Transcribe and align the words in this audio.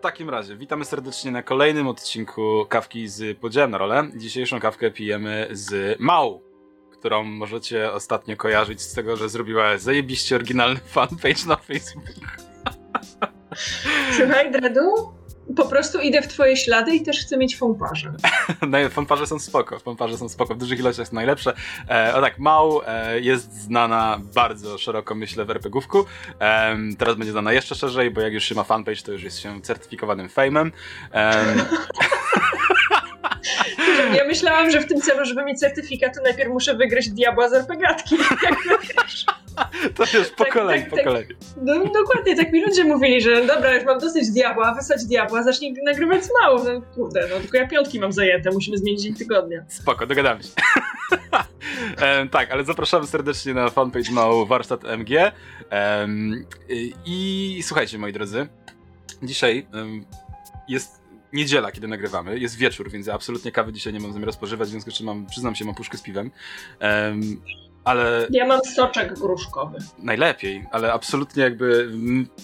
takim 0.00 0.30
razie 0.30 0.56
witamy 0.56 0.84
serdecznie 0.84 1.30
na 1.30 1.42
kolejnym 1.42 1.88
odcinku 1.88 2.66
Kawki 2.68 3.08
z 3.08 3.38
Podziałem 3.38 3.70
na 3.70 3.78
rolę. 3.78 4.10
Dzisiejszą 4.16 4.60
kawkę 4.60 4.90
pijemy 4.90 5.48
z 5.50 5.96
Mał, 6.00 6.42
którą 6.90 7.24
możecie 7.24 7.92
ostatnio 7.92 8.36
kojarzyć 8.36 8.82
z 8.82 8.94
tego, 8.94 9.16
że 9.16 9.28
zrobiła 9.28 9.78
zajebiście 9.78 10.36
oryginalny 10.36 10.80
fanpage 10.94 11.46
na 11.46 11.56
Facebooku. 11.56 12.14
Słuchaj, 14.16 14.52
Dredu, 14.52 15.17
po 15.58 15.68
prostu 15.68 16.00
idę 16.00 16.22
w 16.22 16.28
twoje 16.28 16.56
ślady 16.56 16.94
i 16.94 17.02
też 17.02 17.20
chcę 17.20 17.36
mieć 17.36 17.56
fąparze. 17.62 18.12
Fanparze 18.90 19.26
są 19.26 19.38
spoko, 19.38 19.78
fanparze 19.78 20.18
są 20.18 20.28
spoko, 20.28 20.54
w 20.54 20.58
dużych 20.58 20.78
ilościach 20.78 21.08
są 21.08 21.14
najlepsze. 21.14 21.52
E, 21.90 22.14
o 22.14 22.20
tak, 22.20 22.38
Mał 22.38 22.80
e, 22.86 23.20
jest 23.20 23.54
znana 23.54 24.20
bardzo 24.34 24.78
szeroko, 24.78 25.14
myślę, 25.14 25.44
w 25.44 25.50
RPGówku. 25.50 26.04
E, 26.40 26.76
teraz 26.98 27.14
będzie 27.14 27.32
znana 27.32 27.52
jeszcze 27.52 27.74
szerzej, 27.74 28.10
bo 28.10 28.20
jak 28.20 28.32
już 28.32 28.44
się 28.44 28.54
ma 28.54 28.64
fanpage, 28.64 29.02
to 29.02 29.12
już 29.12 29.22
jest 29.22 29.38
się 29.38 29.60
certyfikowanym 29.60 30.28
fejmem. 30.28 30.72
Ja 34.14 34.24
myślałam, 34.24 34.70
że 34.70 34.80
w 34.80 34.86
tym 34.86 35.00
celu, 35.00 35.24
żeby 35.24 35.44
mieć 35.44 35.58
certyfikat, 35.58 36.14
to 36.16 36.22
najpierw 36.22 36.50
muszę 36.50 36.74
wygrać 36.74 37.08
diabła 37.08 37.48
z 37.48 37.52
RPGatki. 37.52 38.16
Jakby, 38.44 38.86
wiesz. 38.86 39.26
to 39.96 40.18
już 40.18 40.28
po 40.30 40.44
Tak, 40.44 40.52
kolei, 40.52 40.80
tak, 40.80 40.90
po 40.90 40.96
tak. 40.96 41.04
kolei. 41.04 41.26
No, 41.62 41.84
dokładnie, 41.84 42.36
tak 42.36 42.52
mi 42.52 42.64
ludzie 42.64 42.84
mówili, 42.84 43.20
że 43.20 43.46
dobra, 43.46 43.74
już 43.74 43.84
mam 43.84 43.98
dosyć 43.98 44.30
diabła, 44.30 44.74
wysłać 44.74 45.04
diabła, 45.04 45.42
zacznij 45.42 45.74
nagrywać 45.84 46.24
z 46.24 46.30
mało. 46.42 46.64
No 46.64 46.82
kurde, 46.94 47.28
no 47.30 47.40
tylko 47.40 47.56
ja 47.56 47.68
piątki 47.68 48.00
mam 48.00 48.12
zajęte, 48.12 48.50
musimy 48.50 48.78
zmienić 48.78 49.02
dzień 49.02 49.14
tygodnia. 49.14 49.64
Spoko, 49.68 50.06
dogadamy 50.06 50.42
się. 50.42 50.48
Em, 51.96 52.28
tak, 52.28 52.50
ale 52.50 52.64
zapraszamy 52.64 53.06
serdecznie 53.06 53.54
na 53.54 53.70
fanpage 53.70 54.12
Mał 54.12 54.46
Warsztat 54.46 54.84
MG. 54.84 55.32
Em, 55.70 56.44
i, 56.68 56.94
I 57.58 57.62
słuchajcie, 57.62 57.98
moi 57.98 58.12
drodzy, 58.12 58.48
dzisiaj 59.22 59.66
em, 59.74 60.04
jest 60.68 60.98
niedziela, 61.32 61.72
kiedy 61.72 61.88
nagrywamy, 61.88 62.38
jest 62.38 62.56
wieczór, 62.56 62.90
więc 62.90 63.06
ja 63.06 63.14
absolutnie 63.14 63.52
kawy 63.52 63.72
dzisiaj 63.72 63.92
nie 63.92 64.00
mam 64.00 64.12
zamiaru 64.12 64.32
spożywać, 64.32 64.68
w 64.68 64.70
związku 64.70 64.90
z 64.90 64.94
czym 64.94 65.06
mam, 65.06 65.26
przyznam 65.26 65.54
się, 65.54 65.64
mam 65.64 65.74
puszkę 65.74 65.98
z 65.98 66.02
piwem. 66.02 66.30
Em, 66.80 67.40
ale 67.88 68.26
Ja 68.30 68.46
mam 68.46 68.60
soczek 68.64 69.14
gruszkowy. 69.18 69.78
najlepiej, 69.98 70.66
ale 70.70 70.92
absolutnie 70.92 71.42
jakby, 71.42 71.92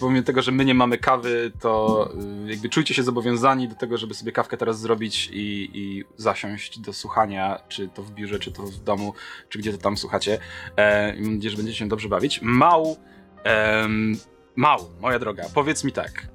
pomimo 0.01 0.23
tego, 0.23 0.43
że 0.43 0.53
my 0.53 0.65
nie 0.65 0.75
mamy 0.75 0.99
kawy, 0.99 1.53
to 1.61 2.09
y, 2.47 2.51
jakby 2.51 2.69
czujcie 2.69 2.95
się 2.95 3.03
zobowiązani 3.03 3.69
do 3.69 3.75
tego, 3.75 3.99
żeby 3.99 4.15
sobie 4.15 4.33
kawkę 4.33 4.57
teraz 4.57 4.81
zrobić 4.81 5.31
i, 5.33 5.71
i 5.75 6.05
zasiąść 6.17 6.79
do 6.79 6.93
słuchania, 6.93 7.61
czy 7.69 7.89
to 7.89 8.03
w 8.03 8.11
biurze, 8.11 8.39
czy 8.39 8.53
to 8.53 8.63
w 8.63 8.77
domu, 8.77 9.15
czy 9.49 9.59
gdzie 9.59 9.73
to 9.73 9.79
tam 9.79 9.97
słuchacie. 9.97 10.39
E, 10.77 11.15
mam 11.21 11.35
nadzieję, 11.35 11.51
że 11.51 11.57
będziecie 11.57 11.79
się 11.79 11.89
dobrze 11.89 12.09
bawić. 12.09 12.41
Mał, 12.43 12.97
em, 13.45 14.17
Mał, 14.57 14.79
moja 15.01 15.19
droga, 15.19 15.45
powiedz 15.55 15.85
mi 15.85 15.93
tak, 15.93 16.29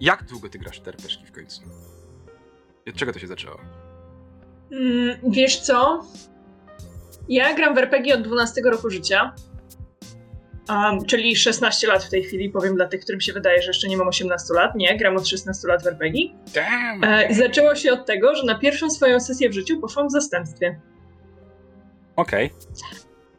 jak 0.00 0.24
długo 0.24 0.48
ty 0.48 0.58
grasz 0.58 0.80
w 0.80 1.28
w 1.28 1.32
końcu? 1.32 1.62
Od 2.88 2.94
czego 2.94 3.12
to 3.12 3.18
się 3.18 3.26
zaczęło? 3.26 3.58
Mm, 4.72 5.16
wiesz 5.30 5.60
co? 5.60 6.04
Ja 7.28 7.54
gram 7.54 7.74
w 7.74 7.78
RPG 7.78 8.14
od 8.14 8.22
12 8.22 8.60
roku 8.64 8.90
życia. 8.90 9.34
Um, 10.68 11.04
czyli 11.04 11.36
16 11.36 11.86
lat 11.86 12.04
w 12.04 12.10
tej 12.10 12.24
chwili, 12.24 12.50
powiem 12.50 12.74
dla 12.74 12.88
tych, 12.88 13.00
którym 13.00 13.20
się 13.20 13.32
wydaje, 13.32 13.62
że 13.62 13.68
jeszcze 13.68 13.88
nie 13.88 13.96
mam 13.96 14.08
18 14.08 14.54
lat. 14.54 14.74
Nie, 14.74 14.98
gram 14.98 15.16
od 15.16 15.28
16 15.28 15.68
lat 15.68 15.82
w 15.84 15.86
RPG. 15.86 16.28
Damn! 16.54 17.04
E, 17.04 17.34
zaczęło 17.34 17.74
się 17.74 17.92
od 17.92 18.06
tego, 18.06 18.34
że 18.34 18.44
na 18.44 18.58
pierwszą 18.58 18.90
swoją 18.90 19.20
sesję 19.20 19.48
w 19.48 19.52
życiu 19.52 19.80
poszłam 19.80 20.08
w 20.08 20.12
zastępstwie. 20.12 20.80
Okej. 22.16 22.50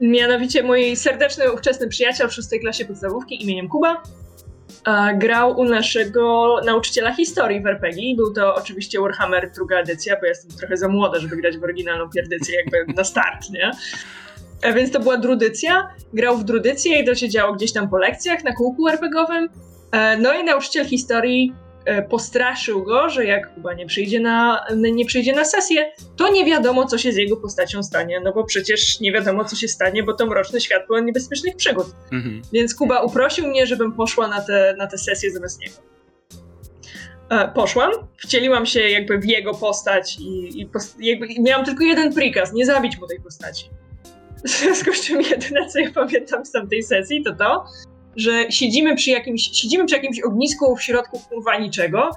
Mianowicie 0.01 0.63
mój 0.63 0.95
serdeczny 0.95 1.53
ówczesny 1.53 1.87
przyjaciel 1.87 2.29
w 2.29 2.33
szóstej 2.33 2.59
klasie 2.59 2.85
podstawówki 2.85 3.43
imieniem 3.43 3.69
Kuba 3.69 4.03
grał 5.17 5.59
u 5.59 5.65
naszego 5.65 6.55
nauczyciela 6.65 7.13
historii 7.15 7.61
w 7.61 7.67
RPG. 7.67 8.15
Był 8.15 8.33
to 8.33 8.55
oczywiście 8.55 8.99
Warhammer 9.01 9.51
druga 9.51 9.77
edycja, 9.77 10.15
bo 10.21 10.25
jestem 10.25 10.57
trochę 10.57 10.77
za 10.77 10.87
młoda, 10.87 11.19
żeby 11.19 11.35
grać 11.35 11.57
w 11.57 11.63
oryginalną 11.63 12.09
pierdycję 12.09 12.55
jakby 12.55 12.93
na 12.93 13.03
start, 13.03 13.49
nie? 13.49 13.71
E, 14.61 14.73
Więc 14.73 14.91
to 14.91 14.99
była 14.99 15.17
drudycja. 15.17 15.89
Grał 16.13 16.37
w 16.37 16.43
drudycję 16.43 16.99
i 17.01 17.05
to 17.05 17.15
się 17.15 17.29
działo 17.29 17.53
gdzieś 17.53 17.73
tam 17.73 17.89
po 17.89 17.97
lekcjach 17.97 18.43
na 18.43 18.53
kółku 18.53 18.87
RPGowym. 18.87 19.49
E, 19.91 20.17
No 20.17 20.33
i 20.33 20.43
nauczyciel 20.43 20.85
historii 20.85 21.53
e, 21.53 21.62
postraszył 22.09 22.83
go, 22.83 23.09
że 23.09 23.25
jak 23.25 23.53
Kuba 23.53 23.73
nie 23.73 23.85
przyjdzie 23.85 24.19
na, 24.19 24.65
nie 24.75 25.05
przyjdzie 25.05 25.33
na 25.35 25.45
sesję, 25.45 25.91
to 26.15 26.31
nie 26.31 26.45
wiadomo, 26.45 26.85
co 26.85 26.97
się 26.97 27.11
z 27.11 27.15
jego 27.15 27.37
postacią 27.37 27.83
stanie, 27.83 28.21
no 28.23 28.33
bo 28.33 28.43
przecież 28.43 28.99
nie 28.99 29.11
wiadomo, 29.11 29.45
co 29.45 29.55
się 29.55 29.67
stanie, 29.67 30.03
bo 30.03 30.13
to 30.13 30.25
mroczny 30.25 30.61
świat 30.61 30.87
pełen 30.87 31.05
niebezpiecznych 31.05 31.55
przygód. 31.55 31.87
Mhm. 32.11 32.41
Więc 32.53 32.75
Kuba 32.75 33.01
uprosił 33.01 33.47
mnie, 33.47 33.67
żebym 33.67 33.91
poszła 33.91 34.27
na 34.27 34.41
tę 34.41 34.75
na 34.77 34.87
tę 34.87 34.97
sesję 34.97 35.31
zamiast 35.31 35.61
niego. 35.61 35.75
E, 37.29 37.47
poszłam, 37.47 37.91
wcieliłam 38.17 38.65
się 38.65 38.79
jakby 38.79 39.17
w 39.17 39.25
jego 39.25 39.53
postać 39.53 40.17
i, 40.19 40.61
i 40.61 40.67
pos- 40.67 40.95
jakby, 40.99 41.27
miałam 41.39 41.65
tylko 41.65 41.83
jeden 41.83 42.13
prikaz, 42.13 42.53
nie 42.53 42.65
zabić 42.65 42.99
mu 42.99 43.07
tej 43.07 43.19
postaci. 43.19 43.69
W 44.45 44.49
związku 44.49 44.93
z 44.93 45.01
czym 45.01 45.21
jedyne, 45.21 45.65
co 45.69 45.79
ja 45.79 45.91
pamiętam 45.91 46.45
z 46.45 46.51
tamtej 46.51 46.83
sesji, 46.83 47.23
to 47.23 47.35
to, 47.35 47.65
że 48.15 48.51
siedzimy 48.51 48.95
przy 48.95 49.11
jakimś, 49.11 49.41
siedzimy 49.53 49.85
przy 49.85 49.95
jakimś 49.95 50.19
ognisku 50.21 50.75
w 50.75 50.81
środku 50.83 51.19
kurwa 51.29 51.57
niczego. 51.57 52.09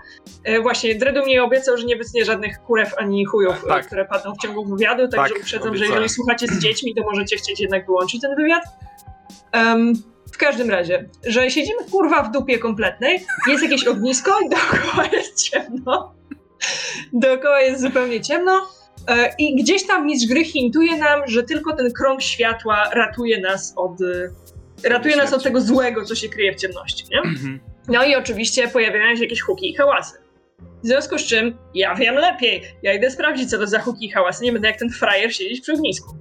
E, 0.44 0.60
właśnie, 0.60 0.94
Dredu 0.94 1.26
mi 1.26 1.38
obiecał, 1.38 1.76
że 1.76 1.84
nie 1.86 1.96
wytnie 1.96 2.24
żadnych 2.24 2.58
kurew 2.62 2.94
ani 2.98 3.24
chujów, 3.24 3.64
Tak. 3.68 3.84
e, 3.84 3.86
które 3.86 4.04
padną 4.04 4.34
w 4.34 4.42
ciągu 4.42 4.64
wywiadu, 4.64 5.08
także 5.08 5.34
Tak, 5.34 5.42
uprzedzam, 5.42 5.62
że 5.62 5.68
obiecałem. 5.70 5.92
jeżeli 5.92 6.08
słuchacie 6.08 6.46
z 6.46 6.58
dziećmi, 6.58 6.94
to 6.94 7.02
możecie 7.02 7.36
chcieć 7.36 7.60
jednak 7.60 7.86
wyłączyć 7.86 8.20
ten 8.20 8.36
wywiad. 8.36 8.62
Em, 9.52 9.92
w 10.32 10.36
każdym 10.38 10.70
razie, 10.70 11.08
że 11.26 11.50
siedzimy 11.50 11.78
kurwa 11.90 12.22
w 12.22 12.32
dupie 12.32 12.58
kompletnej, 12.58 13.26
jest 13.48 13.62
jakieś 13.62 13.86
ognisko 13.86 14.30
i 14.46 14.48
dookoła 14.48 15.04
jest 15.12 15.42
ciemno. 15.50 16.14
Dookoła 17.12 17.60
jest 17.60 17.80
zupełnie 17.82 18.20
ciemno. 18.20 18.68
e, 19.08 19.34
I 19.38 19.56
gdzieś 19.62 19.86
tam 19.86 20.06
mistrz 20.06 20.28
gry 20.28 20.44
hintuje 20.44 20.96
nam, 20.96 21.20
że 21.26 21.42
tylko 21.42 21.76
ten 21.76 21.92
krąg 21.92 22.22
światła 22.22 22.90
ratuje 22.92 23.40
nas 23.40 23.72
od. 23.76 23.92
Ratuje 24.86 25.16
nas 25.16 25.32
od 25.32 25.42
tego 25.42 25.60
złego, 25.60 26.04
co 26.04 26.14
się 26.14 26.28
kryje 26.28 26.52
w 26.52 26.56
ciemności, 26.56 27.04
nie? 27.10 27.18
Mhm. 27.30 27.60
No 27.88 28.04
i 28.04 28.14
oczywiście 28.16 28.68
pojawiają 28.68 29.16
się 29.16 29.22
jakieś 29.22 29.40
huki 29.40 29.70
i 29.70 29.74
hałasy. 29.74 30.18
W 30.82 30.86
związku 30.86 31.18
z 31.18 31.22
czym 31.22 31.58
ja 31.74 31.94
wiem 31.94 32.14
lepiej. 32.14 32.62
Ja 32.82 32.92
idę 32.94 33.10
sprawdzić, 33.10 33.50
co 33.50 33.58
to 33.58 33.66
za 33.66 33.78
huki 33.80 34.06
i 34.06 34.10
hałasy. 34.10 34.44
Nie 34.44 34.52
będę 34.52 34.68
jak 34.68 34.78
ten 34.78 34.90
frajer 34.90 35.34
siedzieć 35.34 35.60
przy 35.60 35.72
ognisku. 35.72 36.16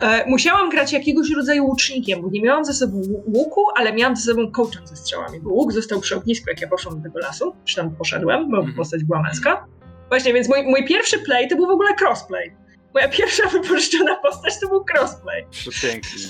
E, 0.00 0.24
musiałam 0.30 0.70
grać 0.70 0.92
jakiegoś 0.92 1.30
rodzaju 1.30 1.64
łucznikiem, 1.66 2.22
bo 2.22 2.28
nie 2.30 2.42
miałam 2.42 2.64
ze 2.64 2.74
sobą 2.74 3.00
łu- 3.00 3.22
łuku, 3.26 3.60
ale 3.76 3.92
miałam 3.92 4.16
ze 4.16 4.22
sobą 4.32 4.50
kołczan 4.50 4.86
ze 4.86 4.96
strzałami, 4.96 5.40
bo 5.40 5.50
łuk 5.50 5.72
został 5.72 6.00
przy 6.00 6.16
ognisku, 6.16 6.50
jak 6.50 6.60
ja 6.60 6.68
poszłam 6.68 6.96
do 6.96 7.02
tego 7.02 7.18
lasu, 7.18 7.56
czy 7.64 7.76
tam 7.76 7.96
poszedłem, 7.96 8.50
bo 8.50 8.56
Mhm. 8.56 8.76
postać 8.76 9.04
była 9.04 9.22
męska. 9.22 9.66
Właśnie, 10.08 10.32
więc 10.34 10.48
mój, 10.48 10.62
mój 10.62 10.84
pierwszy 10.86 11.18
play 11.18 11.48
to 11.48 11.56
był 11.56 11.66
w 11.66 11.70
ogóle 11.70 11.90
crossplay. 12.00 12.56
Moja 12.94 13.08
pierwsza 13.08 13.48
wypożyczona 13.62 14.16
postać 14.16 14.60
to 14.60 14.68
był 14.68 14.84
crossplay. 14.94 15.46
Przepięknie. 15.50 16.20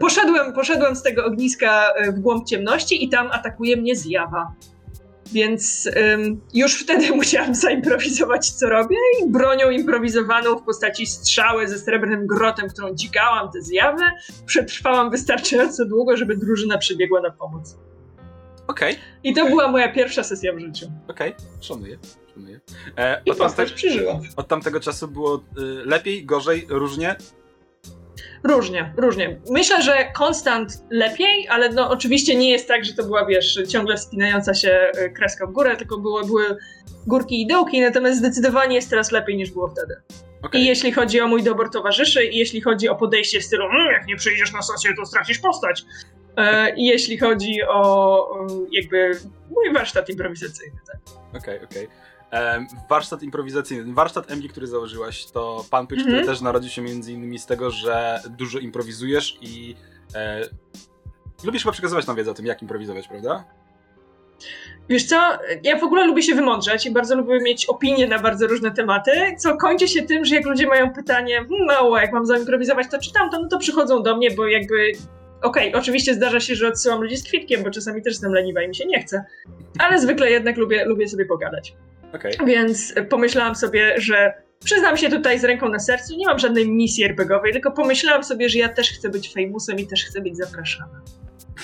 Poszedłem, 0.00 0.52
poszedłem 0.52 0.96
z 0.96 1.02
tego 1.02 1.24
ogniska 1.24 1.92
e, 1.96 2.12
w 2.12 2.20
głąb 2.20 2.46
ciemności 2.46 3.04
i 3.04 3.08
tam 3.08 3.30
atakuje 3.32 3.76
mnie 3.76 3.96
zjawa. 3.96 4.54
Więc 5.32 5.88
ym, 5.96 6.40
już 6.54 6.82
wtedy 6.82 7.12
musiałam 7.16 7.54
zaimprowizować, 7.54 8.50
co 8.50 8.68
robię, 8.68 8.96
i 9.22 9.30
bronią 9.30 9.70
improwizowaną 9.70 10.56
w 10.56 10.62
postaci 10.62 11.06
strzały 11.06 11.68
ze 11.68 11.78
srebrnym 11.78 12.26
grotem, 12.26 12.68
którą 12.68 12.94
dzikałam 12.94 13.50
tę 13.52 13.62
zjawę, 13.62 14.10
przetrwałam 14.46 15.10
wystarczająco 15.10 15.84
długo, 15.84 16.16
żeby 16.16 16.36
drużyna 16.36 16.78
przybiegła 16.78 17.20
na 17.20 17.30
pomoc. 17.30 17.78
Okej, 18.66 18.96
I 19.24 19.34
to 19.34 19.46
była 19.46 19.68
moja 19.68 19.92
pierwsza 19.92 20.22
sesja 20.24 20.52
w 20.54 20.58
życiu. 20.60 20.86
okej, 21.08 21.34
szanuję, 21.60 21.98
szanuję. 22.34 22.60
E, 22.96 23.22
I 23.26 23.30
od, 23.30 23.38
tamte, 23.38 23.66
od 24.36 24.48
tamtego 24.48 24.80
czasu 24.80 25.08
było 25.08 25.36
y, 25.36 25.40
lepiej, 25.84 26.26
gorzej, 26.26 26.66
różnie? 26.68 27.16
Różnie, 28.42 28.92
różnie. 28.96 29.40
Myślę, 29.50 29.82
że 29.82 30.12
konstant 30.14 30.82
lepiej, 30.90 31.48
ale 31.48 31.68
no 31.68 31.90
oczywiście 31.90 32.34
nie 32.34 32.50
jest 32.50 32.68
tak, 32.68 32.84
że 32.84 32.94
to 32.94 33.02
była, 33.02 33.26
wiesz, 33.26 33.58
ciągle 33.68 33.96
wspinająca 33.96 34.54
się 34.54 34.92
y, 35.06 35.10
kreska 35.10 35.46
w 35.46 35.52
górę, 35.52 35.76
tylko 35.76 35.98
było, 35.98 36.24
były 36.24 36.56
górki 37.06 37.42
i 37.42 37.46
dołki, 37.46 37.80
natomiast 37.80 38.18
zdecydowanie 38.18 38.76
jest 38.76 38.90
teraz 38.90 39.12
lepiej 39.12 39.36
niż 39.36 39.50
było 39.50 39.68
wtedy. 39.68 39.96
Okej. 40.42 40.60
I 40.60 40.64
jeśli 40.64 40.92
chodzi 40.92 41.20
o 41.20 41.28
mój 41.28 41.42
dobór 41.42 41.70
towarzyszy, 41.70 42.24
i 42.24 42.36
jeśli 42.36 42.60
chodzi 42.60 42.88
o 42.88 42.96
podejście 42.96 43.40
w 43.40 43.44
stylu, 43.44 43.64
mmm, 43.64 43.92
jak 43.92 44.06
nie 44.06 44.16
przyjdziesz 44.16 44.52
na 44.52 44.62
sesję, 44.62 44.90
to 44.96 45.06
stracisz 45.06 45.38
postać. 45.38 45.84
E, 46.36 46.74
I 46.76 46.86
jeśli 46.86 47.18
chodzi 47.18 47.62
o, 47.68 47.82
o 48.30 48.46
jakby 48.72 49.10
mój 49.50 49.72
warsztat 49.72 50.08
improwizacyjny, 50.08 50.78
tak. 50.86 50.96
Okej, 51.42 51.64
okej. 51.64 51.84
Em, 51.84 51.90
Warsztat 52.90 53.22
improwizacyjny. 53.22 53.94
Warsztat 53.94 54.30
MG, 54.30 54.48
który 54.48 54.66
założyłaś, 54.66 55.26
to 55.26 55.64
fanpage, 55.70 56.00
Mhm. 56.00 56.16
który 56.16 56.26
też 56.32 56.40
narodził 56.40 56.70
się 56.70 56.82
między 56.82 57.12
innymi 57.12 57.38
z 57.38 57.46
tego, 57.46 57.70
że 57.70 58.20
dużo 58.28 58.58
improwizujesz 58.58 59.38
i 59.40 59.76
e, 60.14 60.40
lubisz 61.44 61.62
chyba 61.62 61.72
przekazywać 61.72 62.06
nam 62.06 62.16
wiedzę 62.16 62.30
o 62.30 62.34
tym, 62.34 62.46
jak 62.46 62.62
improwizować, 62.62 63.08
prawda? 63.08 63.44
Wiesz 64.88 65.04
co, 65.04 65.16
ja 65.62 65.78
w 65.78 65.82
ogóle 65.84 66.06
lubię 66.06 66.22
się 66.22 66.34
wymądrzać 66.34 66.86
i 66.86 66.90
bardzo 66.90 67.16
lubię 67.16 67.40
mieć 67.40 67.66
opinie 67.66 68.06
na 68.06 68.18
bardzo 68.18 68.46
różne 68.46 68.70
tematy, 68.70 69.10
co 69.38 69.56
kończy 69.56 69.88
się 69.88 70.02
tym, 70.02 70.24
że 70.24 70.34
jak 70.34 70.46
ludzie 70.46 70.66
mają 70.66 70.92
pytanie, 70.92 71.36
hmm, 71.36 71.66
mało, 71.66 71.98
jak 71.98 72.12
mam 72.12 72.26
zaimprowizować 72.26 72.86
to 72.90 72.98
czy 72.98 73.12
tamto, 73.12 73.40
no 73.42 73.48
to 73.48 73.58
przychodzą 73.58 74.02
do 74.02 74.16
mnie, 74.16 74.30
bo 74.30 74.46
jakby 74.46 74.92
okej, 75.42 75.68
okay, 75.68 75.80
oczywiście 75.80 76.14
zdarza 76.14 76.40
się, 76.40 76.54
że 76.54 76.68
odsyłam 76.68 77.02
ludzi 77.02 77.16
z 77.16 77.24
kwitkiem, 77.24 77.62
bo 77.62 77.70
czasami 77.70 78.02
też 78.02 78.12
jestem 78.12 78.32
leniwa 78.32 78.62
i 78.62 78.68
mi 78.68 78.74
się 78.74 78.86
nie 78.86 79.02
chce, 79.02 79.24
ale 79.78 79.98
zwykle 79.98 80.30
jednak 80.30 80.56
lubię, 80.56 80.84
lubię 80.84 81.08
sobie 81.08 81.26
pogadać. 81.26 81.74
Okay. 82.12 82.32
Więc 82.46 82.94
pomyślałam 83.10 83.54
sobie, 83.54 83.94
że 84.00 84.32
przyznam 84.64 84.96
się 84.96 85.08
tutaj 85.08 85.38
z 85.38 85.44
ręką 85.44 85.68
na 85.68 85.78
sercu, 85.78 86.16
nie 86.16 86.26
mam 86.26 86.38
żadnej 86.38 86.70
misji 86.70 87.04
RPGowej, 87.04 87.52
tylko 87.52 87.70
pomyślałam 87.70 88.24
sobie, 88.24 88.48
że 88.48 88.58
ja 88.58 88.68
też 88.68 88.90
chcę 88.90 89.08
być 89.08 89.34
famousem 89.34 89.78
i 89.78 89.86
też 89.86 90.04
chcę 90.04 90.20
być 90.20 90.36
zapraszana. 90.36 91.00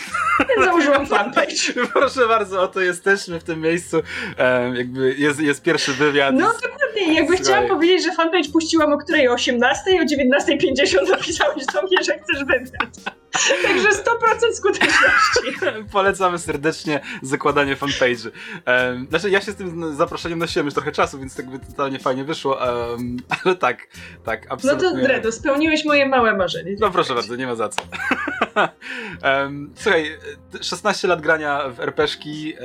Założyłam 0.65 1.07
fanpage. 1.07 1.73
Proszę 1.93 2.29
bardzo, 2.29 2.63
oto 2.63 2.81
jesteśmy 2.81 3.41
w 3.41 3.45
tym 3.45 3.61
miejscu. 3.61 3.97
Um, 4.39 4.77
jakby 4.77 5.15
jest, 5.19 5.41
jest 5.41 5.63
pierwszy 5.63 5.93
wywiad. 5.93 6.35
No 6.35 6.53
dokładnie, 6.63 7.15
jakby 7.15 7.37
Słuchaj. 7.37 7.45
chciałam 7.45 7.69
powiedzieć, 7.69 8.05
że 8.05 8.13
fanpage 8.13 8.49
puściłam 8.53 8.93
o 8.93 8.99
której 8.99 9.29
o 9.29 9.33
18, 9.33 9.83
o 10.01 10.05
19.50 10.05 11.11
napisałeś 11.11 11.67
do 11.67 11.83
mnie, 11.83 11.97
że 12.05 12.19
chcesz 12.19 12.45
wywiad. 12.45 13.17
Także 13.63 13.89
100% 13.89 14.53
skuteczności. 14.55 15.67
Polecamy 15.93 16.39
serdecznie 16.39 17.01
zakładanie 17.23 17.77
fanpage'y. 17.77 18.31
Um, 18.67 19.07
znaczy, 19.09 19.31
ja 19.31 19.41
się 19.41 19.53
z 19.53 19.57
tym 19.57 19.97
zaproszeniem 19.97 20.39
nosiłem 20.39 20.67
już 20.67 20.75
trochę 20.75 20.93
czasu, 20.93 21.19
więc 21.19 21.37
tak 21.37 21.51
by 21.51 21.59
totalnie 21.59 21.99
fajnie 21.99 22.25
wyszło, 22.25 22.59
um, 22.59 23.17
ale 23.45 23.57
tak, 23.57 23.89
tak, 24.25 24.47
absolutnie. 24.49 24.89
No 24.89 24.95
to 24.95 25.03
Dredo, 25.03 25.33
spełniłeś 25.33 25.85
moje 25.85 26.09
małe 26.09 26.37
marzenie. 26.37 26.77
No 26.81 26.91
proszę 26.91 27.15
bardzo, 27.15 27.37
nie 27.37 27.47
ma 27.47 27.55
za 27.55 27.69
co. 27.69 27.83
um, 29.43 29.75
słuchaj, 29.77 30.19
16 30.61 31.09
lat 31.09 31.21
grania 31.21 31.69
w 31.69 31.81
RPszki, 31.81 32.55
e, 32.55 32.61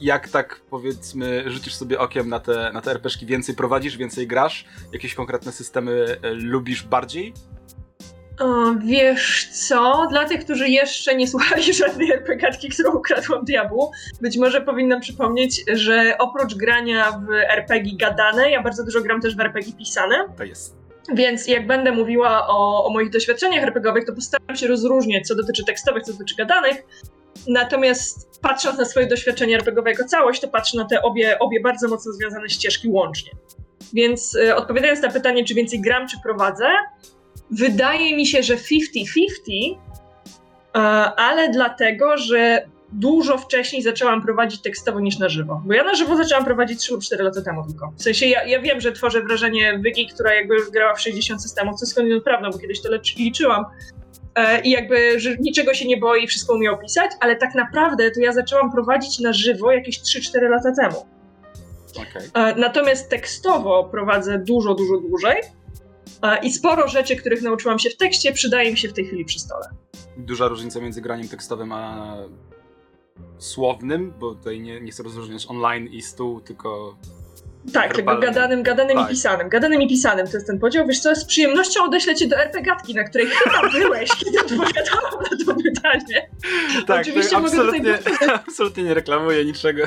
jak 0.00 0.28
tak 0.28 0.60
powiedzmy 0.70 1.44
rzucisz 1.46 1.74
sobie 1.74 1.98
okiem 1.98 2.28
na 2.28 2.40
te, 2.40 2.70
na 2.72 2.80
te 2.80 2.90
RPszki, 2.90 3.26
więcej 3.26 3.54
prowadzisz, 3.54 3.96
więcej 3.96 4.26
grasz? 4.26 4.64
Jakieś 4.92 5.14
konkretne 5.14 5.52
systemy 5.52 6.18
e, 6.22 6.30
lubisz 6.30 6.82
bardziej? 6.82 7.34
Wiesz 8.78 9.48
co? 9.52 10.06
Dla 10.10 10.24
tych, 10.24 10.44
którzy 10.44 10.68
jeszcze 10.68 11.14
nie 11.14 11.28
słuchali 11.28 11.72
żadnej 11.84 12.12
RPGatki, 12.12 12.68
którą 12.68 12.92
ukradłam 12.92 13.44
diabłu, 13.44 13.90
być 14.20 14.38
może 14.38 14.60
powinnam 14.60 15.00
przypomnieć, 15.00 15.64
że 15.72 16.18
oprócz 16.18 16.54
grania 16.54 17.10
w 17.12 17.32
RPG 17.32 17.96
gadane, 17.96 18.50
ja 18.50 18.62
bardzo 18.62 18.84
dużo 18.84 19.00
gram 19.00 19.20
też 19.20 19.36
w 19.36 19.40
RPG 19.40 19.72
pisane. 19.72 20.24
To 20.36 20.44
jest. 20.44 20.76
Więc 21.14 21.46
jak 21.46 21.66
będę 21.66 21.92
mówiła 21.92 22.48
o, 22.48 22.84
o 22.84 22.90
moich 22.90 23.10
doświadczeniach 23.10 23.64
RPGowych, 23.64 24.04
to 24.04 24.12
postaram 24.12 24.56
się 24.56 24.66
rozróżniać, 24.66 25.26
co 25.26 25.34
dotyczy 25.34 25.64
tekstowych, 25.64 26.02
co 26.02 26.12
dotyczy 26.12 26.34
gadanych. 26.36 26.76
Natomiast 27.48 28.40
patrząc 28.40 28.78
na 28.78 28.84
swoje 28.84 29.06
doświadczenie 29.06 29.56
RPGowe 29.56 29.90
jako 29.90 30.04
całość, 30.04 30.40
to 30.40 30.48
patrzę 30.48 30.78
na 30.78 30.84
te 30.84 31.02
obie, 31.02 31.38
obie 31.38 31.60
bardzo 31.60 31.88
mocno 31.88 32.12
związane 32.12 32.48
ścieżki 32.48 32.88
łącznie. 32.88 33.30
Więc 33.92 34.34
y, 34.34 34.54
odpowiadając 34.54 35.02
na 35.02 35.08
pytanie, 35.10 35.44
czy 35.44 35.54
więcej 35.54 35.80
gram, 35.80 36.08
czy 36.08 36.16
prowadzę, 36.22 36.66
Wydaje 37.50 38.16
mi 38.16 38.26
się, 38.26 38.42
że 38.42 38.56
50-50, 38.56 39.76
e, 40.74 40.78
ale 41.16 41.50
dlatego, 41.50 42.18
że 42.18 42.66
dużo 42.92 43.38
wcześniej 43.38 43.82
zaczęłam 43.82 44.22
prowadzić 44.22 44.62
tekstowo 44.62 45.00
niż 45.00 45.18
na 45.18 45.28
żywo. 45.28 45.62
Bo 45.64 45.74
ja 45.74 45.84
na 45.84 45.94
żywo 45.94 46.16
zaczęłam 46.16 46.44
prowadzić 46.44 46.80
3 46.80 46.92
lub 46.92 47.02
4 47.02 47.24
lata 47.24 47.42
temu 47.42 47.66
tylko. 47.66 47.92
W 47.96 48.02
sensie 48.02 48.26
ja, 48.26 48.44
ja 48.44 48.60
wiem, 48.60 48.80
że 48.80 48.92
tworzę 48.92 49.22
wrażenie 49.22 49.78
Wygi, 49.78 50.06
która 50.06 50.34
jakby 50.34 50.54
grała 50.72 50.94
w 50.94 51.00
60 51.00 51.42
systemów, 51.42 51.80
co 51.80 51.86
skądinąd 51.86 52.24
prawda, 52.24 52.50
bo 52.50 52.58
kiedyś 52.58 52.82
to 52.82 52.88
liczyłam. 53.18 53.64
E, 54.34 54.60
I 54.60 54.70
jakby, 54.70 55.20
że 55.20 55.36
niczego 55.36 55.74
się 55.74 55.88
nie 55.88 55.96
boi, 55.96 56.26
wszystko 56.26 56.54
umie 56.54 56.70
opisać, 56.70 57.10
ale 57.20 57.36
tak 57.36 57.54
naprawdę 57.54 58.10
to 58.10 58.20
ja 58.20 58.32
zaczęłam 58.32 58.72
prowadzić 58.72 59.18
na 59.18 59.32
żywo 59.32 59.72
jakieś 59.72 60.00
3-4 60.00 60.50
lata 60.50 60.72
temu. 60.72 61.06
Okay. 61.90 62.44
E, 62.44 62.54
natomiast 62.54 63.10
tekstowo 63.10 63.84
prowadzę 63.84 64.38
dużo, 64.38 64.74
dużo 64.74 64.96
dłużej. 64.96 65.36
I 66.42 66.52
sporo 66.52 66.88
rzeczy, 66.88 67.16
których 67.16 67.42
nauczyłam 67.42 67.78
się 67.78 67.90
w 67.90 67.96
tekście, 67.96 68.32
przydaje 68.32 68.70
mi 68.70 68.78
się 68.78 68.88
w 68.88 68.92
tej 68.92 69.04
chwili 69.04 69.24
przy 69.24 69.38
stole. 69.38 69.66
Duża 70.16 70.48
różnica 70.48 70.80
między 70.80 71.00
graniem 71.00 71.28
tekstowym 71.28 71.72
a 71.72 72.16
słownym, 73.38 74.12
bo 74.18 74.34
tutaj 74.34 74.60
nie, 74.60 74.80
nie 74.80 74.92
chcę 74.92 75.02
rozróżniać 75.02 75.46
online 75.48 75.86
i 75.86 76.02
stół, 76.02 76.40
tylko 76.40 76.96
tak, 77.72 77.96
jakby 77.96 78.26
gadanym, 78.26 78.62
gadanym 78.62 78.96
tak. 78.96 79.06
i 79.06 79.10
pisanym. 79.10 79.48
Gadanym 79.48 79.82
i 79.82 79.88
pisanym 79.88 80.26
to 80.26 80.32
jest 80.32 80.46
ten 80.46 80.58
podział. 80.58 80.86
Wiesz 80.86 81.00
co, 81.00 81.14
z 81.14 81.24
przyjemnością 81.24 81.84
odeślę 81.84 82.14
cię 82.14 82.28
do 82.28 82.36
RPGatki, 82.36 82.94
na 82.94 83.04
której 83.04 83.26
chyba 83.26 83.68
byłeś, 83.78 84.10
kiedy 84.10 84.40
odpowiadałam 84.40 85.22
na 85.22 85.44
to 85.46 85.54
pytanie. 85.54 86.30
Tak, 86.86 87.00
Oczywiście 87.00 87.36
absolutnie, 87.36 87.78
mogę 87.78 87.98
tutaj... 87.98 88.28
absolutnie 88.46 88.82
nie 88.82 88.94
reklamuję 88.94 89.44
niczego. 89.44 89.82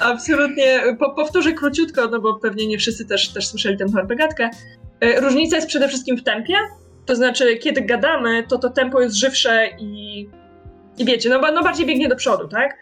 absolutnie. 0.00 0.96
Po, 0.98 1.14
powtórzę 1.14 1.52
króciutko, 1.52 2.08
no 2.08 2.20
bo 2.20 2.34
pewnie 2.34 2.66
nie 2.66 2.78
wszyscy 2.78 3.06
też, 3.06 3.28
też 3.28 3.48
słyszeli 3.48 3.76
tę 3.76 3.84
RPGatkę. 3.98 4.50
E, 5.00 5.20
różnica 5.20 5.56
jest 5.56 5.68
przede 5.68 5.88
wszystkim 5.88 6.16
w 6.16 6.22
tempie. 6.22 6.54
To 7.06 7.16
znaczy, 7.16 7.56
kiedy 7.56 7.80
gadamy, 7.80 8.44
to 8.48 8.58
to 8.58 8.70
tempo 8.70 9.00
jest 9.00 9.16
żywsze 9.16 9.68
i, 9.78 10.28
i 10.98 11.04
wiecie, 11.04 11.28
no, 11.28 11.40
no 11.52 11.62
bardziej 11.62 11.86
biegnie 11.86 12.08
do 12.08 12.16
przodu, 12.16 12.48
tak? 12.48 12.78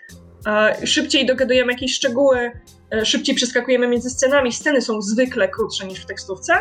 Szybciej 0.84 1.26
dogadujemy 1.26 1.72
jakieś 1.72 1.94
szczegóły, 1.94 2.50
e, 2.94 3.04
szybciej 3.04 3.34
przeskakujemy 3.34 3.88
między 3.88 4.10
scenami. 4.10 4.52
Sceny 4.52 4.82
są 4.82 5.02
zwykle 5.02 5.48
krótsze 5.48 5.86
niż 5.86 6.00
w 6.00 6.06
tekstówce. 6.06 6.54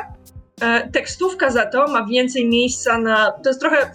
E, 0.61 0.91
tekstówka 0.91 1.49
za 1.49 1.65
to 1.65 1.87
ma 1.87 2.05
więcej 2.05 2.49
miejsca 2.49 2.97
na. 2.97 3.31
To 3.31 3.49
jest 3.49 3.59
trochę. 3.59 3.91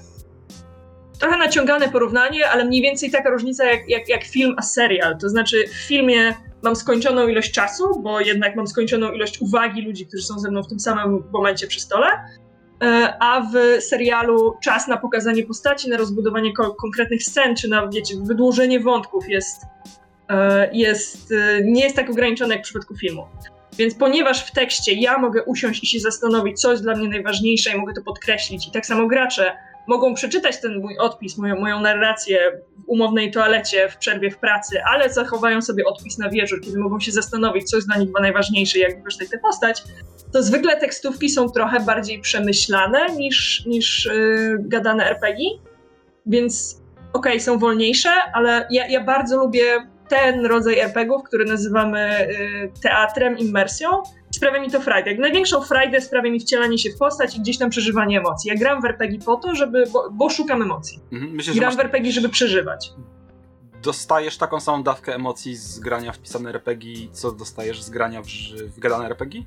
Trochę 1.20 1.38
naciągane 1.38 1.88
porównanie, 1.88 2.49
ale 2.49 2.64
mniej 2.64 2.82
więcej 2.82 3.11
taka 3.11 3.31
różnica 3.31 3.64
jak, 3.64 3.88
jak, 3.88 4.08
jak 4.08 4.25
film 4.25 4.55
a 4.58 4.62
serial. 4.62 5.19
To 5.19 5.28
znaczy, 5.28 5.64
w 5.69 5.87
filmie 5.88 6.34
mam 6.62 6.76
skończoną 6.76 7.28
ilość 7.28 7.52
czasu, 7.52 8.00
bo 8.02 8.20
jednak 8.20 8.56
mam 8.56 8.67
skończoną 8.67 9.12
ilość 9.12 9.40
uwagi 9.40 9.82
ludzi, 9.82 10.06
którzy 10.06 10.22
są 10.22 10.38
ze 10.38 10.50
mną 10.50 10.62
w 10.62 10.69
tym 10.69 10.81
samym 10.81 11.25
momencie 11.32 11.67
przy 11.67 11.81
stole. 11.81 12.06
E, 12.82 13.17
a 13.20 13.40
w 13.40 13.82
serialu 13.82 14.56
czas 14.62 14.88
na 14.88 14.96
pokazanie 14.96 15.43
postaci, 15.43 15.90
na 15.90 15.96
rozbudowanie 15.96 16.52
ko 16.52 16.75
konkretnych 16.75 17.22
scen, 17.22 17.56
czy 17.56 17.69
na 17.69 17.88
wiecie, 17.88 18.14
wydłużenie 18.22 18.81
wątków 18.81 19.28
jest, 19.28 19.62
e, 20.28 20.70
jest, 20.72 21.32
e, 21.32 21.64
nie 21.64 21.84
jest 21.84 21.96
tak 21.96 22.11
ograniczone 22.11 22.55
jak 22.55 22.62
w 22.62 22.64
przypadku 22.64 22.96
filmu. 22.96 23.26
Więc 23.78 23.94
ponieważ 23.94 24.46
w 24.46 24.52
tekście 24.52 24.93
ja 24.93 25.19
mogę 25.19 25.43
usiąść 25.43 25.84
i 25.84 25.87
się 25.87 26.00
zastanowić, 26.00 26.61
co 26.61 26.70
jest 26.70 26.82
dla 26.82 26.96
mnie 26.96 27.08
najważniejsze 27.08 27.70
i 27.70 27.78
mogę 27.78 27.93
to 27.93 28.02
podkreślić, 28.02 28.69
i 28.69 28.70
tak 28.70 28.87
samo 28.87 29.06
gracze 29.06 29.52
mogą 29.90 30.14
przeczytać 30.14 30.60
ten 30.60 30.81
mój 30.81 30.98
odpis, 30.98 31.38
moją, 31.38 31.60
moją 31.60 31.81
narrację 31.81 32.38
w 32.78 32.88
umownej 32.88 33.31
toalecie, 33.31 33.88
w 33.88 33.96
przerwie 33.96 34.31
w 34.31 34.38
pracy, 34.38 34.82
ale 34.92 35.10
zachowają 35.12 35.62
sobie 35.62 35.84
odpis 35.84 36.19
na 36.19 36.31
wieczór, 36.31 36.60
kiedy 36.60 36.78
mogą 36.78 37.00
się 37.00 37.12
zastanowić, 37.12 37.70
co 37.70 37.76
jest 37.76 37.88
dla 37.88 37.96
nich 37.96 38.10
najważniejsze, 38.20 38.78
jak 38.78 38.96
wykorzystać 38.96 39.28
tę 39.31 39.38
postać, 39.38 39.82
to 40.32 40.42
zwykle 40.42 40.76
tekstówki 40.76 41.28
są 41.28 41.48
trochę 41.48 41.81
bardziej 41.81 42.20
przemyślane 42.20 43.16
niż, 43.16 43.66
niż 43.66 44.04
yy, 44.04 44.56
gadane 44.60 45.10
RPG, 45.10 45.50
więc 46.26 46.81
okej, 47.12 47.32
okay, 47.32 47.40
są 47.40 47.58
wolniejsze, 47.58 48.10
ale 48.32 48.66
ja, 48.70 48.88
ja 48.88 49.04
bardzo 49.04 49.36
lubię 49.36 49.64
ten 50.08 50.46
rodzaj 50.46 50.78
RPGów, 50.78 51.22
który 51.22 51.44
nazywamy 51.44 52.29
y, 52.31 52.72
teatrem, 52.82 53.38
immersją, 53.38 53.88
sprawia 54.41 54.61
mi 54.61 54.70
to 54.70 54.81
frajdę. 54.81 55.11
Jak 55.11 55.20
największą 55.20 55.61
frajdę 55.61 56.01
sprawia 56.01 56.31
mi 56.31 56.41
wcielanie 56.41 56.79
się 56.79 56.91
w 56.91 56.99
postać 56.99 57.37
i 57.37 57.41
gdzieś 57.41 57.59
tam 57.59 57.70
przeżywanie 57.70 58.19
emocji. 58.19 58.49
Ja 58.49 58.55
gram 58.55 58.82
w 58.82 58.85
RPG 58.85 59.19
po 59.19 59.37
to, 59.37 59.55
żeby, 59.55 59.85
bo, 59.93 60.11
bo 60.13 60.31
szukam 60.31 60.63
emocji. 60.63 61.01
Mhm, 61.13 61.32
myślę, 61.32 61.55
gram 61.55 61.67
masz... 61.67 61.77
w 61.77 61.81
RPG, 61.81 62.13
żeby 62.13 62.29
przeżywać. 62.29 62.93
Dostajesz 63.82 64.39
taką 64.39 64.61
samą 64.61 64.82
dawkę 64.82 65.15
emocji 65.15 65.56
z 65.56 65.79
grania 65.79 66.13
w 66.13 66.19
pisane 66.19 66.51
RPG, 66.51 66.94
co 67.13 67.32
dostajesz 67.32 67.82
z 67.82 67.91
grania 67.91 68.23
w, 68.23 68.27
w 68.77 68.79
gadane 68.79 69.06
RPG? 69.06 69.43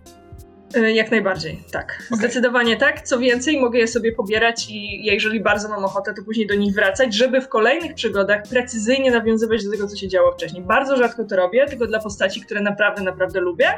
E, 0.76 0.92
jak 0.92 1.12
najbardziej, 1.12 1.64
tak. 1.72 2.04
Okay. 2.08 2.18
Zdecydowanie 2.18 2.78
tak. 2.78 3.02
Co 3.02 3.20
więcej, 3.20 3.62
mogę 3.62 3.80
je 3.80 3.88
sobie 3.88 4.12
pobierać 4.12 4.70
i 4.70 5.06
jeżeli 5.06 5.40
bardzo 5.40 5.70
mam 5.70 5.86
ochotę, 5.86 6.14
to 6.14 6.24
później 6.24 6.48
do 6.48 6.56
nich 6.56 6.76
wracać, 6.76 7.16
żeby 7.16 7.42
w 7.42 7.48
kolejnych 7.48 7.94
przygodach 7.94 8.44
precyzyjnie 8.50 9.12
nawiązywać 9.12 9.66
do 9.66 9.72
tego, 9.72 9.88
co 9.88 9.96
się 9.96 10.08
działo 10.08 10.32
wcześniej. 10.32 10.64
Bardzo 10.64 10.98
rzadko 10.98 11.24
to 11.24 11.36
robię, 11.36 11.66
tylko 11.66 11.88
dla 11.88 12.00
postaci, 12.00 12.42
które 12.42 12.62
naprawdę, 12.62 13.02
naprawdę 13.02 13.40
lubię, 13.40 13.74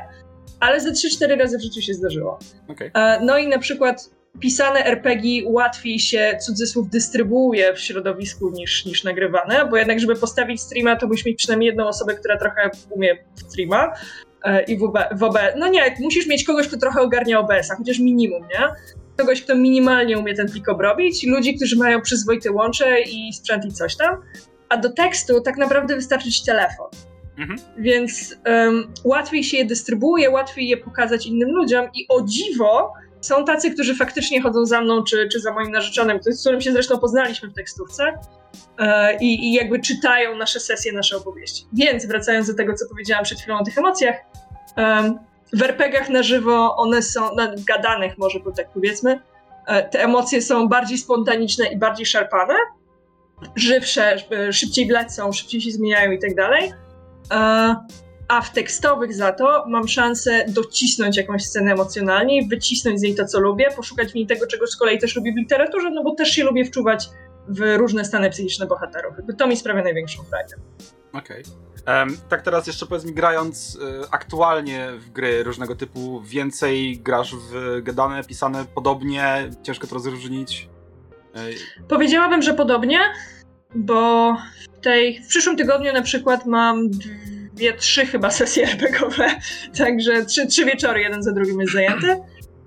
ale 0.60 0.82
ze 0.82 0.92
3-4 0.92 1.40
razy 1.40 1.58
w 1.58 1.62
życiu 1.62 1.82
się 1.82 1.94
zdarzyło. 1.94 2.40
Okay. 2.68 2.92
E, 2.94 3.20
no 3.26 3.38
i 3.38 3.48
na 3.48 3.60
przykład 3.60 4.10
pisane 4.40 4.86
RPG 4.86 5.42
łatwiej 5.46 6.00
się, 6.00 6.38
cudzysłów, 6.42 6.90
dystrybuuje 6.90 7.74
w 7.74 7.80
środowisku 7.80 8.50
niż, 8.50 8.86
niż 8.86 9.04
nagrywane, 9.04 9.68
bo 9.70 9.78
jednak, 9.78 10.00
żeby 10.00 10.16
postawić 10.16 10.62
streama, 10.62 10.96
to 10.96 11.08
musisz 11.08 11.26
mieć 11.26 11.38
przynajmniej 11.38 11.68
jedną 11.68 11.88
osobę, 11.88 12.16
która 12.16 12.38
trochę 12.38 12.70
umie 12.90 13.18
streama, 13.36 13.92
E, 14.46 14.64
i 14.64 14.78
w, 14.78 14.84
OB, 14.84 14.98
w 15.12 15.24
OB. 15.24 15.38
No 15.58 15.68
nie, 15.68 15.96
musisz 16.00 16.28
mieć 16.28 16.44
kogoś, 16.44 16.68
kto 16.68 16.78
trochę 16.78 17.02
ogarnia 17.02 17.40
OBS-a, 17.40 17.76
chociaż 17.76 18.00
minimum, 18.00 18.42
nie? 18.42 18.68
Kogoś, 19.18 19.42
kto 19.42 19.56
minimalnie 19.56 20.20
umie 20.20 20.36
ten 20.36 20.52
plik 20.52 20.70
obrobić, 20.70 21.24
ludzi, 21.24 21.56
którzy 21.56 21.78
mają 21.78 22.02
przyzwoite 22.02 22.52
łącze 22.52 23.02
i 23.02 23.34
sprzęt 23.34 23.66
i 23.66 23.72
coś 23.72 23.96
tam. 23.96 24.22
A 24.70 24.78
do 24.78 24.94
tekstu 24.94 25.42
tak 25.42 25.58
naprawdę 25.58 25.96
wystarczyć 25.96 26.44
telefon. 26.44 26.88
Mhm. 27.38 27.60
Więc 27.78 28.36
um, 28.46 28.94
łatwiej 29.04 29.44
się 29.44 29.58
je 29.58 29.66
dystrybuuje, 29.66 30.30
łatwiej 30.30 30.68
je 30.68 30.78
pokazać 30.78 31.26
innym 31.26 31.50
ludziom 31.50 31.86
i 31.94 32.06
o 32.10 32.22
dziwo 32.22 32.94
są 33.22 33.46
tacy, 33.46 33.72
którzy 33.72 33.96
faktycznie 33.96 34.42
chodzą 34.42 34.66
za 34.66 34.82
mną, 34.82 35.04
czy, 35.04 35.28
czy 35.32 35.40
za 35.40 35.54
moim 35.54 35.72
narzeczonym, 35.72 36.20
z 36.22 36.42
którym 36.42 36.62
się 36.62 36.72
zresztą 36.72 37.00
poznaliśmy 37.00 37.50
w 37.50 37.54
tekstówce 37.54 38.14
e, 38.80 39.18
i, 39.18 39.48
i 39.48 39.54
jakby 39.54 39.80
czytają 39.80 40.38
nasze 40.38 40.60
sesje, 40.60 40.94
nasze 40.94 41.18
opowieści. 41.18 41.66
Więc 41.74 42.06
wracając 42.06 42.48
do 42.48 42.54
tego, 42.54 42.74
co 42.74 42.86
powiedziałam 42.90 43.24
przed 43.24 43.40
chwilą 43.40 43.60
o 43.60 43.64
tych 43.64 43.78
emocjach, 43.78 44.16
um, 44.78 45.20
w 45.54 45.62
RPGach 45.62 46.10
na 46.10 46.24
żywo 46.24 46.76
one 46.78 47.02
są, 47.02 47.36
na 47.36 47.52
gadanych 47.68 48.18
może 48.18 48.40
tak 48.56 48.70
powiedzmy, 48.74 49.22
e, 49.68 49.90
te 49.90 50.04
emocje 50.04 50.42
są 50.42 50.68
bardziej 50.68 50.98
spontaniczne 50.98 51.68
i 51.68 51.78
bardziej 51.78 52.06
szarpane, 52.06 52.56
żywsze, 53.56 54.18
szybciej 54.52 54.88
wlecą, 54.88 55.32
szybciej 55.32 55.62
się 55.62 55.72
zmieniają 55.72 56.12
i 56.12 56.20
tak 56.20 56.36
dalej. 56.36 56.74
A 58.28 58.42
w 58.42 58.54
tekstowych 58.54 59.16
za 59.16 59.32
to 59.32 59.66
mam 59.68 59.88
szansę 59.88 60.46
docisnąć 60.48 61.18
jakąś 61.18 61.46
scenę 61.46 61.72
emocjonalnie, 61.72 62.48
wycisnąć 62.48 63.00
z 63.00 63.02
niej 63.04 63.16
to, 63.16 63.26
co 63.26 63.40
lubię, 63.40 63.72
poszukać 63.76 64.12
w 64.12 64.16
niej 64.16 64.28
tego, 64.28 64.48
czego 64.48 64.68
z 64.68 64.76
kolei 64.76 65.00
też 65.00 65.16
lubię 65.16 65.34
w 65.34 65.38
literaturze, 65.38 65.90
no 65.90 66.04
bo 66.04 66.16
też 66.16 66.30
się 66.30 66.44
lubię 66.44 66.66
wczuwać 66.66 67.10
w 67.48 67.78
różne 67.78 68.06
stany 68.06 68.30
psychiczne 68.30 68.66
bohaterów. 68.66 69.16
to 69.38 69.48
mi 69.48 69.58
sprawia 69.58 69.84
największą 69.84 70.24
frajdę. 70.24 70.56
Okej. 71.14 71.44
Okay. 71.84 72.00
Um, 72.00 72.18
tak 72.30 72.42
teraz 72.42 72.68
jeszcze 72.68 72.86
powiedz 72.86 73.06
mi, 73.06 73.14
grając 73.14 73.76
y, 73.76 73.80
aktualnie 74.12 74.90
w 74.98 75.10
gry 75.10 75.44
różnego 75.44 75.76
typu, 75.76 76.22
więcej 76.22 77.00
grasz 77.00 77.36
w 77.36 77.82
gadane, 77.84 78.24
pisane 78.24 78.66
podobnie? 78.76 79.50
Ciężko 79.64 79.88
to 79.88 79.96
rozróżnić? 79.96 80.70
Powiedziałabym, 81.88 82.42
że 82.42 82.54
podobnie, 82.54 83.00
bo 83.76 84.34
tej, 84.86 85.24
w 85.24 85.28
przyszłym 85.28 85.58
tygodniu 85.58 85.94
na 85.94 86.02
przykład 86.02 86.46
mam 86.46 86.90
dwie, 87.54 87.74
trzy 87.74 88.06
chyba 88.06 88.32
sesje 88.32 88.68
RPGowe, 88.74 89.28
także 89.78 90.26
trzy, 90.26 90.48
trzy 90.48 90.66
wieczory, 90.66 91.02
jeden 91.02 91.24
za 91.24 91.32
drugim 91.32 91.62
jest 91.62 91.74
zajęty. 91.74 92.12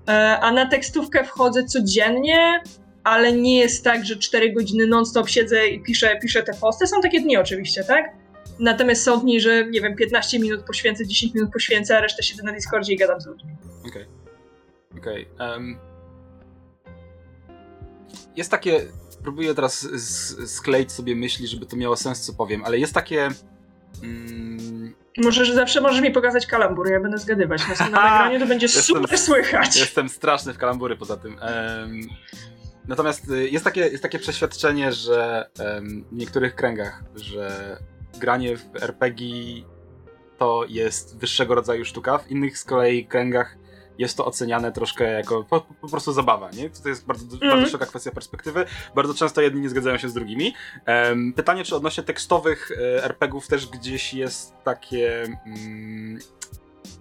E, 0.07 0.39
a 0.39 0.51
na 0.51 0.65
tekstówkę 0.65 1.23
wchodzę 1.23 1.63
codziennie, 1.63 2.63
ale 3.03 3.33
nie 3.33 3.59
jest 3.59 3.83
tak, 3.83 4.05
że 4.05 4.15
4 4.15 4.53
godziny 4.53 4.87
non-stop 4.87 5.29
siedzę 5.29 5.67
i 5.67 5.83
piszę, 5.83 6.19
piszę 6.21 6.43
te 6.43 6.53
posty. 6.53 6.87
Są 6.87 7.01
takie 7.01 7.21
dni 7.21 7.37
oczywiście, 7.37 7.83
tak? 7.83 8.05
Natomiast 8.59 9.03
są 9.03 9.19
dni, 9.19 9.41
że 9.41 9.65
nie 9.65 9.81
wiem, 9.81 9.95
15 9.95 10.39
minut 10.39 10.61
poświęcę, 10.65 11.07
10 11.07 11.33
minut 11.33 11.53
poświęcę, 11.53 11.97
a 11.97 12.01
resztę 12.01 12.23
siedzę 12.23 12.43
na 12.43 12.51
Discordzie 12.51 12.93
i 12.93 12.97
gadam 12.97 13.21
z 13.21 13.25
ludźmi. 13.25 13.51
Okej. 13.87 13.89
Okay. 13.91 14.05
Okej. 14.99 15.27
Okay. 15.35 15.51
Um, 15.51 15.77
jest 18.35 18.51
takie. 18.51 18.81
Próbuję 19.23 19.55
teraz 19.55 19.87
skleić 20.45 20.91
sobie 20.91 21.15
myśli, 21.15 21.47
żeby 21.47 21.65
to 21.65 21.75
miało 21.75 21.95
sens, 21.95 22.21
co 22.21 22.33
powiem, 22.33 22.63
ale 22.65 22.79
jest 22.79 22.93
takie. 22.93 23.29
Mm... 24.03 24.93
Możesz 25.17 25.51
zawsze 25.51 25.81
możesz 25.81 26.01
mi 26.01 26.11
pokazać 26.11 26.45
kalambury, 26.47 26.91
ja 26.91 26.99
będę 26.99 27.17
zgadywać. 27.17 27.61
Na, 27.67 27.89
na 27.89 27.91
nagraniu 28.09 28.39
to 28.39 28.45
będzie 28.45 28.65
jestem, 28.65 28.83
super 28.83 29.17
słychać. 29.17 29.75
Jestem 29.75 30.09
straszny 30.09 30.53
w 30.53 30.57
kalambury 30.57 30.97
poza 30.97 31.17
tym. 31.17 31.37
Um, 31.41 32.01
natomiast 32.87 33.29
y, 33.31 33.49
jest 33.49 33.65
takie, 33.65 33.81
jest 33.81 34.03
takie 34.03 34.19
przeświadczenie, 34.19 34.91
że 34.91 35.49
um, 35.59 36.05
w 36.11 36.15
niektórych 36.15 36.55
kręgach, 36.55 37.03
że 37.15 37.77
granie 38.19 38.57
w 38.57 38.83
RPG 38.83 39.35
to 40.37 40.65
jest 40.67 41.17
wyższego 41.17 41.55
rodzaju 41.55 41.85
sztuka, 41.85 42.17
w 42.17 42.31
innych 42.31 42.57
z 42.57 42.63
kolei 42.63 43.05
kręgach 43.05 43.57
jest 43.99 44.17
to 44.17 44.25
oceniane 44.25 44.71
troszkę 44.71 45.11
jako 45.11 45.43
po, 45.43 45.61
po 45.81 45.89
prostu 45.89 46.13
zabawa, 46.13 46.49
nie? 46.51 46.69
To 46.69 46.89
jest 46.89 47.05
bardzo, 47.05 47.37
mm. 47.37 47.49
bardzo 47.49 47.65
szeroka 47.65 47.85
kwestia 47.85 48.11
perspektywy. 48.11 48.65
Bardzo 48.95 49.13
często 49.13 49.41
jedni 49.41 49.61
nie 49.61 49.69
zgadzają 49.69 49.97
się 49.97 50.09
z 50.09 50.13
drugimi. 50.13 50.53
Um, 50.87 51.33
pytanie, 51.33 51.63
czy 51.63 51.75
odnośnie 51.75 52.03
tekstowych 52.03 52.71
e, 52.71 53.03
RPGów 53.03 53.47
też 53.47 53.67
gdzieś 53.67 54.13
jest 54.13 54.53
takie... 54.63 55.23
Mm, 55.45 56.19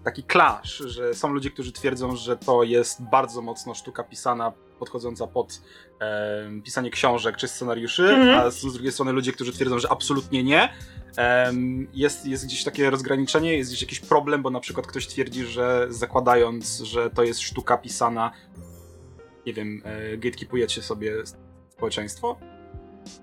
taki 0.05 0.25
clash, 0.33 0.79
że 0.79 1.15
są 1.15 1.29
ludzie, 1.29 1.51
którzy 1.51 1.73
twierdzą, 1.73 2.17
że 2.17 2.37
to 2.37 2.63
jest 2.63 3.03
bardzo 3.03 3.43
mocno 3.43 3.75
sztuka 3.75 4.05
pisana, 4.05 4.53
podchodząca 4.79 5.27
pod 5.27 5.63
e, 6.01 6.61
pisanie 6.65 6.91
książek 6.91 7.37
czy 7.37 7.49
scenariuszy, 7.49 8.09
mm. 8.09 8.39
a 8.39 8.51
z, 8.51 8.73
drugiej 8.73 8.93
strony 8.93 9.13
ludzie, 9.13 9.33
którzy 9.33 9.53
twierdzą, 9.53 9.79
że 9.79 9.93
absolutnie 9.93 10.45
nie. 10.45 10.73
E, 11.19 11.53
jest, 11.93 12.27
jest 12.27 12.47
gdzieś 12.47 12.65
takie 12.65 12.91
rozgraniczenie, 12.91 13.57
jest 13.57 13.71
gdzieś 13.71 13.83
jakiś 13.83 14.01
problem, 14.01 14.43
bo 14.43 14.51
na 14.51 14.61
przykład 14.61 14.87
ktoś 14.87 15.07
twierdzi, 15.07 15.45
że 15.45 15.87
zakładając, 15.91 16.79
że 16.79 17.11
to 17.11 17.23
jest 17.23 17.41
sztuka 17.41 17.79
pisana, 17.79 18.31
nie 19.47 19.53
wiem, 19.53 19.83
e, 19.85 20.17
gatekeepujecie 20.17 20.83
sobie 20.83 21.13
społeczeństwo, 21.69 22.39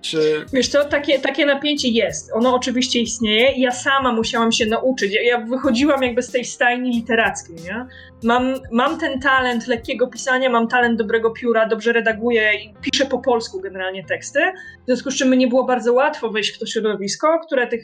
czy... 0.02 0.46
Wiesz 0.54 0.68
co, 0.68 0.86
takie, 0.86 1.20
takie 1.20 1.46
napięcie 1.46 1.88
jest. 1.88 2.32
Ono 2.34 2.56
oczywiście 2.56 3.00
istnieje. 3.00 3.52
Ja 3.58 3.72
sama 3.72 4.14
musiałam 4.14 4.52
się 4.52 4.66
nauczyć. 4.66 5.18
Ja 5.24 5.40
wychodziłam 5.40 6.04
jakby 6.04 6.22
z 6.22 6.32
tej 6.32 6.46
stajni 6.46 6.92
literackiej, 6.92 7.56
nie? 7.56 7.86
Mam, 8.24 8.54
mam 8.72 9.00
ten 9.00 9.20
talent 9.20 9.68
lekkiego 9.68 10.08
pisania, 10.08 10.50
mam 10.50 10.68
talent 10.68 10.98
dobrego 10.98 11.32
pióra, 11.32 11.68
dobrze 11.68 11.94
redaguję 11.94 12.52
i 12.54 12.74
piszę 12.82 13.06
po 13.06 13.20
polsku 13.20 13.62
generalnie 13.62 14.06
teksty. 14.06 14.40
W 14.84 14.86
związku 14.86 15.12
z 15.12 15.16
czym 15.16 15.30
mnie 15.30 15.48
było 15.48 15.66
bardzo 15.66 15.94
łatwo 15.94 16.30
wejść 16.30 16.56
w 16.56 16.60
to 16.60 16.66
środowisko, 16.66 17.40
które 17.48 17.68
tych 17.68 17.82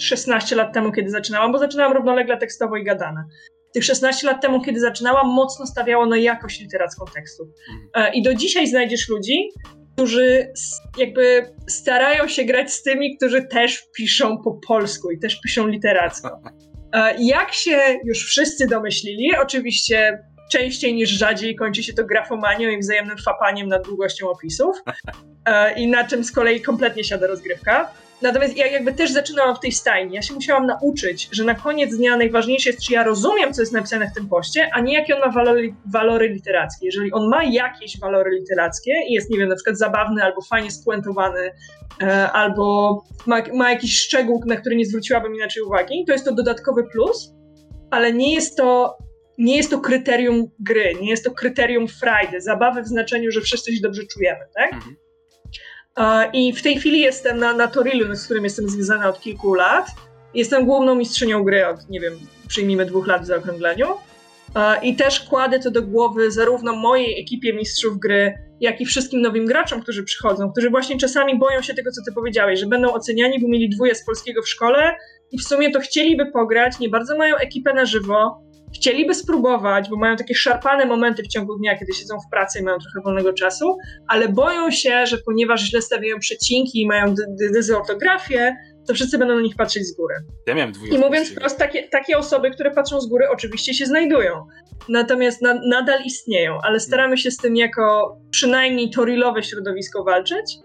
16 0.00 0.56
lat 0.56 0.74
temu, 0.74 0.92
kiedy 0.92 1.10
zaczynałam, 1.10 1.52
bo 1.52 1.58
zaczynałam 1.58 1.92
równolegle 1.92 2.36
tekstowo 2.36 2.76
i 2.76 2.84
gadane. 2.84 3.24
Tych 3.74 3.84
16 3.84 4.26
lat 4.26 4.42
temu, 4.42 4.60
kiedy 4.60 4.80
zaczynałam, 4.80 5.28
mocno 5.28 5.66
stawiało 5.66 6.06
na 6.06 6.16
jakość 6.16 6.60
literacką 6.60 7.04
tekstu. 7.14 7.42
Mhm. 7.42 8.12
E, 8.12 8.14
I 8.14 8.22
do 8.22 8.34
dzisiaj 8.34 8.66
znajdziesz 8.66 9.08
ludzi, 9.08 9.48
którzy 9.94 10.52
jakby 10.98 11.54
starają 11.68 12.28
się 12.28 12.44
grać 12.44 12.72
z 12.72 12.82
tymi, 12.82 13.16
którzy 13.16 13.42
też 13.42 13.82
piszą 13.96 14.38
po 14.38 14.52
polsku 14.68 15.10
i 15.10 15.18
też 15.18 15.40
piszą 15.40 15.66
literacko. 15.66 16.40
E, 16.94 17.14
jak 17.18 17.52
się 17.52 17.80
już 18.04 18.18
wszyscy 18.24 18.66
domyślili, 18.66 19.36
oczywiście 19.42 20.18
częściej 20.52 20.94
niż 20.94 21.10
rzadziej 21.10 21.56
kończy 21.56 21.82
się 21.82 21.92
to 21.92 22.04
grafomanią 22.04 22.68
i 22.68 22.78
wzajemnym 22.78 23.18
fapaniem 23.18 23.68
nad 23.68 23.84
długością 23.84 24.28
opisów 24.30 24.76
e, 25.46 25.80
i 25.80 25.86
na 25.86 26.04
czym 26.04 26.24
z 26.24 26.32
kolei 26.32 26.60
kompletnie 26.60 27.04
siada 27.04 27.26
rozgrywka. 27.26 27.92
Natomiast 28.22 28.56
ja 28.56 28.66
jakby 28.66 28.92
też 28.92 29.12
zaczynałam 29.12 29.56
w 29.56 29.60
tej 29.60 29.72
stajni. 29.72 30.14
Ja 30.14 30.22
się 30.22 30.34
musiałam 30.34 30.66
nauczyć, 30.66 31.28
że 31.32 31.44
na 31.44 31.54
koniec 31.54 31.96
dnia 31.96 32.16
najważniejsze 32.16 32.70
jest, 32.70 32.82
czy 32.82 32.92
ja 32.92 33.04
rozumiem, 33.04 33.52
co 33.52 33.62
jest 33.62 33.72
napisane 33.72 34.10
w 34.10 34.14
tym 34.14 34.28
poście, 34.28 34.70
a 34.72 34.80
nie 34.80 34.94
jakie 34.94 35.14
on 35.14 35.20
ma 35.20 35.32
walory, 35.32 35.74
walory 35.92 36.28
literackie. 36.28 36.86
Jeżeli 36.86 37.12
on 37.12 37.28
ma 37.28 37.44
jakieś 37.44 38.00
walory 38.00 38.30
literackie 38.30 38.92
i 39.08 39.12
jest, 39.12 39.30
nie 39.30 39.38
wiem, 39.38 39.48
na 39.48 39.54
przykład 39.54 39.78
zabawny 39.78 40.24
albo 40.24 40.42
fajnie 40.42 40.70
spuentowany, 40.70 41.50
e, 42.02 42.30
albo 42.32 42.96
ma, 43.26 43.42
ma 43.54 43.70
jakiś 43.70 44.00
szczegół, 44.00 44.42
na 44.46 44.56
który 44.56 44.76
nie 44.76 44.86
zwróciłabym 44.86 45.34
inaczej 45.34 45.62
uwagi, 45.62 46.04
to 46.06 46.12
jest 46.12 46.24
to 46.24 46.34
dodatkowy 46.34 46.84
plus, 46.84 47.34
ale 47.90 48.12
nie 48.12 48.34
jest 48.34 48.56
to 48.56 48.96
nie 49.38 49.56
jest 49.56 49.70
to 49.70 49.80
kryterium 49.80 50.46
gry, 50.58 50.94
nie 51.00 51.10
jest 51.10 51.24
to 51.24 51.30
kryterium 51.30 51.88
frajdy, 51.88 52.40
zabawy 52.40 52.82
w 52.82 52.88
znaczeniu, 52.88 53.30
że 53.30 53.40
wszyscy 53.40 53.72
się 53.72 53.80
dobrze 53.82 54.02
czujemy, 54.06 54.40
tak? 54.54 54.72
Mhm. 54.72 54.96
I 56.32 56.52
w 56.52 56.62
tej 56.62 56.76
chwili 56.76 57.00
jestem 57.00 57.38
na, 57.38 57.52
na 57.52 57.68
Torilu, 57.68 58.14
z 58.14 58.24
którym 58.24 58.44
jestem 58.44 58.68
związana 58.68 59.08
od 59.08 59.20
kilku 59.20 59.54
lat. 59.54 59.86
Jestem 60.34 60.66
główną 60.66 60.94
mistrzynią 60.94 61.44
gry 61.44 61.66
od, 61.66 61.90
nie 61.90 62.00
wiem, 62.00 62.18
przyjmijmy 62.48 62.86
dwóch 62.86 63.06
lat 63.06 63.22
w 63.22 63.26
zaokrągleniu. 63.26 63.86
I 64.82 64.96
też 64.96 65.20
kładę 65.20 65.60
to 65.60 65.70
do 65.70 65.82
głowy 65.82 66.30
zarówno 66.30 66.76
mojej 66.76 67.20
ekipie 67.20 67.52
mistrzów 67.52 67.98
gry, 67.98 68.34
jak 68.60 68.80
i 68.80 68.86
wszystkim 68.86 69.20
nowym 69.20 69.46
graczom, 69.46 69.82
którzy 69.82 70.04
przychodzą, 70.04 70.52
którzy 70.52 70.70
właśnie 70.70 70.98
czasami 70.98 71.38
boją 71.38 71.62
się 71.62 71.74
tego, 71.74 71.90
co 71.90 72.02
ty 72.06 72.12
powiedziałeś, 72.12 72.60
że 72.60 72.66
będą 72.66 72.92
oceniani, 72.92 73.40
bo 73.40 73.48
mieli 73.48 73.68
dwóje 73.68 73.94
z 73.94 74.04
polskiego 74.04 74.42
w 74.42 74.48
szkole 74.48 74.96
i 75.32 75.38
w 75.38 75.42
sumie 75.42 75.70
to 75.70 75.80
chcieliby 75.80 76.26
pograć, 76.26 76.78
nie 76.78 76.88
bardzo 76.88 77.16
mają 77.16 77.36
ekipę 77.36 77.74
na 77.74 77.84
żywo, 77.84 78.42
chcieliby 78.74 79.14
spróbować, 79.14 79.88
bo 79.90 79.96
mają 79.96 80.16
takie 80.16 80.34
szarpane 80.34 80.86
momenty 80.86 81.22
w 81.22 81.28
ciągu 81.28 81.58
dnia, 81.58 81.78
kiedy 81.78 81.92
siedzą 81.92 82.16
w 82.26 82.30
pracy 82.30 82.58
i 82.58 82.62
mają 82.62 82.78
trochę 82.78 83.00
wolnego 83.04 83.32
czasu, 83.32 83.76
ale 84.08 84.28
boją 84.28 84.70
się, 84.70 85.06
że 85.06 85.18
ponieważ 85.18 85.60
źle 85.60 85.82
stawiają 85.82 86.18
przecinki 86.18 86.80
i 86.80 86.86
mają 86.86 87.14
dezortografię, 87.52 88.56
to 88.88 88.94
wszyscy 88.94 89.18
będą 89.18 89.34
na 89.34 89.40
nich 89.40 89.56
patrzeć 89.56 89.86
z 89.86 89.96
góry. 89.96 90.14
Ja 90.46 90.54
miałem 90.54 90.72
I 90.90 90.98
mówiąc 90.98 91.30
wprost, 91.30 91.58
takie, 91.58 91.88
takie 91.88 92.18
osoby, 92.18 92.50
które 92.50 92.70
patrzą 92.70 93.00
z 93.00 93.06
góry, 93.06 93.28
oczywiście 93.30 93.74
się 93.74 93.86
znajdują. 93.86 94.46
Natomiast 94.88 95.42
na, 95.42 95.54
nadal 95.54 96.04
istnieją, 96.04 96.58
ale 96.62 96.80
staramy 96.80 97.18
się 97.18 97.30
z 97.30 97.36
tym 97.36 97.56
jako 97.56 98.16
przynajmniej 98.30 98.90
torilowe 98.90 99.42
środowisko 99.42 100.04
walczyć 100.04 100.58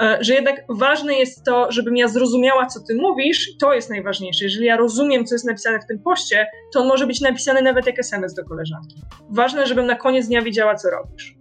E, 0.00 0.18
że 0.20 0.34
jednak 0.34 0.64
ważne 0.68 1.14
jest 1.14 1.44
to, 1.44 1.72
żebym 1.72 1.96
ja 1.96 2.08
zrozumiała, 2.08 2.66
co 2.66 2.80
ty 2.80 2.94
mówisz, 2.94 3.56
to 3.60 3.74
jest 3.74 3.90
najważniejsze. 3.90 4.44
Jeżeli 4.44 4.66
ja 4.66 4.76
rozumiem, 4.76 5.26
co 5.26 5.34
jest 5.34 5.44
napisane 5.44 5.80
w 5.80 5.86
tym 5.86 5.98
poście, 5.98 6.46
to 6.72 6.80
on 6.80 6.88
może 6.88 7.06
być 7.06 7.20
napisany 7.20 7.62
nawet 7.62 7.86
jak 7.86 7.98
SMS 7.98 8.34
do 8.34 8.44
koleżanki. 8.44 9.02
Ważne, 9.30 9.66
żebym 9.66 9.86
na 9.86 9.96
koniec 9.96 10.26
dnia 10.26 10.42
wiedziała, 10.42 10.74
co 10.74 10.90
robisz. 10.90 11.34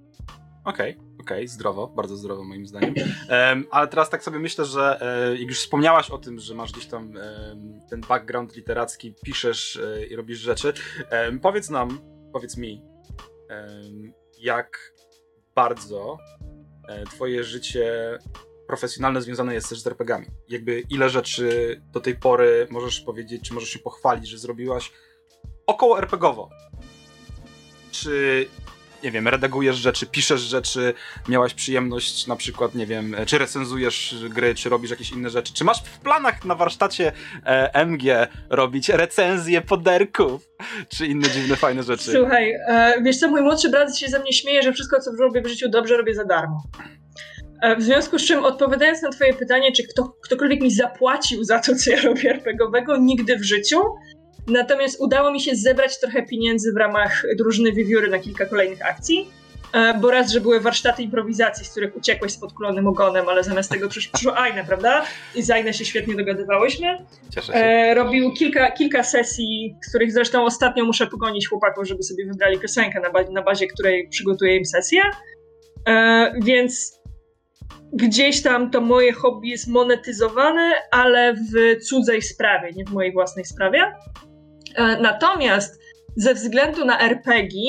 Okej, 0.65 0.91
okay, 0.91 1.03
okej, 1.21 1.37
okay, 1.37 1.47
zdrowo, 1.47 1.87
bardzo 1.87 2.17
zdrowo 2.17 2.43
moim 2.43 2.67
zdaniem. 2.67 2.93
Um, 3.29 3.65
ale 3.71 3.87
teraz 3.87 4.09
tak 4.09 4.23
sobie 4.23 4.39
myślę, 4.39 4.65
że 4.65 5.01
e, 5.01 5.37
jak 5.37 5.49
już 5.49 5.59
wspomniałaś 5.59 6.09
o 6.09 6.17
tym, 6.17 6.39
że 6.39 6.55
masz 6.55 6.71
gdzieś 6.71 6.85
tam 6.85 7.17
e, 7.17 7.55
ten 7.89 8.01
background 8.01 8.55
literacki, 8.55 9.13
piszesz 9.25 9.75
e, 9.75 10.05
i 10.05 10.15
robisz 10.15 10.39
rzeczy, 10.39 10.73
powiedz 11.41 11.69
nam, 11.69 11.99
powiedz 12.33 12.57
mi, 12.57 12.81
jak 14.39 14.93
bardzo 15.55 16.17
twoje 17.09 17.43
życie 17.43 18.17
profesjonalne 18.67 19.21
związane 19.21 19.53
jest 19.53 19.69
też 19.69 19.79
z 19.79 19.87
RPGami. 19.87 20.27
Jakby 20.49 20.83
ile 20.89 21.09
rzeczy 21.09 21.81
do 21.93 21.99
tej 21.99 22.15
pory 22.15 22.67
możesz 22.69 23.01
powiedzieć, 23.01 23.47
czy 23.47 23.53
możesz 23.53 23.69
się 23.69 23.79
pochwalić, 23.79 24.27
że 24.27 24.37
zrobiłaś 24.37 24.91
około 25.67 25.97
RPGowo. 25.97 26.49
Czy 27.91 28.45
nie 29.03 29.12
wiem, 29.12 29.27
redagujesz 29.27 29.75
rzeczy, 29.75 30.05
piszesz 30.05 30.41
rzeczy, 30.41 30.93
miałaś 31.27 31.53
przyjemność 31.53 32.27
na 32.27 32.36
przykład, 32.36 32.75
nie 32.75 32.86
wiem, 32.86 33.15
czy 33.25 33.38
recenzujesz 33.38 34.15
gry, 34.29 34.55
czy 34.55 34.69
robisz 34.69 34.91
jakieś 34.91 35.12
inne 35.12 35.29
rzeczy. 35.29 35.53
Czy 35.53 35.63
masz 35.63 35.83
w 35.83 36.00
planach 36.00 36.45
na 36.45 36.55
warsztacie 36.55 37.12
e, 37.45 37.86
MG 37.86 38.27
robić 38.50 38.89
recenzje 38.89 39.62
poderków, 39.62 40.50
czy 40.89 41.07
inne 41.07 41.29
dziwne, 41.29 41.55
fajne 41.55 41.83
rzeczy? 41.83 42.12
Słuchaj, 42.12 42.53
e, 42.67 43.01
wiesz 43.03 43.17
co, 43.17 43.27
mój 43.27 43.41
młodszy 43.41 43.69
brat 43.69 43.98
się 43.98 44.07
ze 44.07 44.19
mnie 44.19 44.33
śmieje, 44.33 44.63
że 44.63 44.74
wszystko, 44.74 45.00
co 45.00 45.12
robię 45.19 45.41
w 45.41 45.48
życiu 45.48 45.69
dobrze, 45.69 45.98
robię 45.98 46.13
za 46.13 46.25
darmo. 46.25 46.63
E, 47.62 47.75
w 47.75 47.83
związku 47.83 48.19
z 48.19 48.25
czym, 48.25 48.45
odpowiadając 48.45 49.01
na 49.01 49.10
Twoje 49.10 49.33
pytanie, 49.33 49.72
czy 49.72 49.83
kto, 49.88 50.17
ktokolwiek 50.24 50.62
mi 50.62 50.72
zapłacił 50.72 51.43
za 51.43 51.60
to, 51.60 51.75
co 51.75 51.91
ja 51.91 52.01
robię 52.01 52.29
RPGowego, 52.29 52.98
nigdy 52.98 53.38
w 53.38 53.43
życiu. 53.43 53.81
Natomiast 54.47 55.01
udało 55.01 55.31
mi 55.31 55.41
się 55.41 55.55
zebrać 55.55 56.00
trochę 56.00 56.23
pieniędzy 56.23 56.73
w 56.73 56.77
ramach 56.77 57.23
drużyny 57.38 57.71
Wiewióry 57.71 58.09
na 58.09 58.19
kilka 58.19 58.45
kolejnych 58.45 58.85
akcji. 58.85 59.27
E, 59.73 59.93
bo 59.93 60.12
raz, 60.12 60.31
że 60.31 60.41
były 60.41 60.59
warsztaty 60.59 61.03
improwizacji, 61.03 61.65
z 61.65 61.71
których 61.71 61.97
uciekłeś 61.97 62.31
z 62.31 62.38
podkulonym 62.38 62.88
ogonem, 62.88 63.29
ale 63.29 63.43
zamiast 63.43 63.71
tego 63.71 63.89
przyszło 63.89 64.38
Aina, 64.38 64.63
prawda? 64.63 65.05
I 65.35 65.43
z 65.43 65.51
Aina 65.51 65.73
się 65.73 65.85
świetnie 65.85 66.15
dogadywałyśmy. 66.15 67.05
Cieszę 67.35 67.53
się. 67.53 67.59
E, 67.59 67.93
robił 67.93 68.33
kilka, 68.33 68.71
kilka 68.71 69.03
sesji, 69.03 69.75
z 69.85 69.89
których 69.89 70.12
zresztą 70.12 70.45
ostatnio 70.45 70.85
muszę 70.85 71.07
pogonić 71.07 71.47
chłopaków, 71.47 71.88
żeby 71.88 72.03
sobie 72.03 72.25
wybrali 72.25 72.59
piosenkę, 72.59 73.00
na, 73.00 73.09
bazie, 73.09 73.31
na 73.31 73.41
bazie 73.41 73.67
której 73.67 74.07
przygotuję 74.09 74.57
im 74.57 74.65
sesję. 74.65 75.01
E, 75.88 76.33
więc 76.43 77.00
gdzieś 77.93 78.41
tam 78.41 78.71
to 78.71 78.81
moje 78.81 79.13
hobby 79.13 79.47
jest 79.47 79.67
monetyzowane, 79.67 80.73
ale 80.91 81.33
w 81.33 81.83
cudzej 81.83 82.21
sprawie, 82.21 82.71
nie 82.75 82.85
w 82.85 82.91
mojej 82.91 83.13
własnej 83.13 83.45
sprawie. 83.45 83.91
E, 84.75 85.01
natomiast 85.01 85.80
ze 86.15 86.34
względu 86.34 86.86
na 86.86 87.00
RPG 87.00 87.62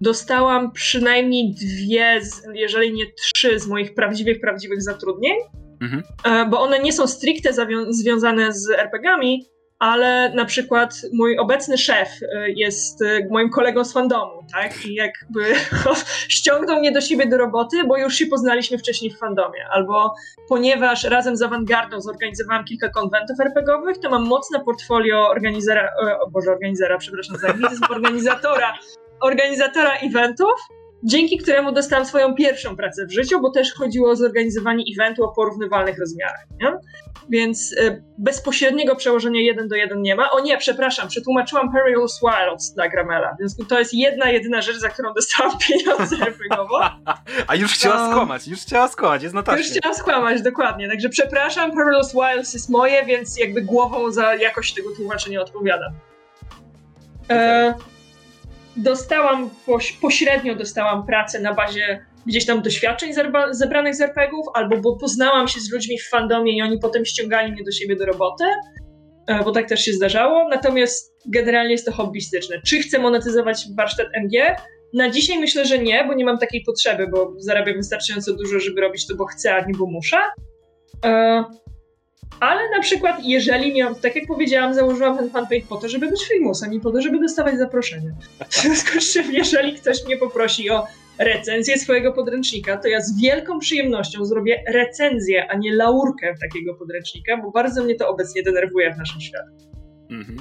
dostałam 0.00 0.72
przynajmniej 0.72 1.54
dwie, 1.54 2.20
jeżeli 2.52 2.92
nie 2.92 3.04
trzy 3.12 3.58
z 3.58 3.66
moich 3.66 3.94
prawdziwych, 3.94 4.40
prawdziwych 4.40 4.82
zatrudnień, 4.82 5.36
mhm. 5.80 6.02
E, 6.24 6.50
bo 6.50 6.60
one 6.60 6.78
nie 6.78 6.92
są 6.92 7.06
stricte 7.06 7.50
związane 7.90 8.52
z 8.52 8.70
RPGami, 8.70 9.46
ale 9.78 10.32
na 10.34 10.44
przykład 10.44 10.94
mój 11.12 11.38
obecny 11.38 11.78
szef 11.78 12.08
y, 12.22 12.26
jest 12.56 13.02
y, 13.02 13.28
moim 13.30 13.50
kolegą 13.50 13.84
z 13.84 13.92
fandomu, 13.92 14.46
tak? 14.52 14.86
I 14.86 14.94
jakby 14.94 15.54
ściągnął 16.28 16.78
mnie 16.78 16.92
do 16.92 17.00
siebie 17.00 17.26
do 17.26 17.38
roboty, 17.38 17.76
bo 17.84 17.96
już 17.96 18.14
się 18.14 18.26
poznaliśmy 18.26 18.78
wcześniej 18.78 19.10
w 19.10 19.18
fandomie. 19.18 19.66
Albo 19.70 20.14
ponieważ 20.48 21.04
razem 21.04 21.36
z 21.36 21.42
Awangardą 21.42 22.00
zorganizowałam 22.00 22.64
kilka 22.64 22.88
konwentów 22.88 23.40
RPGowych, 23.40 23.98
to 23.98 24.10
mam 24.10 24.26
mocne 24.26 24.64
portfolio 24.64 25.28
organizera, 25.28 25.90
o 26.20 26.30
Boże, 26.30 26.50
organizera, 26.50 26.98
przepraszam 26.98 27.36
za 27.36 27.48
organizatora, 27.94 28.74
organizatora 29.20 29.92
eventów, 29.92 30.54
dzięki 31.02 31.38
któremu 31.38 31.72
dostałam 31.72 32.06
swoją 32.06 32.34
pierwszą 32.34 32.76
pracę 32.76 33.06
w 33.06 33.12
życiu, 33.12 33.40
bo 33.40 33.50
też 33.50 33.74
chodziło 33.74 34.10
o 34.10 34.16
zorganizowanie 34.16 34.84
eventu 34.98 35.24
o 35.24 35.28
porównywalnych 35.28 35.98
rozmiarach. 35.98 36.46
Nie? 36.60 36.72
Więc 37.28 37.72
y, 37.72 38.02
bezpośredniego 38.18 38.96
przełożenia 38.96 39.40
jeden 39.40 39.68
do 39.68 39.76
jeden 39.76 40.02
nie 40.02 40.14
ma. 40.14 40.30
O 40.30 40.40
nie, 40.40 40.58
przepraszam, 40.58 41.08
przetłumaczyłam 41.08 41.72
Perilous 41.72 42.20
Wilds 42.20 42.74
dla 42.74 42.88
Gramela, 42.88 43.36
więc 43.40 43.56
to 43.68 43.78
jest 43.78 43.94
jedna, 43.94 44.30
jedyna 44.30 44.62
rzecz, 44.62 44.76
za 44.76 44.88
którą 44.88 45.14
dostałam 45.14 45.58
pieniądze 45.68 46.16
RPGowo. 46.16 46.80
A 47.46 47.54
już 47.54 47.72
chciała 47.72 48.10
skłamać, 48.10 48.48
już 48.48 48.60
chciała 48.60 48.88
skłamać, 48.88 49.22
jest 49.22 49.34
notacznie. 49.34 49.62
Już 49.62 49.70
chciała 49.70 49.94
skłamać, 49.94 50.42
dokładnie. 50.42 50.88
Także 50.88 51.08
przepraszam, 51.08 51.72
Perilous 51.72 52.12
Wilds 52.12 52.54
jest 52.54 52.70
moje, 52.70 53.04
więc 53.04 53.38
jakby 53.38 53.62
głową 53.62 54.12
za 54.12 54.34
jakość 54.34 54.74
tego 54.74 54.96
tłumaczenia 54.96 55.40
odpowiadam. 55.40 55.92
E 57.30 57.74
dostałam, 58.76 59.50
pośrednio 60.00 60.54
dostałam 60.54 61.06
pracę 61.06 61.40
na 61.40 61.54
bazie 61.54 62.06
gdzieś 62.26 62.46
tam 62.46 62.62
doświadczeń 62.62 63.12
zebranych 63.50 63.94
z 63.94 64.00
RPGów, 64.00 64.46
albo 64.54 64.76
bo 64.76 64.96
poznałam 64.96 65.48
się 65.48 65.60
z 65.60 65.72
ludźmi 65.72 65.98
w 65.98 66.08
fandomie 66.08 66.56
i 66.56 66.62
oni 66.62 66.78
potem 66.78 67.04
ściągali 67.04 67.52
mnie 67.52 67.64
do 67.64 67.72
siebie 67.72 67.96
do 67.96 68.06
roboty, 68.06 68.44
e, 69.26 69.44
bo 69.44 69.52
tak 69.52 69.68
też 69.68 69.80
się 69.80 69.92
zdarzało. 69.92 70.48
Natomiast 70.48 71.14
generalnie 71.26 71.72
jest 71.72 71.86
to 71.86 71.92
hobbystyczne. 71.92 72.62
Czy 72.66 72.78
chcę 72.78 72.98
monetyzować 72.98 73.64
warsztat 73.76 74.06
MG? 74.14 74.56
Na 74.94 75.10
dzisiaj 75.10 75.38
myślę, 75.38 75.64
że 75.64 75.78
nie, 75.78 76.04
bo 76.04 76.14
nie 76.14 76.24
mam 76.24 76.38
takiej 76.38 76.62
potrzeby, 76.66 77.06
bo 77.08 77.34
zarabiam 77.38 77.76
wystarczająco 77.76 78.32
dużo, 78.32 78.60
żeby 78.60 78.80
robić 78.80 79.06
to, 79.06 79.16
bo 79.16 79.26
chcę, 79.26 79.54
a 79.54 79.60
nie 79.60 79.74
bo 79.78 79.86
muszę. 79.86 80.16
E, 81.04 81.44
ale 82.40 82.70
na 82.70 82.80
przykład, 82.80 83.16
jeżeli 83.22 83.74
miałam, 83.74 83.94
tak 83.94 84.16
jak 84.16 84.26
powiedziałam, 84.26 84.74
założyłam 84.74 85.18
ten 85.18 85.30
fanpage 85.30 85.66
po 85.68 85.76
to, 85.76 85.88
żeby 85.88 86.10
być 86.10 86.28
filmusem 86.28 86.72
i 86.72 86.80
po 86.80 86.92
to, 86.92 87.02
żeby 87.02 87.20
dostawać 87.20 87.58
zaproszenie. 87.58 88.14
W 88.50 88.54
związku 88.54 89.00
z 89.00 89.12
czym, 89.12 89.32
jeżeli 89.32 89.74
ktoś 89.74 90.04
mnie 90.04 90.16
poprosi 90.16 90.70
o 90.70 90.86
recenzję 91.18 91.78
swojego 91.78 92.12
podręcznika, 92.12 92.76
to 92.76 92.88
ja 92.88 93.00
z 93.00 93.20
wielką 93.20 93.58
przyjemnością 93.58 94.24
zrobię 94.24 94.64
recenzję, 94.68 95.50
a 95.50 95.56
nie 95.56 95.76
laurkę 95.76 96.34
takiego 96.40 96.74
podręcznika, 96.74 97.36
bo 97.36 97.50
bardzo 97.50 97.84
mnie 97.84 97.94
to 97.94 98.08
obecnie 98.08 98.42
denerwuje 98.42 98.94
w 98.94 98.98
naszym 98.98 99.20
świecie. 99.20 99.44
Mhm. 100.10 100.38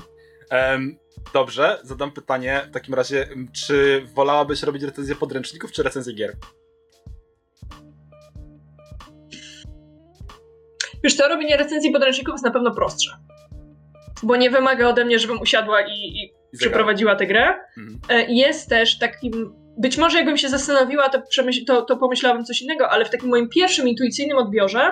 Um, 0.51 0.97
dobrze, 1.33 1.79
zadam 1.83 2.11
pytanie 2.11 2.61
w 2.69 2.73
takim 2.73 2.93
razie, 2.93 3.27
czy 3.51 4.05
wolałabyś 4.15 4.63
robić 4.63 4.83
recenzję 4.83 5.15
podręczników, 5.15 5.71
czy 5.71 5.83
recenzję 5.83 6.13
gier? 6.13 6.35
Wiesz 11.03 11.17
to 11.17 11.27
robienie 11.27 11.57
recenzji 11.57 11.91
podręczników 11.91 12.33
jest 12.33 12.43
na 12.43 12.51
pewno 12.51 12.71
prostsze. 12.71 13.11
Bo 14.23 14.35
nie 14.35 14.49
wymaga 14.49 14.87
ode 14.87 15.05
mnie, 15.05 15.19
żebym 15.19 15.41
usiadła 15.41 15.81
i, 15.81 15.91
i 15.91 16.33
przeprowadziła 16.57 17.15
tę 17.15 17.27
grę. 17.27 17.53
Mhm. 17.77 17.99
E, 18.09 18.33
jest 18.33 18.69
też 18.69 18.99
takim. 18.99 19.62
Być 19.77 19.97
może 19.97 20.17
jakbym 20.17 20.37
się 20.37 20.49
zastanowiła, 20.49 21.09
to, 21.09 21.21
to, 21.67 21.81
to 21.81 21.97
pomyślałabym 21.97 22.45
coś 22.45 22.61
innego, 22.61 22.89
ale 22.89 23.05
w 23.05 23.09
takim 23.09 23.29
moim 23.29 23.49
pierwszym 23.49 23.87
intuicyjnym 23.87 24.37
odbiorze 24.37 24.91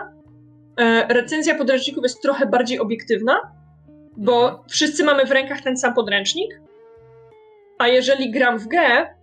e, 0.77 1.13
recenzja 1.13 1.55
podręczników 1.55 2.03
jest 2.03 2.21
trochę 2.21 2.45
bardziej 2.45 2.79
obiektywna, 2.79 3.41
bo 4.17 4.49
mhm. 4.49 4.69
wszyscy 4.69 5.03
mamy 5.03 5.25
w 5.25 5.31
rękach 5.31 5.61
ten 5.61 5.77
sam 5.77 5.93
podręcznik, 5.93 6.61
a 7.77 7.87
jeżeli 7.87 8.31
gram 8.31 8.59
w 8.59 8.67
grę, 8.67 9.15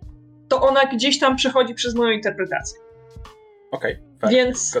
to 0.47 0.61
ona 0.61 0.85
gdzieś 0.85 1.19
tam 1.19 1.35
przechodzi 1.35 1.73
przez 1.73 1.95
moją 1.95 2.11
interpretację. 2.11 2.79
Okej. 3.71 3.97
Okay, 4.17 4.31
Więc 4.31 4.79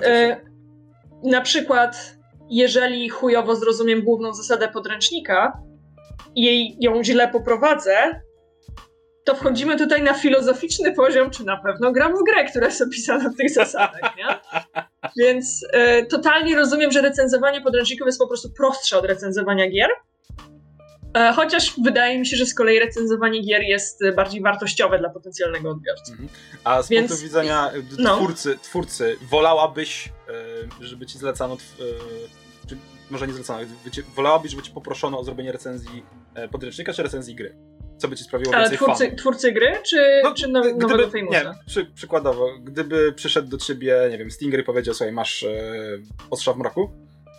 na 1.23 1.41
przykład, 1.41 2.17
jeżeli 2.49 3.09
chujowo 3.09 3.55
zrozumiem 3.55 4.01
główną 4.01 4.33
zasadę 4.33 4.67
podręcznika 4.67 5.61
i 6.35 6.43
jej, 6.43 6.77
ją 6.79 7.03
źle 7.03 7.27
poprowadzę, 7.27 8.21
to 9.29 9.35
wchodzimy 9.35 9.77
tutaj 9.77 10.03
na 10.03 10.13
filozoficzny 10.13 10.93
poziom, 10.93 11.29
czy 11.29 11.45
na 11.45 11.57
pewno 11.57 11.91
gram 11.91 12.13
w 12.17 12.23
grę, 12.23 12.45
która 12.45 12.65
jest 12.65 12.81
opisana 12.81 13.29
w 13.29 13.35
tych 13.35 13.49
zasadach, 13.53 14.17
nie? 14.17 14.25
Więc 15.17 15.63
y, 15.63 16.05
totalnie 16.05 16.55
rozumiem, 16.55 16.91
że 16.91 17.01
recenzowanie 17.01 17.61
podręczników 17.61 18.05
jest 18.05 18.19
po 18.19 18.27
prostu 18.27 18.49
prostsze 18.49 18.97
od 18.97 19.05
recenzowania 19.05 19.69
gier. 19.69 19.89
E, 21.13 21.33
chociaż 21.33 21.73
wydaje 21.83 22.19
mi 22.19 22.25
się, 22.25 22.37
że 22.37 22.45
z 22.45 22.53
kolei 22.53 22.79
recenzowanie 22.79 23.41
gier 23.41 23.61
jest 23.61 24.01
bardziej 24.15 24.41
wartościowe 24.41 24.99
dla 24.99 25.09
potencjalnego 25.09 25.69
odbiorcy. 25.69 26.11
Mhm. 26.11 26.29
A 26.63 26.81
z 26.81 26.89
Więc... 26.89 27.07
punktu 27.07 27.25
widzenia 27.25 27.71
no. 27.97 28.15
twórcy, 28.15 28.57
twórcy, 28.61 29.17
wolałabyś, 29.29 30.11
e, 30.81 30.85
żeby 30.85 31.05
ci 31.05 31.17
zlecano, 31.17 31.53
e, 31.53 32.67
czy 32.67 32.77
może 33.09 33.27
nie 33.27 33.33
zlecano, 33.33 33.59
wolałabyś, 34.15 34.51
żeby 34.51 34.63
ci 34.63 34.71
poproszono 34.71 35.19
o 35.19 35.23
zrobienie 35.23 35.51
recenzji 35.51 36.03
podręcznika 36.51 36.93
czy 36.93 37.03
recenzji 37.03 37.35
gry? 37.35 37.68
Co 37.99 38.07
by 38.07 38.15
ci 38.15 38.23
sprawiło 38.23 38.53
Ale 38.53 38.63
więcej 38.63 38.77
twórcy, 38.77 39.05
fanów? 39.05 39.19
twórcy 39.19 39.51
gry, 39.51 39.77
czy, 39.85 40.21
no, 40.23 40.33
czy 40.33 40.47
now, 40.47 40.63
gdyby, 40.63 40.79
nowego 40.79 41.09
Famousa? 41.09 41.43
Nie, 41.43 41.53
przy, 41.65 41.85
przykładowo, 41.85 42.49
gdyby 42.63 43.13
przyszedł 43.13 43.49
do 43.49 43.57
ciebie, 43.57 44.07
nie 44.11 44.17
wiem, 44.17 44.31
Stingray 44.31 44.61
i 44.61 44.65
powiedział, 44.65 44.93
słuchaj, 44.93 45.13
masz 45.13 45.43
e, 45.43 45.71
Ostrza 46.29 46.53
w 46.53 46.57
mroku, 46.57 46.91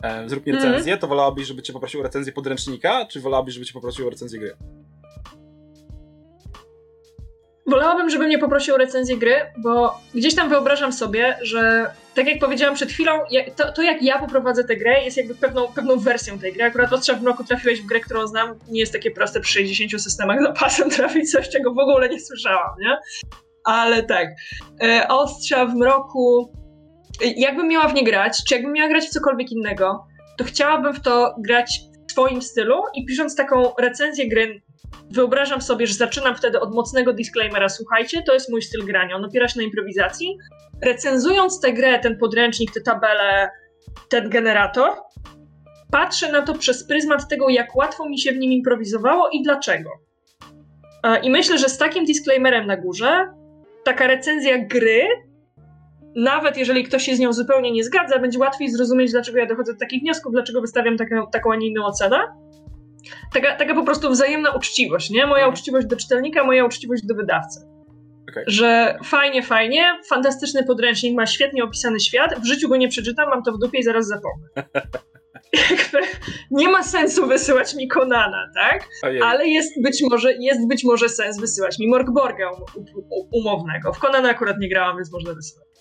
e, 0.03 0.29
zrób 0.29 0.47
mi 0.47 0.53
recenzję, 0.53 0.93
mm. 0.93 1.01
to 1.01 1.09
wolałabyś, 1.09 1.47
żeby 1.47 1.63
cię 1.63 1.73
poprosił 1.73 2.01
o 2.01 2.03
recenzję 2.03 2.33
podręcznika, 2.33 3.07
czy 3.07 3.21
wolałabyś, 3.21 3.55
żeby 3.55 3.67
cię 3.67 3.73
poprosił 3.73 4.07
o 4.07 4.11
recenzję 4.11 4.39
gry? 4.41 4.57
Wolałabym, 7.71 8.11
żeby 8.11 8.27
mnie 8.27 8.39
poprosił 8.39 8.75
o 8.75 8.79
recenzję 8.79 9.17
gry, 9.17 9.35
bo 9.59 10.01
gdzieś 10.15 10.35
tam 10.35 10.49
wyobrażam 10.49 10.93
sobie, 10.93 11.39
że 11.43 11.91
tak 12.15 12.27
jak 12.27 12.39
powiedziałam 12.39 12.75
przed 12.75 12.91
chwilą, 12.91 13.13
to, 13.57 13.73
to 13.73 13.83
jak 13.83 14.03
ja 14.03 14.19
poprowadzę 14.19 14.65
tę 14.65 14.77
grę 14.77 15.05
jest 15.05 15.17
jakby 15.17 15.35
pewną, 15.35 15.69
pewną 15.69 15.99
wersją 15.99 16.39
tej 16.39 16.53
gry. 16.53 16.65
Akurat 16.65 16.93
Ostrza 16.93 17.15
w 17.15 17.23
mroku 17.23 17.45
trafiłeś 17.45 17.83
w 17.83 17.87
grę, 17.87 18.01
którą 18.01 18.27
znam. 18.27 18.55
Nie 18.69 18.81
jest 18.81 18.93
takie 18.93 19.11
proste 19.11 19.41
przy 19.41 19.53
60 19.53 20.03
systemach 20.03 20.43
zapasem 20.43 20.91
trafić 20.97 21.31
coś, 21.33 21.49
czego 21.49 21.75
w 21.75 21.79
ogóle 21.79 22.09
nie 22.09 22.21
słyszałam, 22.21 22.71
nie? 22.81 22.99
Ale 23.65 24.03
tak. 24.03 24.29
E, 24.83 25.09
Ostrza 25.09 25.67
w 25.67 25.75
mroku 25.75 26.53
jakbym 27.37 27.69
miała 27.69 27.89
w 27.89 27.95
nie 27.95 28.05
grać, 28.05 28.45
czy 28.49 28.55
jakbym 28.55 28.73
miała 28.73 28.89
grać 28.89 29.05
w 29.05 29.11
cokolwiek 29.11 29.53
innego, 29.53 30.05
to 30.39 30.45
chciałabym 30.45 30.95
w 30.95 31.01
to 31.01 31.35
grać 31.39 31.81
w 32.09 32.13
swoim 32.13 32.43
stylu 32.43 32.83
i 32.95 33.07
pisząc 33.07 33.37
taką 33.37 33.73
recenzję 33.79 34.29
gry, 34.29 34.63
wyobrażam 35.11 35.63
sobie, 35.63 35.87
że 35.87 35.95
zaczynam 35.95 36.37
wtedy 36.37 36.61
od 36.61 36.75
mocnego 36.75 37.13
disclaimera, 37.13 37.69
słuchajcie, 37.69 38.23
to 38.23 38.35
jest 38.35 38.51
mój 38.51 38.63
styl 38.63 38.87
grania, 38.87 39.17
on 39.17 39.25
opiera 39.25 39.49
się 39.49 39.59
na 39.61 39.65
improwizacji. 39.65 40.39
Recenzując 40.83 41.61
tę 41.61 41.73
grę, 41.73 41.99
ten 41.99 42.19
podręcznik, 42.19 42.73
tę 42.73 42.81
tabelę, 42.81 43.51
ten 44.09 44.31
generator, 44.31 44.93
patrzę 45.91 46.33
na 46.33 46.43
to 46.43 46.55
przez 46.55 46.87
pryzmat 46.87 47.29
tego, 47.29 47.49
jak 47.49 47.77
łatwo 47.77 48.09
mi 48.09 48.19
się 48.19 48.33
w 48.33 48.37
nim 48.37 48.53
improwizowało 48.53 49.29
i 49.33 49.43
dlaczego. 49.43 49.91
E, 51.03 51.21
I 51.21 51.31
myślę, 51.31 51.59
że 51.59 51.69
z 51.69 51.79
takim 51.79 52.05
disclaimerem 52.05 52.67
na 52.67 52.77
górze 52.77 53.29
taka 53.85 54.07
recenzja 54.07 54.59
gry, 54.59 55.07
nawet 56.17 56.57
jeżeli 56.57 56.85
ktoś 56.85 57.03
się 57.03 57.17
z 57.17 57.19
nią 57.19 57.33
zupełnie 57.33 57.73
nie 57.73 57.85
zgadza, 57.85 58.19
będzie 58.19 58.39
łatwiej 58.39 58.71
zrozumieć, 58.71 59.11
dlaczego 59.11 59.39
ja 59.39 59.47
dochodzę 59.47 59.73
do 59.73 59.79
takich 59.79 60.01
wniosków, 60.03 60.33
dlaczego 60.33 60.61
wystawiam 60.61 60.97
taką, 60.97 61.27
taką 61.33 61.53
a 61.53 61.57
nie 61.57 61.69
inną 61.69 61.85
ocenę. 61.85 62.19
Taka, 63.33 63.57
taka 63.57 63.75
po 63.75 63.85
prostu 63.85 64.11
wzajemna 64.11 64.51
uczciwość, 64.51 65.11
nie? 65.11 65.27
Moja 65.27 65.45
mhm. 65.45 65.55
uczciwość 65.55 65.87
do 65.87 65.97
czytelnika, 65.97 66.45
moja 66.45 66.65
uczciwość 66.65 67.07
do 67.07 67.15
wydawcy. 67.15 67.61
Okay. 68.31 68.45
Że 68.47 68.99
fajnie, 69.05 69.43
fajnie, 69.43 69.85
fantastyczny 70.09 70.65
podręcznik, 70.65 71.17
ma 71.17 71.27
świetnie 71.27 71.65
opisany 71.65 72.01
świat, 72.01 72.41
w 72.41 72.47
życiu 72.47 72.69
go 72.69 72.77
nie 72.77 72.89
przeczytam, 72.89 73.29
mam 73.29 73.43
to 73.43 73.53
w 73.53 73.59
dupie 73.59 73.79
i 73.79 73.83
zaraz 73.83 74.07
zapomnę. 74.07 74.71
Nie 76.51 76.69
ma 76.69 76.83
sensu 76.83 77.27
wysyłać 77.27 77.75
mi 77.75 77.89
Konana, 77.89 78.51
tak? 78.55 78.89
Ojej. 79.03 79.23
Ale 79.23 79.49
jest 79.49 79.83
być, 79.83 80.03
może, 80.11 80.33
jest 80.33 80.69
być 80.69 80.85
może 80.85 81.09
sens 81.09 81.41
wysyłać 81.41 81.79
mi 81.79 81.89
Morgborga 81.89 82.51
um, 82.51 82.63
um, 82.77 82.87
umownego. 83.33 83.93
W 83.93 83.99
Konana 83.99 84.29
akurat 84.29 84.59
nie 84.59 84.69
grałam, 84.69 84.97
więc 84.97 85.13
można 85.13 85.35
wysyłać. 85.35 85.69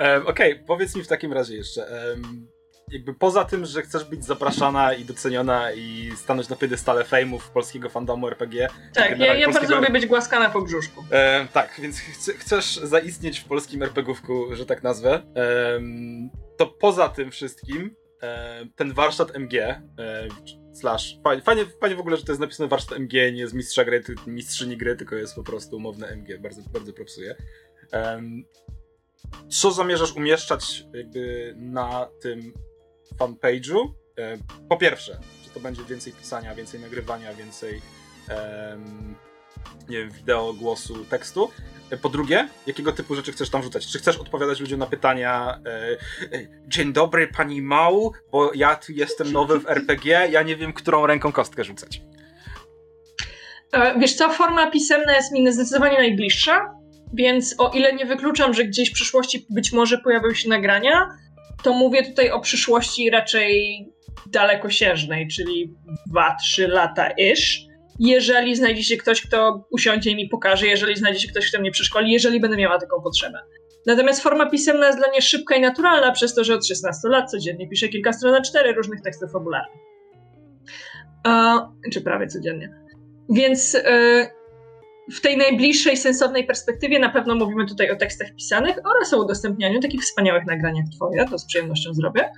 um, 0.00 0.26
Okej, 0.26 0.52
okay, 0.52 0.64
powiedz 0.66 0.96
mi 0.96 1.04
w 1.04 1.08
takim 1.08 1.32
razie 1.32 1.56
jeszcze. 1.56 1.80
Um, 1.80 2.48
jakby 2.92 3.14
poza 3.14 3.44
tym, 3.44 3.66
że 3.66 3.82
chcesz 3.82 4.04
być 4.04 4.24
zapraszana 4.24 4.94
i 4.94 5.04
doceniona 5.04 5.72
i 5.72 6.12
stanąć 6.16 6.48
na 6.48 6.56
piedestale 6.56 7.04
fejmów 7.04 7.50
polskiego 7.50 7.88
fandomu 7.88 8.28
RPG. 8.28 8.68
Tak, 8.94 9.18
ja, 9.18 9.34
ja 9.34 9.50
bardzo 9.50 9.76
lubię 9.76 9.90
być 9.92 10.06
głaskana 10.06 10.50
po 10.50 10.62
brzuszku. 10.62 11.04
E, 11.10 11.46
tak, 11.52 11.80
więc 11.82 12.00
ch 12.00 12.04
chcesz 12.38 12.76
zaistnieć 12.76 13.38
w 13.40 13.44
polskim 13.44 13.82
RPGówku, 13.82 14.54
że 14.56 14.66
tak 14.66 14.82
nazwę. 14.82 15.22
E, 15.36 15.80
to 16.56 16.66
poza 16.66 17.08
tym 17.08 17.30
wszystkim 17.30 17.96
e, 18.22 18.66
ten 18.76 18.92
warsztat 18.92 19.36
MG 19.36 19.54
e, 19.54 19.82
slash, 20.74 21.18
fajnie, 21.44 21.66
fajnie 21.80 21.96
w 21.96 22.00
ogóle, 22.00 22.16
że 22.16 22.24
to 22.24 22.32
jest 22.32 22.40
napisane 22.40 22.68
warsztat 22.68 22.98
MG, 22.98 23.32
nie 23.32 23.48
z 23.48 23.54
mistrza 23.54 23.84
gry, 23.84 24.02
mistrzyni 24.26 24.76
gry, 24.76 24.96
tylko 24.96 25.16
jest 25.16 25.34
po 25.34 25.42
prostu 25.42 25.76
umowne 25.76 26.08
MG, 26.08 26.38
bardzo, 26.38 26.62
bardzo 26.72 26.92
propsuję. 26.92 27.34
Co 29.48 29.70
zamierzasz 29.70 30.16
umieszczać 30.16 30.84
jakby 30.94 31.54
na 31.56 32.08
tym 32.20 32.52
fanpage'u. 33.22 33.94
E, 34.18 34.38
po 34.68 34.76
pierwsze, 34.76 35.18
czy 35.44 35.50
to 35.50 35.60
będzie 35.60 35.84
więcej 35.84 36.12
pisania, 36.12 36.54
więcej 36.54 36.80
nagrywania, 36.80 37.34
więcej 37.34 37.82
nie 39.88 39.98
wiem, 39.98 40.10
wideo, 40.10 40.52
głosu, 40.52 41.04
tekstu. 41.04 41.50
E, 41.90 41.96
po 41.96 42.08
drugie, 42.08 42.48
jakiego 42.66 42.92
typu 42.92 43.14
rzeczy 43.14 43.32
chcesz 43.32 43.50
tam 43.50 43.62
rzucać? 43.62 43.86
Czy 43.86 43.98
chcesz 43.98 44.16
odpowiadać 44.16 44.60
ludziom 44.60 44.78
na 44.78 44.86
pytania 44.86 45.60
e, 45.66 45.96
Dzień 46.68 46.92
dobry 46.92 47.28
pani 47.28 47.62
Mał, 47.62 48.12
bo 48.32 48.54
ja 48.54 48.76
tu 48.76 48.92
jestem 48.92 49.32
nowy 49.32 49.60
w 49.60 49.68
RPG, 49.68 50.28
ja 50.30 50.42
nie 50.42 50.56
wiem, 50.56 50.72
którą 50.72 51.06
ręką 51.06 51.32
kostkę 51.32 51.64
rzucać. 51.64 52.02
Wiesz 53.98 54.14
co, 54.14 54.30
forma 54.30 54.70
pisemna 54.70 55.16
jest 55.16 55.32
mi 55.32 55.52
zdecydowanie 55.52 55.98
najbliższa, 55.98 56.74
więc 57.12 57.54
o 57.58 57.70
ile 57.70 57.92
nie 57.92 58.06
wykluczam, 58.06 58.54
że 58.54 58.64
gdzieś 58.64 58.90
w 58.90 58.94
przyszłości 58.94 59.46
być 59.50 59.72
może 59.72 59.98
pojawią 59.98 60.34
się 60.34 60.48
nagrania, 60.48 61.08
to 61.62 61.72
mówię 61.72 62.04
tutaj 62.04 62.30
o 62.30 62.40
przyszłości 62.40 63.10
raczej 63.10 63.86
dalekosiężnej, 64.26 65.28
czyli 65.28 65.74
2-3 66.58 66.68
lata 66.68 67.10
ish. 67.10 67.60
Jeżeli 67.98 68.56
znajdzie 68.56 68.82
się 68.82 68.96
ktoś, 68.96 69.22
kto 69.22 69.66
usiądzie 69.70 70.10
i 70.10 70.16
mi 70.16 70.28
pokaże, 70.28 70.66
jeżeli 70.66 70.96
znajdzie 70.96 71.20
się 71.20 71.28
ktoś, 71.28 71.48
kto 71.48 71.60
mnie 71.60 71.70
przeszkoli, 71.70 72.12
jeżeli 72.12 72.40
będę 72.40 72.56
miała 72.56 72.78
taką 72.78 73.02
potrzebę. 73.02 73.38
Natomiast 73.86 74.22
forma 74.22 74.50
pisemna 74.50 74.86
jest 74.86 74.98
dla 74.98 75.08
mnie 75.08 75.22
szybka 75.22 75.56
i 75.56 75.60
naturalna, 75.60 76.12
przez 76.12 76.34
to, 76.34 76.44
że 76.44 76.54
od 76.54 76.66
16 76.66 77.08
lat 77.08 77.30
codziennie 77.30 77.68
piszę 77.68 77.88
kilka 77.88 78.12
stron 78.12 78.32
na 78.32 78.40
cztery 78.40 78.72
różnych 78.72 79.00
tekstów 79.00 79.32
fabularnych. 79.32 79.80
czy 81.92 82.00
prawie 82.00 82.26
codziennie. 82.26 82.74
Więc 83.28 83.74
yy, 83.74 83.80
w 85.16 85.20
tej 85.20 85.36
najbliższej, 85.36 85.96
sensownej 85.96 86.46
perspektywie 86.46 86.98
na 86.98 87.08
pewno 87.08 87.34
mówimy 87.34 87.66
tutaj 87.66 87.90
o 87.90 87.96
tekstach 87.96 88.28
pisanych 88.36 88.76
oraz 88.84 89.14
o 89.14 89.24
udostępnianiu 89.24 89.80
takich 89.80 90.02
wspaniałych 90.02 90.46
nagrań 90.46 90.76
jak 90.76 90.86
twoje, 90.96 91.24
to 91.24 91.38
z 91.38 91.46
przyjemnością 91.46 91.94
zrobię. 91.94 92.30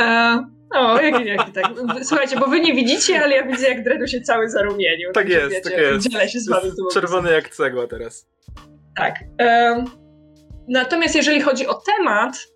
E, 0.00 0.44
o, 0.74 1.00
jaki, 1.00 1.26
jaki 1.26 1.52
tak. 1.52 1.64
Słuchajcie, 2.02 2.36
bo 2.36 2.46
wy 2.46 2.60
nie 2.60 2.74
widzicie, 2.74 3.24
ale 3.24 3.36
ja 3.36 3.46
widzę 3.46 3.68
jak 3.68 3.84
Dredu 3.84 4.06
się 4.06 4.20
cały 4.20 4.50
zarumienił. 4.50 5.12
Tak 5.12 5.28
jest, 5.28 5.50
wiecie, 5.50 5.70
tak 5.70 5.78
jest. 5.78 6.08
Dzielę 6.08 6.28
się 6.28 6.40
z 6.40 6.48
wami. 6.48 6.70
Czerwony 6.92 7.32
jak 7.32 7.48
cegła 7.48 7.86
teraz. 7.86 8.26
Tak. 8.96 9.14
E, 9.40 9.84
natomiast 10.68 11.14
jeżeli 11.14 11.40
chodzi 11.40 11.66
o 11.66 11.74
temat, 11.74 12.46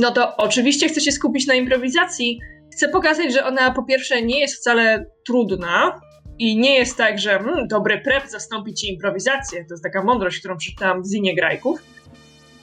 no 0.00 0.10
to 0.10 0.36
oczywiście 0.36 0.88
chcę 0.88 1.00
się 1.00 1.12
skupić 1.12 1.46
na 1.46 1.54
improwizacji. 1.54 2.40
Chcę 2.72 2.88
pokazać, 2.88 3.32
że 3.32 3.44
ona 3.44 3.70
po 3.70 3.82
pierwsze 3.82 4.22
nie 4.22 4.40
jest 4.40 4.56
wcale 4.56 5.06
trudna, 5.26 6.00
i 6.38 6.56
nie 6.56 6.74
jest 6.74 6.96
tak, 6.96 7.18
że 7.18 7.38
hmm, 7.38 7.68
dobry 7.68 7.98
prep 7.98 8.26
zastąpi 8.28 8.74
ci 8.74 8.92
improwizację. 8.92 9.64
To 9.64 9.74
jest 9.74 9.82
taka 9.82 10.02
mądrość, 10.02 10.38
którą 10.38 10.56
przeczytałam 10.56 11.02
w 11.02 11.06
Zinie 11.06 11.34
Grajków. 11.34 11.82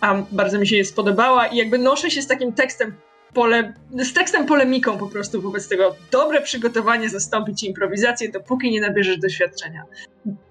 A 0.02 0.16
bardzo 0.32 0.60
mi 0.60 0.68
się 0.68 0.76
je 0.76 0.86
spodobała 0.86 1.48
i 1.48 1.58
jakby 1.58 1.78
noszę 1.78 2.12
się 2.12 2.22
z 2.22 2.28
takim 2.28 2.54
tekstem 2.54 2.94
pole, 3.34 3.74
z 3.92 4.14
tekstem 4.14 4.46
polemiką 4.46 4.98
po 4.98 5.08
prostu 5.08 5.42
wobec 5.42 5.68
tego. 5.68 5.96
Dobre 6.12 6.42
przygotowanie 6.42 7.10
zastąpi 7.10 7.56
ci 7.56 7.68
improwizację, 7.68 8.30
dopóki 8.30 8.72
nie 8.72 8.82
nabierzesz 8.82 9.18
doświadczenia. 9.18 9.84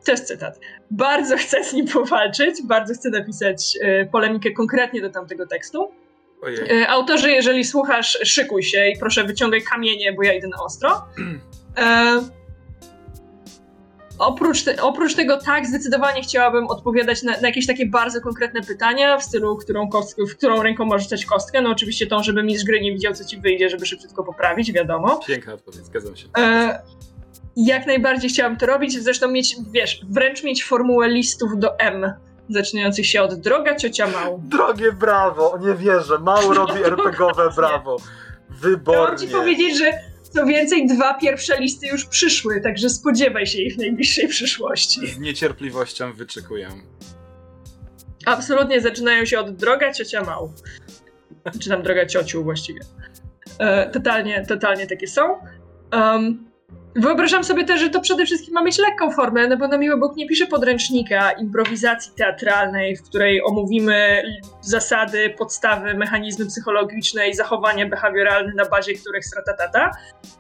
To 0.05 0.13
jest 0.13 0.25
cytat. 0.25 0.61
Bardzo 0.91 1.37
chcę 1.37 1.65
z 1.65 1.73
nim 1.73 1.87
powalczyć, 1.87 2.63
bardzo 2.65 2.95
chcę 2.95 3.11
napisać 3.11 3.79
e, 3.83 4.07
polemikę 4.07 4.51
konkretnie 4.51 5.01
do 5.01 5.11
tamtego 5.11 5.47
tekstu. 5.47 5.91
Ojej. 6.43 6.85
Autorzy, 6.87 7.31
jeżeli 7.31 7.65
słuchasz, 7.65 8.19
szykuj 8.25 8.63
się 8.63 8.89
i 8.89 8.99
proszę 8.99 9.25
wyciągaj 9.25 9.63
kamienie, 9.63 10.13
bo 10.13 10.23
ja 10.23 10.33
idę 10.33 10.49
na 10.49 10.63
ostro. 10.63 10.91
E, 11.79 12.21
Oprócz, 14.19 14.65
te, 14.65 14.83
oprócz 14.83 15.15
tego, 15.15 15.37
tak, 15.37 15.67
zdecydowanie 15.67 16.23
chciałabym 16.23 16.67
odpowiadać 16.67 17.23
na, 17.23 17.33
na, 17.33 17.49
jakieś 17.49 17.67
takie 17.67 17.87
bardzo 17.87 18.21
konkretne 18.21 18.63
pytania 18.63 19.19
w 19.19 19.25
stylu, 19.25 19.57
którą, 19.57 19.89
kostkę, 19.89 20.23
w 20.27 20.37
którą 20.37 20.63
ręką 20.63 20.85
możesz 20.85 21.03
rzucać 21.03 21.25
kostkę. 21.25 21.63
No 21.63 21.71
oczywiście 21.71 22.07
tą, 22.07 22.23
żeby 22.23 22.43
mistrz 22.43 22.65
gry 22.65 22.81
nie 22.81 22.93
widział, 22.93 23.15
co 23.15 23.25
ci 23.25 23.41
wyjdzie, 23.41 23.69
żeby 23.69 23.87
szybciutko 23.87 24.25
poprawić, 24.25 24.73
wiadomo. 24.73 25.21
Piękna 25.27 25.55
odpowiedź, 25.55 25.85
zgadzam 25.85 26.17
się. 26.17 26.29
E, 26.39 26.83
jak 27.57 27.87
najbardziej 27.87 28.31
chciałabym 28.31 28.59
to 28.59 28.67
robić, 28.67 29.03
zresztą 29.03 29.31
mieć, 29.31 29.57
wiesz, 29.71 30.01
wręcz 30.11 30.45
mieć 30.45 30.65
formułę 30.65 31.09
listów 31.09 31.59
do 31.59 31.79
M, 31.79 32.13
zaczynających 32.49 33.07
się 33.07 33.23
od 33.23 33.35
droga 33.35 33.77
ciocia 33.77 34.07
Mał. 34.07 34.41
Drogie 34.45 34.93
brawo, 34.93 35.59
nie 35.61 35.75
wierzę, 35.75 36.19
Mał 36.19 36.55
robi 36.55 36.85
RPGowe 36.95 37.51
brawo. 37.57 37.97
Wybornie. 38.51 39.05
Chciałam 39.05 39.19
ci 39.19 39.29
powiedzieć, 39.29 39.79
że 39.79 39.93
co 40.29 40.47
więcej, 40.47 40.87
dwa 40.87 41.15
pierwsze 41.15 41.61
listy 41.61 41.87
już 41.87 42.07
przyszły, 42.07 42.61
także 42.61 42.91
spodziewaj 42.91 43.47
się 43.47 43.59
ich 43.59 43.75
w 43.75 43.79
najbliższej 43.79 44.29
przyszłości. 44.29 45.07
Z 45.07 45.19
niecierpliwością 45.19 46.13
wyczekuję. 46.13 46.69
Absolutnie 48.27 48.81
zaczynają 48.81 49.25
się 49.25 49.41
od 49.41 49.57
droga 49.57 49.93
ciocia 49.93 50.25
mał. 50.25 50.53
Czy 51.61 51.69
tam 51.69 51.83
droga 51.83 52.07
ciociu 52.07 52.45
właściwie. 52.45 52.81
E, 53.59 53.91
totalnie, 53.91 54.47
totalnie 54.47 54.87
takie 54.87 55.07
są. 55.07 55.23
Um, 55.93 56.48
Wyobrażam 56.97 57.45
sobie 57.45 57.65
też, 57.65 57.81
że 57.81 57.91
to 57.91 58.01
przede 58.01 58.27
wszystkim 58.27 58.55
ma 58.55 58.63
mieć 58.63 58.79
lekką 58.79 59.11
formę, 59.11 59.49
no 59.49 59.57
bo 59.57 59.69
na 59.69 59.79
miły 59.79 59.97
Bóg 59.97 60.17
nie 60.17 60.29
pisze 60.29 60.47
podręcznika 60.47 61.31
improwizacji 61.31 62.13
teatralnej, 62.17 62.97
w 62.97 63.03
której 63.03 63.43
omówimy 63.45 64.23
zasady, 64.61 65.35
podstawy, 65.39 65.95
mechanizmy 65.95 66.47
psychologiczne 66.47 67.29
i 67.29 67.35
zachowanie 67.35 67.87
behawioralne, 67.87 68.53
na 68.55 68.65
bazie 68.65 68.95
których 68.95 69.25
stratatata, 69.25 69.91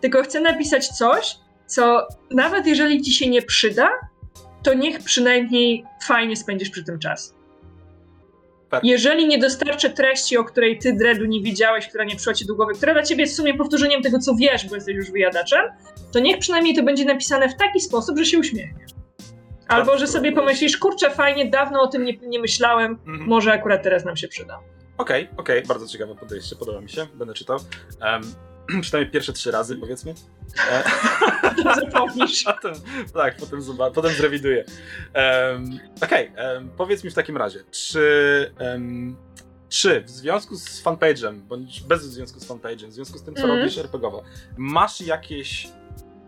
tylko 0.00 0.22
chcę 0.22 0.40
napisać 0.40 0.88
coś, 0.88 1.36
co 1.66 2.08
nawet 2.30 2.66
jeżeli 2.66 3.02
ci 3.02 3.12
się 3.12 3.30
nie 3.30 3.42
przyda, 3.42 3.90
to 4.62 4.74
niech 4.74 4.98
przynajmniej 4.98 5.84
fajnie 6.04 6.36
spędzisz 6.36 6.70
przy 6.70 6.84
tym 6.84 6.98
czas. 6.98 7.34
Tak. 8.70 8.84
Jeżeli 8.84 9.28
nie 9.28 9.38
dostarczę 9.38 9.90
treści, 9.90 10.36
o 10.36 10.44
której 10.44 10.78
ty, 10.78 10.92
Dredu, 10.92 11.24
nie 11.24 11.42
wiedziałeś, 11.42 11.88
która 11.88 12.04
nie 12.04 12.16
przychodzi 12.16 12.46
do 12.46 12.54
głowy, 12.54 12.74
która 12.74 12.92
dla 12.92 13.02
ciebie 13.02 13.20
jest 13.20 13.32
w 13.32 13.36
sumie 13.36 13.54
powtórzeniem 13.54 14.02
tego, 14.02 14.18
co 14.18 14.34
wiesz, 14.34 14.68
bo 14.68 14.74
jesteś 14.74 14.96
już 14.96 15.10
wyjadaczem, 15.10 15.60
to 16.12 16.18
niech 16.20 16.38
przynajmniej 16.38 16.74
to 16.74 16.82
będzie 16.82 17.04
napisane 17.04 17.48
w 17.48 17.56
taki 17.56 17.80
sposób, 17.80 18.18
że 18.18 18.24
się 18.24 18.38
uśmiechniesz. 18.38 18.90
Albo, 19.68 19.98
że 19.98 20.06
sobie 20.06 20.32
pomyślisz, 20.32 20.76
kurczę, 20.76 21.10
fajnie, 21.10 21.50
dawno 21.50 21.80
o 21.80 21.86
tym 21.86 22.04
nie, 22.04 22.16
nie 22.16 22.38
myślałem, 22.38 22.92
mhm. 22.92 23.28
może 23.28 23.52
akurat 23.52 23.82
teraz 23.82 24.04
nam 24.04 24.16
się 24.16 24.28
przyda. 24.28 24.60
Okej, 24.98 25.22
okay, 25.22 25.36
okej, 25.36 25.58
okay. 25.58 25.68
bardzo 25.68 25.86
ciekawe 25.86 26.14
podejście, 26.14 26.56
podoba 26.56 26.80
mi 26.80 26.88
się, 26.88 27.06
będę 27.14 27.34
czytał. 27.34 27.58
Um, 28.02 28.22
przynajmniej 28.82 29.12
pierwsze 29.12 29.32
trzy 29.32 29.50
razy, 29.50 29.76
powiedzmy. 29.76 30.14
E, 30.70 30.84
Zapomnisz. 31.80 32.44
potem, 32.62 32.72
tak, 33.14 33.36
potem, 33.36 33.60
potem 33.94 34.12
zrewiduję. 34.12 34.64
Um, 35.14 35.78
Okej, 36.02 36.30
okay, 36.32 36.54
um, 36.54 36.70
powiedz 36.76 37.04
mi 37.04 37.10
w 37.10 37.14
takim 37.14 37.36
razie, 37.36 37.64
czy, 37.70 38.52
um, 38.60 39.16
czy 39.68 40.00
w 40.00 40.10
związku 40.10 40.56
z 40.56 40.84
fanpage'em, 40.84 41.40
bądź 41.40 41.80
bez 41.80 42.02
związku 42.02 42.40
z 42.40 42.48
fanpage'em, 42.48 42.88
w 42.88 42.92
związku 42.92 43.18
z 43.18 43.22
tym, 43.22 43.34
co 43.34 43.44
mm. 43.44 43.56
robisz 43.56 43.78
RPGowo, 43.78 44.22
masz 44.56 45.00
jakieś 45.00 45.68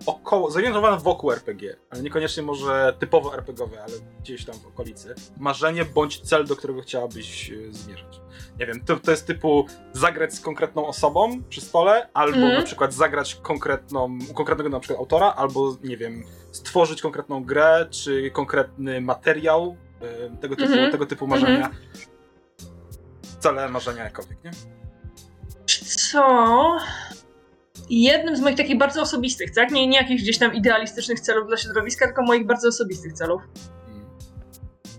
około, 0.07 0.51
zorientowane 0.51 0.97
wokół 0.97 1.33
RPG, 1.33 1.77
ale 1.91 2.03
niekoniecznie 2.03 2.43
może 2.43 2.97
typowo 2.99 3.35
RPGowe, 3.35 3.83
ale 3.83 3.93
gdzieś 4.21 4.45
tam 4.45 4.55
w 4.55 4.67
okolicy. 4.67 5.15
Marzenie 5.39 5.85
bądź 5.85 6.21
cel, 6.21 6.47
do 6.47 6.57
którego 6.57 6.81
chciałabyś 6.81 7.51
e, 7.51 7.73
zmierzać. 7.73 8.21
Nie 8.59 8.67
wiem, 8.67 8.85
to, 8.85 8.97
to 8.97 9.11
jest 9.11 9.27
typu 9.27 9.67
zagrać 9.93 10.35
z 10.35 10.41
konkretną 10.41 10.87
osobą 10.87 11.43
przy 11.49 11.61
stole, 11.61 12.09
albo 12.15 12.37
mm. 12.37 12.55
na 12.55 12.63
przykład 12.63 12.95
zagrać 12.95 13.35
konkretną, 13.35 14.19
konkretnego 14.35 14.71
na 14.71 14.81
przykład 14.81 14.99
autora, 14.99 15.35
albo 15.37 15.77
nie 15.85 15.97
wiem, 15.97 16.25
stworzyć 16.53 17.03
konkretną 17.03 17.45
grę, 17.45 17.87
czy 17.91 18.31
konkretny 18.31 19.01
materiał, 19.01 19.77
e, 20.01 20.37
tego 20.37 20.57
typu, 20.57 20.73
mm 20.73 20.89
-hmm. 20.89 20.93
tego 20.93 21.07
typu 21.07 21.27
marzenia. 21.27 21.67
Mm 21.67 21.71
-hmm. 21.71 22.11
Cele, 23.39 23.69
marzenia 23.69 24.05
jakkolwiek, 24.05 24.45
nie? 24.45 24.51
Co? 26.11 26.79
Jednym 27.91 28.37
z 28.37 28.41
moich 28.41 28.57
takich 28.57 28.79
bardzo 28.79 29.03
osobistych, 29.03 29.55
tak? 29.55 29.71
Nie, 29.71 29.87
nie 29.87 29.97
jakichś 29.99 30.23
gdzieś 30.23 30.39
tam 30.39 30.55
idealistycznych 30.55 31.21
celów 31.21 31.49
dla 31.49 31.57
środowiska, 31.57 32.07
tylko 32.07 32.23
moich 32.23 32.47
bardzo 32.47 32.69
osobistych 32.69 33.13
celów. 33.13 33.43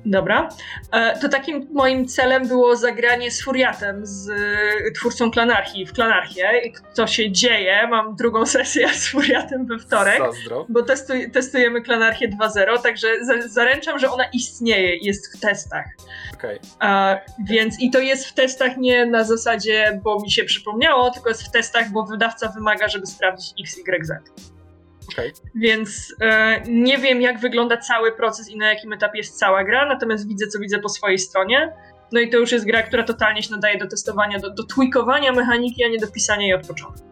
Dobra. 0.05 0.49
E, 0.91 1.19
to 1.19 1.29
takim 1.29 1.67
moim 1.71 2.07
celem 2.07 2.47
było 2.47 2.75
zagranie 2.75 3.31
z 3.31 3.41
Furiatem, 3.41 4.05
z 4.05 4.29
e, 4.29 4.91
twórcą 4.91 5.31
Klanarchii, 5.31 5.85
w 5.85 5.93
Klanarchię. 5.93 6.61
Co 6.93 7.07
się 7.07 7.31
dzieje? 7.31 7.87
Mam 7.87 8.15
drugą 8.15 8.45
sesję 8.45 8.89
z 8.93 9.07
Furiatem 9.07 9.65
we 9.65 9.79
wtorek, 9.79 10.17
Zazdro. 10.17 10.65
bo 10.69 10.83
testuj, 10.83 11.31
testujemy 11.31 11.81
Klanarchię 11.81 12.29
2.0, 12.29 12.81
także 12.83 13.07
zaręczam, 13.45 13.99
że 13.99 14.11
ona 14.11 14.23
istnieje, 14.33 14.95
jest 14.95 15.37
w 15.37 15.39
testach. 15.39 15.85
Okay. 16.33 16.59
więc 17.47 17.79
i 17.79 17.91
to 17.91 17.99
jest 17.99 18.25
w 18.25 18.33
testach 18.33 18.77
nie 18.77 19.05
na 19.05 19.23
zasadzie, 19.23 19.99
bo 20.03 20.19
mi 20.21 20.31
się 20.31 20.43
przypomniało, 20.43 21.11
tylko 21.11 21.29
jest 21.29 21.43
w 21.43 21.51
testach, 21.51 21.91
bo 21.91 22.03
wydawca 22.03 22.47
wymaga, 22.47 22.87
żeby 22.87 23.05
sprawdzić 23.07 23.53
X, 23.61 23.77
Y, 23.77 24.05
Z. 24.05 24.11
Okay. 25.13 25.31
Więc 25.55 26.15
e, 26.21 26.61
nie 26.67 26.97
wiem, 26.97 27.21
jak 27.21 27.39
wygląda 27.39 27.77
cały 27.77 28.11
proces 28.11 28.49
i 28.49 28.57
na 28.57 28.73
jakim 28.73 28.93
etapie 28.93 29.17
jest 29.17 29.39
cała 29.39 29.63
gra, 29.63 29.85
natomiast 29.85 30.27
widzę, 30.27 30.47
co 30.47 30.59
widzę 30.59 30.79
po 30.79 30.89
swojej 30.89 31.19
stronie. 31.19 31.73
No 32.11 32.19
i 32.19 32.29
to 32.29 32.37
już 32.37 32.51
jest 32.51 32.65
gra, 32.65 32.83
która 32.83 33.03
totalnie 33.03 33.43
się 33.43 33.51
nadaje 33.51 33.77
do 33.77 33.87
testowania, 33.87 34.39
do, 34.39 34.49
do 34.49 34.63
tweakowania 34.63 35.31
mechaniki, 35.31 35.83
a 35.83 35.87
nie 35.87 35.97
do 35.97 36.07
pisania 36.07 36.41
jej 36.41 36.53
od 36.53 36.67
początku. 36.67 37.11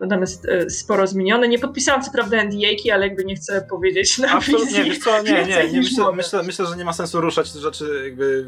No 0.00 0.06
tam 0.06 0.20
jest 0.20 0.48
e, 0.48 0.70
sporo 0.70 1.06
zmienione. 1.06 1.48
Nie 1.48 1.58
podpisałam 1.58 2.02
co 2.02 2.10
prawda 2.10 2.44
NDA-ki, 2.44 2.90
ale 2.90 3.06
jakby 3.06 3.24
nie 3.24 3.36
chcę 3.36 3.66
powiedzieć 3.70 4.18
na 4.18 4.28
Absolutnie, 4.28 4.84
wiesz 4.84 4.98
co, 4.98 5.22
nie, 5.22 5.32
nie, 5.32 5.46
nie, 5.46 5.72
nie 5.72 5.78
myślę, 5.78 6.12
myślę, 6.12 6.42
myślę, 6.42 6.66
że 6.66 6.76
nie 6.76 6.84
ma 6.84 6.92
sensu 6.92 7.20
ruszać 7.20 7.52
te 7.52 7.58
rzeczy 7.58 8.02
jakby 8.04 8.46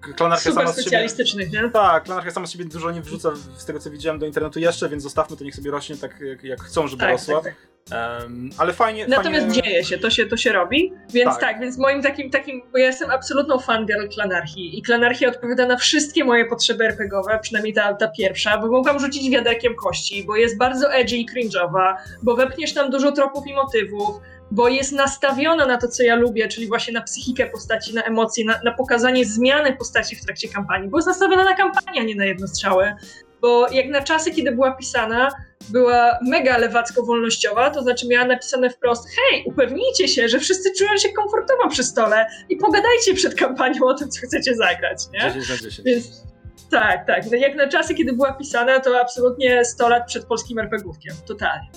Klanarka 0.00 0.52
sama 0.52 0.72
z 0.72 0.84
siebie, 0.84 1.06
nie? 1.52 1.70
Tak, 1.70 2.04
klanarka 2.04 2.30
sama 2.30 2.46
z 2.46 2.52
siebie 2.52 2.64
dużo 2.64 2.90
nie 2.90 3.02
wrzuca 3.02 3.32
z 3.56 3.64
tego 3.64 3.78
co 3.78 3.90
widziałem 3.90 4.18
do 4.18 4.26
internetu 4.26 4.58
jeszcze, 4.58 4.88
więc 4.88 5.02
zostawmy 5.02 5.36
to, 5.36 5.44
niech 5.44 5.54
sobie 5.54 5.70
rośnie 5.70 5.96
tak 5.96 6.20
jak, 6.20 6.44
jak 6.44 6.62
chcą, 6.62 6.86
żeby 6.86 7.00
tak, 7.00 7.10
rosła. 7.10 7.34
Tak, 7.34 7.44
tak. 7.44 7.67
Um, 7.92 8.50
ale 8.58 8.72
fajnie. 8.72 9.06
Natomiast 9.08 9.46
fajnie... 9.46 9.62
dzieje 9.62 9.84
się, 9.84 9.98
to 9.98 10.10
się, 10.10 10.26
to 10.26 10.36
się 10.36 10.52
robi. 10.52 10.92
Więc 11.12 11.30
tak. 11.30 11.40
tak, 11.40 11.60
więc 11.60 11.78
moim 11.78 12.02
takim, 12.02 12.30
takim, 12.30 12.62
bo 12.72 12.78
ja 12.78 12.86
jestem 12.86 13.10
absolutną 13.10 13.58
fangirl 13.58 14.08
Klanarchii 14.08 14.78
i 14.78 14.82
Klanarchia 14.82 15.28
odpowiada 15.28 15.66
na 15.66 15.76
wszystkie 15.76 16.24
moje 16.24 16.44
potrzeby 16.44 16.84
RPGowe, 16.84 17.38
przynajmniej 17.42 17.74
ta, 17.74 17.94
ta 17.94 18.08
pierwsza, 18.08 18.58
bo 18.58 18.66
mogłam 18.66 18.98
rzucić 18.98 19.30
wiaderkiem 19.30 19.74
kości, 19.74 20.24
bo 20.24 20.36
jest 20.36 20.58
bardzo 20.58 20.94
edgy 20.94 21.16
i 21.16 21.26
cringe'owa, 21.28 21.94
bo 22.22 22.36
wepchniesz 22.36 22.74
tam 22.74 22.90
dużo 22.90 23.12
tropów 23.12 23.46
i 23.46 23.54
motywów, 23.54 24.20
bo 24.50 24.68
jest 24.68 24.92
nastawiona 24.92 25.66
na 25.66 25.78
to, 25.78 25.88
co 25.88 26.02
ja 26.02 26.14
lubię, 26.14 26.48
czyli 26.48 26.68
właśnie 26.68 26.92
na 26.92 27.02
psychikę 27.02 27.46
postaci, 27.46 27.94
na 27.94 28.02
emocje, 28.02 28.44
na, 28.44 28.60
na 28.64 28.72
pokazanie 28.72 29.24
zmiany 29.24 29.76
postaci 29.76 30.16
w 30.16 30.24
trakcie 30.24 30.48
kampanii, 30.48 30.88
bo 30.88 30.98
jest 30.98 31.08
nastawiona 31.08 31.44
na 31.44 31.54
kampanię, 31.54 32.00
a 32.00 32.04
nie 32.04 32.14
na 32.14 32.24
jednostrzały. 32.24 32.92
Bo 33.40 33.68
jak 33.68 33.88
na 33.88 34.02
czasy, 34.02 34.30
kiedy 34.30 34.52
była 34.52 34.72
pisana, 34.72 35.28
była 35.68 36.18
mega 36.26 36.58
lewacko-wolnościowa, 36.58 37.70
to 37.70 37.82
znaczy 37.82 38.08
miała 38.08 38.26
napisane 38.26 38.70
wprost, 38.70 39.08
hej, 39.08 39.44
upewnijcie 39.46 40.08
się, 40.08 40.28
że 40.28 40.38
wszyscy 40.38 40.70
czują 40.78 40.96
się 40.96 41.08
komfortowo 41.08 41.68
przy 41.68 41.84
stole 41.84 42.26
i 42.48 42.56
pogadajcie 42.56 43.14
przed 43.14 43.34
kampanią 43.34 43.84
o 43.84 43.94
tym, 43.94 44.10
co 44.10 44.20
chcecie 44.26 44.54
zagrać, 44.54 45.02
nie? 45.12 45.20
10 45.20 45.48
na 45.48 45.56
10. 45.56 45.80
Więc, 45.84 46.28
tak, 46.70 47.06
tak. 47.06 47.30
No 47.30 47.36
jak 47.36 47.56
na 47.56 47.68
czasy, 47.68 47.94
kiedy 47.94 48.12
była 48.12 48.32
pisana, 48.32 48.80
to 48.80 49.00
absolutnie 49.00 49.64
100 49.64 49.88
lat 49.88 50.06
przed 50.06 50.24
polskim 50.24 50.58
RPGówkiem. 50.58 51.14
Totalnie. 51.26 51.68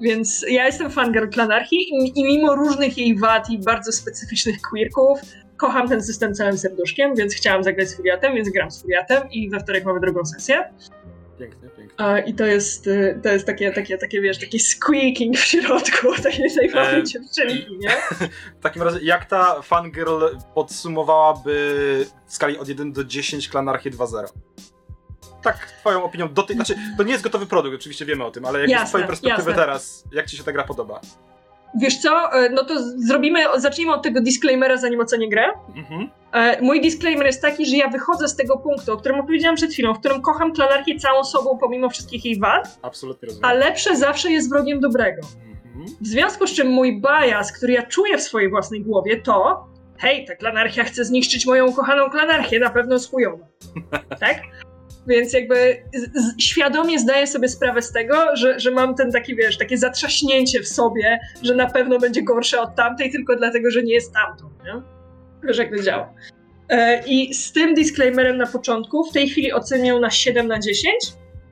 Więc 0.00 0.44
ja 0.48 0.66
jestem 0.66 0.90
fan 0.90 1.30
Klanarchii 1.32 1.78
i, 1.78 2.20
i 2.20 2.24
mimo 2.24 2.54
różnych 2.54 2.98
jej 2.98 3.18
wad 3.18 3.50
i 3.50 3.58
bardzo 3.58 3.92
specyficznych 3.92 4.56
queerków, 4.70 5.20
kocham 5.56 5.88
ten 5.88 6.02
system 6.02 6.34
całym 6.34 6.58
serduszkiem, 6.58 7.14
więc 7.14 7.34
chciałam 7.34 7.64
zagrać 7.64 7.88
z 7.88 7.96
Furiatem, 7.96 8.34
więc 8.34 8.50
gram 8.50 8.70
z 8.70 8.82
Furiatem 8.82 9.30
i 9.30 9.50
we 9.50 9.60
wtorek 9.60 9.84
mamy 9.84 10.00
drugą 10.00 10.24
sesję. 10.24 10.70
Pięknie, 11.38 11.68
pięknie. 11.76 12.24
I 12.26 12.34
to 12.34 12.46
jest, 12.46 12.86
y, 12.86 13.20
to 13.22 13.28
jest 13.28 13.46
takie, 13.46 13.72
takie, 13.72 13.98
takie, 13.98 14.20
wiesz, 14.20 14.38
taki 14.38 14.58
squeaking 14.58 15.36
w 15.36 15.44
środku 15.44 16.06
takiej 16.22 16.50
zajmowej 16.50 17.00
e, 17.00 17.04
dziewczynki, 17.04 17.78
nie? 17.78 17.90
w 18.60 18.62
takim 18.62 18.82
razie, 18.82 18.98
jak 19.02 19.24
ta 19.24 19.62
fangirl 19.62 20.24
podsumowałaby 20.54 22.06
w 22.26 22.34
skali 22.34 22.58
od 22.58 22.68
1 22.68 22.92
do 22.92 23.04
10 23.04 23.48
Klanarchię 23.48 23.90
2.0? 23.90 24.24
tak 25.42 25.66
twoją 25.80 26.04
opinią 26.04 26.32
do 26.32 26.42
tej, 26.42 26.56
znaczy 26.56 26.76
to 26.96 27.02
nie 27.02 27.12
jest 27.12 27.24
gotowy 27.24 27.46
produkt, 27.46 27.76
oczywiście 27.76 28.04
wiemy 28.04 28.24
o 28.24 28.30
tym, 28.30 28.44
ale 28.44 28.60
jak 28.60 28.70
jasne, 28.70 28.86
z 28.86 28.88
twojej 28.88 29.06
perspektywy 29.06 29.50
jasne. 29.50 29.62
teraz, 29.64 30.04
jak 30.12 30.26
ci 30.26 30.36
się 30.36 30.44
ta 30.44 30.52
gra 30.52 30.64
podoba? 30.64 31.00
Wiesz 31.80 31.98
co, 31.98 32.32
e, 32.32 32.48
no 32.48 32.64
to 32.64 32.74
zrobimy, 32.96 33.40
zacznijmy 33.56 33.94
od 33.94 34.02
tego 34.02 34.20
disclaimera, 34.20 34.76
zanim 34.76 35.00
ocenię 35.00 35.28
grę. 35.28 35.44
Mhm. 35.76 36.10
E, 36.32 36.62
mój 36.62 36.80
disclaimer 36.80 37.26
jest 37.26 37.42
taki, 37.42 37.66
że 37.66 37.76
ja 37.76 37.88
wychodzę 37.88 38.28
z 38.28 38.36
tego 38.36 38.56
punktu, 38.56 38.92
o 38.92 38.96
którym 38.96 39.20
opowiedziałam 39.20 39.56
przed 39.56 39.72
chwilą, 39.72 39.94
w 39.94 39.98
którym 39.98 40.22
kocham 40.22 40.52
klanarkię 40.52 40.98
całą 40.98 41.24
sobą, 41.24 41.58
pomimo 41.58 41.90
wszystkich 41.90 42.24
jej 42.24 42.38
wad. 42.38 42.78
Absolutnie 42.82 43.26
rozumiem. 43.26 43.50
A 43.50 43.52
lepsze 43.52 43.96
zawsze 43.96 44.30
jest 44.30 44.50
wrogiem 44.50 44.80
dobrego. 44.80 45.20
Mhm. 45.66 45.86
W 46.00 46.06
związku 46.06 46.46
z 46.46 46.52
czym 46.52 46.68
mój 46.68 47.00
bias, 47.00 47.52
który 47.52 47.72
ja 47.72 47.82
czuję 47.82 48.18
w 48.18 48.22
swojej 48.22 48.50
własnej 48.50 48.80
głowie, 48.80 49.20
to 49.20 49.66
hej, 49.98 50.24
ta 50.24 50.36
klanarchia 50.36 50.84
chce 50.84 51.04
zniszczyć 51.04 51.46
moją 51.46 51.66
ukochaną 51.66 52.10
klanarchię, 52.10 52.58
na 52.58 52.70
pewno 52.70 52.94
jest 52.94 53.10
chujowa. 53.10 53.46
tak? 54.20 54.36
Więc 55.06 55.32
jakby 55.32 55.82
z, 55.94 56.42
świadomie 56.42 56.98
zdaję 56.98 57.26
sobie 57.26 57.48
sprawę 57.48 57.82
z 57.82 57.92
tego, 57.92 58.36
że, 58.36 58.60
że 58.60 58.70
mam 58.70 58.94
ten 58.94 59.12
taki, 59.12 59.36
wiesz, 59.36 59.58
takie 59.58 59.78
zatrzaśnięcie 59.78 60.60
w 60.60 60.68
sobie, 60.68 61.18
że 61.42 61.54
na 61.54 61.70
pewno 61.70 61.98
będzie 61.98 62.22
gorsze 62.22 62.60
od 62.60 62.74
tamtej, 62.74 63.12
tylko 63.12 63.36
dlatego, 63.36 63.70
że 63.70 63.82
nie 63.82 63.94
jest 63.94 64.12
tamtą, 64.12 64.50
nie? 64.64 64.82
Wiesz, 65.48 65.58
jak 65.58 65.76
to 65.76 65.82
działa. 65.82 66.14
E, 66.68 67.02
I 67.06 67.34
z 67.34 67.52
tym 67.52 67.74
disclaimerem 67.74 68.36
na 68.36 68.46
początku 68.46 69.04
w 69.04 69.12
tej 69.12 69.28
chwili 69.28 69.52
ocenię 69.52 70.00
na 70.00 70.10
7 70.10 70.48
na 70.48 70.58
10, 70.58 70.94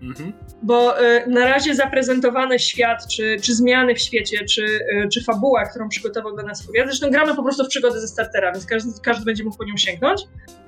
Mhm. 0.02 0.32
Bo 0.62 1.02
y, 1.02 1.26
na 1.26 1.44
razie 1.44 1.74
zaprezentowany 1.74 2.58
świat, 2.58 3.06
czy, 3.08 3.36
czy 3.42 3.54
zmiany 3.54 3.94
w 3.94 4.00
świecie, 4.00 4.44
czy, 4.44 4.62
y, 4.64 5.08
czy 5.12 5.24
fabuła, 5.24 5.64
którą 5.64 5.88
przygotował 5.88 6.34
dla 6.34 6.44
nas 6.44 6.66
Furiat, 6.66 6.86
zresztą 6.86 7.10
gramy 7.10 7.34
po 7.34 7.42
prostu 7.42 7.64
w 7.64 7.68
przygodę 7.68 8.00
ze 8.00 8.08
startera, 8.08 8.52
więc 8.52 8.66
każdy, 8.66 8.90
każdy 9.02 9.24
będzie 9.24 9.44
mógł 9.44 9.56
po 9.56 9.64
nią 9.64 9.76
sięgnąć. 9.76 10.22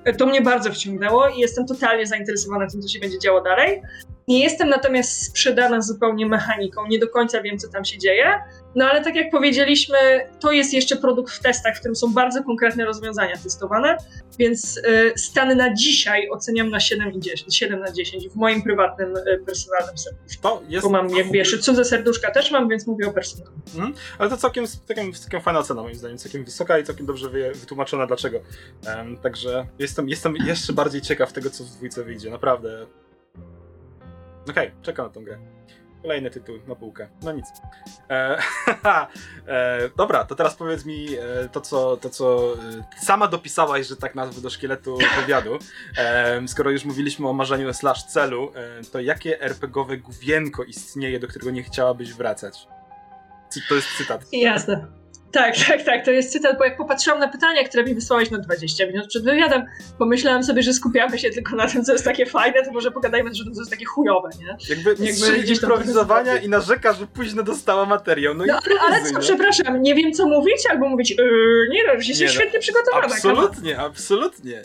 Y, 0.09 0.15
to 0.15 0.27
mnie 0.27 0.41
bardzo 0.41 0.73
wciągnęło 0.73 1.29
i 1.29 1.39
jestem 1.39 1.67
totalnie 1.67 2.07
zainteresowana 2.07 2.67
tym, 2.67 2.83
co 2.83 2.89
się 2.89 3.01
będzie 3.01 3.19
działo 3.19 3.41
dalej. 3.41 3.83
Nie 4.29 4.43
jestem 4.43 4.69
natomiast 4.69 5.23
sprzedana 5.25 5.81
zupełnie 5.81 6.27
mechaniką, 6.27 6.87
nie 6.87 6.99
do 6.99 7.09
końca 7.09 7.43
wiem, 7.43 7.59
co 7.59 7.69
tam 7.69 7.85
się 7.85 7.99
dzieje. 7.99 8.43
No 8.75 8.85
ale 8.85 9.05
tak 9.05 9.15
jak 9.15 9.31
powiedzieliśmy, 9.31 9.97
to 10.41 10.53
jest 10.53 10.75
jeszcze 10.75 10.97
produkt 10.97 11.33
w 11.33 11.41
testach, 11.41 11.77
w 11.77 11.79
którym 11.79 11.97
są 11.97 12.13
bardzo 12.13 12.45
konkretne 12.45 12.85
rozwiązania 12.85 13.37
testowane, 13.37 13.97
więc 14.39 14.77
y, 14.77 15.13
stany 15.17 15.55
na 15.55 15.75
dzisiaj 15.75 16.31
oceniam 16.31 16.71
na 16.71 16.81
7, 16.81 17.13
i 17.13 17.21
10, 17.21 17.57
7 17.57 17.81
na 17.81 17.93
10 17.93 18.29
w 18.29 18.37
moim 18.37 18.63
prywatnym, 18.63 19.17
y, 19.17 19.43
personalnym 19.47 19.99
serduszku. 19.99 20.43
To 20.43 20.63
jest... 20.69 20.87
Bo 20.87 20.91
mam, 20.91 21.11
jak 21.11 21.33
wiesz, 21.33 21.61
cudze 21.61 21.85
serduszka 21.85 22.31
też 22.31 22.51
mam, 22.51 22.69
więc 22.69 22.87
mówię 22.87 23.09
o 23.09 23.13
personalnym. 23.13 23.61
Mhm. 23.75 23.95
Ale 24.19 24.31
to 24.31 24.37
całkiem, 24.37 24.67
całkiem, 24.67 25.13
całkiem 25.13 25.41
fajna 25.41 25.63
cena 25.63 25.83
moim 25.83 25.95
zdaniem, 25.95 26.19
całkiem 26.19 26.45
wysoka 26.45 26.79
i 26.79 26.85
całkiem 26.85 27.07
dobrze 27.07 27.31
wytłumaczona 27.55 28.07
dlaczego. 28.07 28.41
Um, 28.87 29.17
także 29.17 29.67
jestem, 29.79 30.09
jestem 30.09 30.37
jeszcze 30.37 30.73
bardziej 30.73 31.01
ciekaw 31.01 31.33
tego, 31.33 31.51
co 31.51 31.65
w 31.65 31.69
dwójce 31.69 32.05
wyjdzie, 32.05 32.31
naprawdę. 32.31 32.87
Okej, 34.51 34.69
okay, 34.69 34.83
czekam 34.83 35.07
na 35.07 35.13
tą 35.13 35.25
grę. 35.25 35.39
Kolejny 36.03 36.31
tytuł 36.31 36.59
na 36.69 36.75
półkę. 36.75 37.09
No 37.23 37.33
nic. 37.33 37.47
E, 38.11 38.39
e, 39.47 39.91
dobra, 39.97 40.25
to 40.25 40.35
teraz 40.35 40.55
powiedz 40.55 40.85
mi 40.85 41.15
e, 41.15 41.49
to, 41.53 41.61
co, 41.61 41.97
to, 41.97 42.11
co 42.11 42.55
e, 42.55 43.05
sama 43.05 43.29
dopisałaś, 43.29 43.87
że 43.87 43.97
tak 43.97 44.15
nazwę 44.15 44.43
do 44.43 44.51
szkieletu 44.51 44.99
wywiadu. 45.21 45.59
E, 45.99 46.49
skoro 46.49 46.71
już 46.71 46.85
mówiliśmy 46.85 47.29
o 47.29 47.33
marzeniu 47.33 47.75
slash 47.75 48.05
celu, 48.05 48.53
e, 48.55 48.85
to 48.93 49.01
jakie 49.01 49.41
RPGowe 49.41 49.97
główienko 49.97 50.65
istnieje, 50.65 51.21
do 51.21 51.29
którego 51.29 51.51
nie 51.51 51.63
chciałabyś 51.63 52.13
wracać? 52.15 52.69
To 53.69 53.75
jest 53.75 53.97
cytat. 53.97 54.25
Jasne. 54.33 54.87
Tak, 55.37 55.55
tak, 55.69 55.83
tak, 55.83 56.05
to 56.05 56.11
jest 56.11 56.33
cytat, 56.33 56.59
bo 56.59 56.65
jak 56.65 56.77
popatrzyłam 56.77 57.21
na 57.21 57.29
pytania, 57.29 57.65
które 57.65 57.85
mi 57.85 57.95
wysłałeś 57.95 58.31
na 58.31 58.39
20 58.39 58.87
minut 58.87 59.07
przed 59.07 59.25
wywiadem, 59.25 59.65
pomyślałam 59.99 60.43
sobie, 60.43 60.63
że 60.63 60.73
skupiamy 60.73 61.19
się 61.19 61.31
tylko 61.31 61.57
na 61.57 61.69
tym, 61.69 61.85
co 61.85 61.93
jest 61.93 62.05
takie 62.05 62.27
fajne, 62.27 62.63
to 62.65 62.73
może 62.73 62.91
pogadajmy, 62.91 63.35
że 63.35 63.45
to 63.45 63.51
jest 63.51 63.71
takie 63.71 63.85
chujowe, 63.85 64.29
nie? 64.39 64.47
Jakby, 64.47 64.91
Jakby 64.91 65.43
gdzieś 65.43 65.63
improwizowania 65.63 66.37
i 66.37 66.49
narzeka, 66.49 66.93
że 66.93 67.07
późno 67.07 67.43
dostała 67.43 67.87
materiał. 67.87 68.35
No, 68.35 68.45
no 68.47 68.61
ale 68.89 69.05
co, 69.05 69.13
no. 69.13 69.21
przepraszam, 69.21 69.83
nie 69.83 69.95
wiem 69.95 70.13
co 70.13 70.27
mówić, 70.27 70.67
albo 70.71 70.89
mówić, 70.89 71.11
yy, 71.11 71.17
nie 71.73 71.85
no, 71.87 71.95
nie, 71.95 72.25
no. 72.25 72.29
świetnie 72.29 72.61
przygotowana. 72.61 73.07
Absolutnie, 73.07 73.79
absolutnie. 73.79 74.63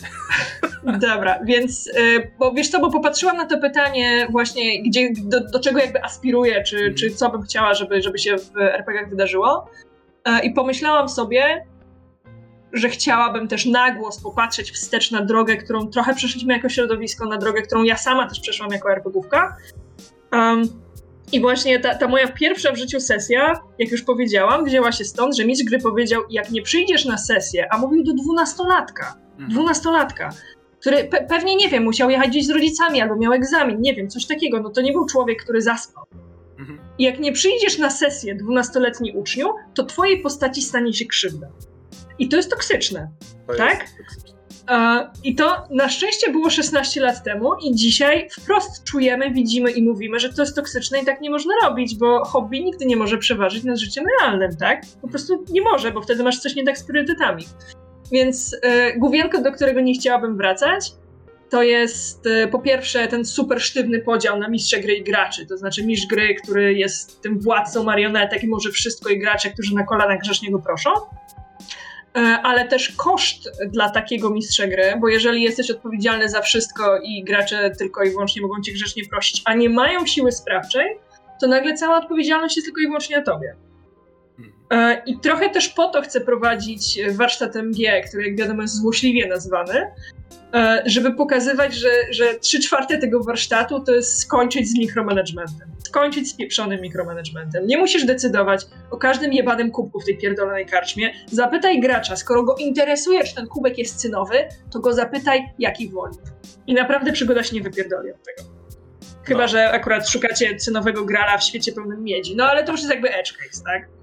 Dobra, 0.83 1.39
więc, 1.43 1.85
yy, 1.85 2.31
bo 2.39 2.53
wiesz 2.53 2.69
co, 2.69 2.79
bo 2.79 2.91
popatrzyłam 2.91 3.37
na 3.37 3.45
to 3.45 3.57
pytanie 3.57 4.27
właśnie, 4.29 4.83
gdzie, 4.83 5.09
do, 5.23 5.39
do 5.39 5.59
czego 5.59 5.79
jakby 5.79 6.03
aspiruję, 6.03 6.63
czy, 6.63 6.77
mm. 6.77 6.95
czy 6.95 7.11
co 7.11 7.29
bym 7.29 7.41
chciała, 7.41 7.73
żeby, 7.73 8.01
żeby 8.01 8.17
się 8.17 8.37
w 8.37 8.57
RPG 8.57 9.07
wydarzyło. 9.07 9.67
E, 10.25 10.45
I 10.45 10.53
pomyślałam 10.53 11.09
sobie, 11.09 11.65
że 12.73 12.89
chciałabym 12.89 13.47
też 13.47 13.65
na 13.65 13.91
głos 13.95 14.21
popatrzeć 14.21 14.71
wstecz 14.71 15.11
na 15.11 15.25
drogę, 15.25 15.57
którą 15.57 15.87
trochę 15.87 16.15
przeszliśmy 16.15 16.53
jako 16.53 16.69
środowisko, 16.69 17.25
na 17.25 17.37
drogę, 17.37 17.61
którą 17.61 17.83
ja 17.83 17.97
sama 17.97 18.27
też 18.27 18.39
przeszłam 18.39 18.71
jako 18.71 18.91
RPGówka. 18.91 19.57
Um, 20.31 20.63
I 21.31 21.41
właśnie 21.41 21.79
ta, 21.79 21.95
ta, 21.95 22.07
moja 22.07 22.27
pierwsza 22.27 22.71
w 22.71 22.77
życiu 22.77 22.99
sesja, 22.99 23.59
jak 23.79 23.91
już 23.91 24.01
powiedziałam, 24.01 24.65
wzięła 24.65 24.91
się 24.91 25.05
stąd, 25.05 25.37
że 25.37 25.45
mistrz 25.45 25.65
gry 25.65 25.79
powiedział, 25.79 26.21
jak 26.29 26.51
nie 26.51 26.61
przyjdziesz 26.61 27.05
na 27.05 27.17
sesję, 27.17 27.73
a 27.73 27.77
mówił 27.77 28.03
do 28.03 28.13
dwunastolatka, 28.13 29.15
mhm. 29.31 29.49
dwunastolatka, 29.49 30.29
który 30.79 31.03
pe 31.03 31.25
pewnie, 31.29 31.55
nie 31.55 31.69
wiem, 31.69 31.83
musiał 31.83 32.09
jechać 32.09 32.29
gdzieś 32.29 32.45
z 32.45 32.49
rodzicami 32.49 33.01
albo 33.01 33.15
miał 33.15 33.33
egzamin, 33.33 33.81
nie 33.81 33.95
wiem, 33.95 34.09
coś 34.09 34.25
takiego, 34.25 34.59
no 34.59 34.69
to 34.69 34.81
nie 34.81 34.91
był 34.91 35.05
człowiek, 35.05 35.43
który 35.43 35.61
zaspał. 35.61 36.03
Jak 36.99 37.19
nie 37.19 37.31
przyjdziesz 37.31 37.77
na 37.77 37.89
sesję 37.89 38.35
dwunastoletni 38.35 39.13
uczniu, 39.15 39.53
to 39.73 39.83
twojej 39.83 40.21
postaci 40.21 40.61
stanie 40.61 40.93
się 40.93 41.05
krzywda. 41.05 41.47
I 42.19 42.29
to 42.29 42.37
jest 42.37 42.49
toksyczne, 42.49 43.09
to 43.47 43.53
tak? 43.53 43.81
Jest 43.81 43.97
toksyczne. 43.97 44.41
I 45.23 45.35
to 45.35 45.67
na 45.71 45.89
szczęście 45.89 46.31
było 46.31 46.49
16 46.49 47.01
lat 47.01 47.23
temu 47.23 47.49
i 47.55 47.75
dzisiaj 47.75 48.29
wprost 48.31 48.83
czujemy, 48.83 49.31
widzimy 49.31 49.71
i 49.71 49.83
mówimy, 49.83 50.19
że 50.19 50.33
to 50.33 50.41
jest 50.41 50.55
toksyczne 50.55 50.99
i 50.99 51.05
tak 51.05 51.21
nie 51.21 51.29
można 51.29 51.53
robić, 51.63 51.95
bo 51.95 52.25
hobby 52.25 52.63
nigdy 52.63 52.85
nie 52.85 52.95
może 52.95 53.17
przeważyć 53.17 53.63
nad 53.63 53.77
życiem 53.77 54.05
realnym, 54.19 54.57
tak? 54.57 54.81
Po 55.01 55.07
prostu 55.07 55.45
nie 55.49 55.61
może, 55.61 55.91
bo 55.91 56.01
wtedy 56.01 56.23
masz 56.23 56.39
coś 56.39 56.55
nie 56.55 56.65
tak 56.65 56.77
z 56.77 56.83
priorytetami. 56.83 57.45
Więc 58.11 58.55
główienko, 58.97 59.41
do 59.41 59.51
którego 59.51 59.81
nie 59.81 59.93
chciałabym 59.93 60.37
wracać, 60.37 60.91
to 61.51 61.63
jest 61.63 62.27
e, 62.27 62.47
po 62.47 62.59
pierwsze 62.59 63.07
ten 63.07 63.25
super 63.25 63.61
sztywny 63.61 63.99
podział 63.99 64.39
na 64.39 64.49
mistrza 64.49 64.79
gry 64.79 64.93
i 64.93 65.03
graczy, 65.03 65.45
to 65.45 65.57
znaczy 65.57 65.85
mistrz 65.85 66.07
gry, 66.07 66.35
który 66.35 66.73
jest 66.73 67.21
tym 67.21 67.39
władcą 67.39 67.83
marionetek 67.83 68.43
i 68.43 68.47
może 68.47 68.71
wszystko 68.71 69.09
i 69.09 69.19
gracze, 69.19 69.49
którzy 69.49 69.75
na 69.75 69.83
kolanach 69.83 70.19
grzecznie 70.19 70.51
go 70.51 70.59
proszą. 70.59 70.89
E, 72.15 72.19
ale 72.19 72.67
też 72.67 72.89
koszt 72.89 73.49
dla 73.71 73.89
takiego 73.89 74.29
mistrza 74.29 74.67
gry, 74.67 74.93
bo 74.99 75.07
jeżeli 75.07 75.41
jesteś 75.41 75.71
odpowiedzialny 75.71 76.29
za 76.29 76.41
wszystko 76.41 76.99
i 77.03 77.23
gracze 77.23 77.71
tylko 77.77 78.03
i 78.03 78.09
wyłącznie 78.09 78.41
mogą 78.41 78.61
cię 78.61 78.71
grzecznie 78.71 79.03
prosić, 79.09 79.41
a 79.45 79.53
nie 79.53 79.69
mają 79.69 80.05
siły 80.05 80.31
sprawczej, 80.31 80.97
to 81.41 81.47
nagle 81.47 81.73
cała 81.73 81.97
odpowiedzialność 81.97 82.55
jest 82.57 82.65
tylko 82.65 82.81
i 82.81 82.85
wyłącznie 82.85 83.17
na 83.17 83.23
tobie. 83.23 83.55
E, 84.71 85.01
I 85.05 85.19
trochę 85.19 85.49
też 85.49 85.69
po 85.69 85.87
to 85.89 86.01
chcę 86.01 86.21
prowadzić 86.21 86.99
warsztat 87.11 87.55
MG, 87.55 88.07
który 88.07 88.27
jak 88.27 88.37
wiadomo 88.37 88.61
jest 88.61 88.81
złośliwie 88.81 89.27
nazwany, 89.27 89.91
E, 90.53 90.83
żeby 90.85 91.11
pokazywać, 91.11 91.75
że, 91.75 91.89
że 92.09 92.33
3 92.33 92.59
czwarte 92.59 92.97
tego 92.97 93.23
warsztatu 93.23 93.79
to 93.79 93.95
jest 93.95 94.19
skończyć 94.19 94.69
z 94.69 94.77
mikromanagementem. 94.77 95.69
Skończyć 95.83 96.29
z 96.29 96.33
pieprzonym 96.33 96.81
mikromanagementem. 96.81 97.67
Nie 97.67 97.77
musisz 97.77 98.05
decydować 98.05 98.65
o 98.91 98.97
każdym 98.97 99.33
jebanym 99.33 99.71
kubku 99.71 99.99
w 99.99 100.05
tej 100.05 100.17
pierdolonej 100.17 100.65
karczmie. 100.65 101.13
Zapytaj 101.31 101.79
gracza, 101.79 102.15
skoro 102.15 102.43
go 102.43 102.55
interesuje, 102.55 103.23
czy 103.23 103.35
ten 103.35 103.47
kubek 103.47 103.77
jest 103.77 103.95
cynowy, 103.95 104.35
to 104.71 104.79
go 104.79 104.93
zapytaj, 104.93 105.49
jaki 105.59 105.89
woli. 105.89 106.17
I 106.67 106.73
naprawdę 106.73 107.11
przygoda 107.11 107.43
się 107.43 107.55
nie 107.55 107.61
wypierdoli 107.61 108.11
od 108.11 108.23
tego. 108.23 108.49
Chyba, 109.23 109.41
no. 109.41 109.47
że 109.47 109.71
akurat 109.71 110.09
szukacie 110.09 110.55
cynowego 110.55 111.05
grala 111.05 111.37
w 111.37 111.43
świecie 111.43 111.71
pełnym 111.71 112.03
miedzi. 112.03 112.35
No 112.35 112.45
ale 112.45 112.63
to 112.63 112.71
już 112.71 112.81
jest 112.81 112.91
jakby 112.91 113.09
edge 113.09 113.33
case, 113.33 113.63
tak? 113.63 114.00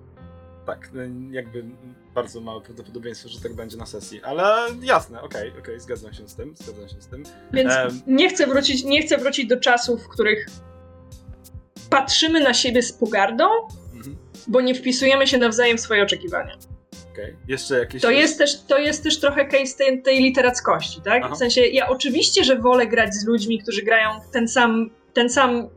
Tak, 0.68 0.90
jakby 1.30 1.64
bardzo 2.14 2.40
małe 2.40 2.60
prawdopodobieństwo, 2.60 3.28
że 3.28 3.40
tak 3.40 3.54
będzie 3.54 3.76
na 3.76 3.86
sesji, 3.86 4.22
ale 4.22 4.66
jasne, 4.82 5.22
okej, 5.22 5.40
okay, 5.40 5.50
okej, 5.50 5.60
okay, 5.62 5.80
zgadzam 5.80 6.12
się 6.12 6.28
z 6.28 6.34
tym, 6.34 6.54
zgadzam 6.56 6.88
się 6.88 7.02
z 7.02 7.06
tym. 7.06 7.22
Więc 7.52 7.72
um, 7.74 8.00
nie, 8.06 8.28
chcę 8.28 8.46
wrócić, 8.46 8.84
nie 8.84 9.02
chcę 9.02 9.18
wrócić 9.18 9.46
do 9.46 9.60
czasów, 9.60 10.04
w 10.04 10.08
których 10.08 10.46
patrzymy 11.90 12.40
na 12.40 12.54
siebie 12.54 12.82
z 12.82 12.92
pogardą, 12.92 13.44
mhm. 13.94 14.16
bo 14.48 14.60
nie 14.60 14.74
wpisujemy 14.74 15.26
się 15.26 15.38
nawzajem 15.38 15.78
w 15.78 15.80
swoje 15.80 16.02
oczekiwania. 16.02 16.56
Okay. 17.12 17.36
Jeszcze 17.48 17.78
jakieś... 17.78 18.02
To 18.02 18.10
jest, 18.10 18.38
też, 18.38 18.62
to 18.62 18.78
jest 18.78 19.02
też 19.02 19.20
trochę 19.20 19.46
case 19.46 19.76
tej, 19.76 20.02
tej 20.02 20.22
literackości, 20.22 21.00
tak? 21.00 21.22
Aha. 21.24 21.34
W 21.34 21.38
sensie, 21.38 21.60
ja 21.60 21.88
oczywiście, 21.88 22.44
że 22.44 22.58
wolę 22.58 22.86
grać 22.86 23.14
z 23.14 23.26
ludźmi, 23.26 23.58
którzy 23.58 23.82
grają 23.82 24.10
ten 24.32 24.48
sam, 24.48 24.90
ten 25.12 25.30
sam 25.30 25.68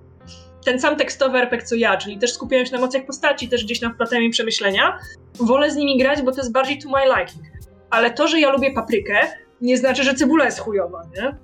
ten 0.65 0.79
sam 0.79 0.95
tekstowy 0.95 1.37
RPG 1.37 1.67
co 1.67 1.75
ja, 1.75 1.97
czyli 1.97 2.17
też 2.17 2.33
skupiają 2.33 2.65
się 2.65 2.71
na 2.71 2.77
emocjach 2.77 3.05
postaci, 3.05 3.49
też 3.49 3.65
gdzieś 3.65 3.79
tam 3.79 3.93
wplatają 3.93 4.21
mi 4.21 4.29
przemyślenia. 4.29 4.99
Wolę 5.33 5.71
z 5.71 5.75
nimi 5.75 5.97
grać, 5.97 6.21
bo 6.21 6.31
to 6.31 6.37
jest 6.37 6.51
bardziej 6.51 6.79
to 6.79 6.89
my 6.89 6.99
liking. 7.17 7.45
Ale 7.89 8.11
to, 8.11 8.27
że 8.27 8.39
ja 8.39 8.51
lubię 8.51 8.73
paprykę, 8.73 9.19
nie 9.61 9.77
znaczy, 9.77 10.03
że 10.03 10.13
cebula 10.13 10.45
jest 10.45 10.59
chujowa, 10.59 11.03
nie? 11.15 11.35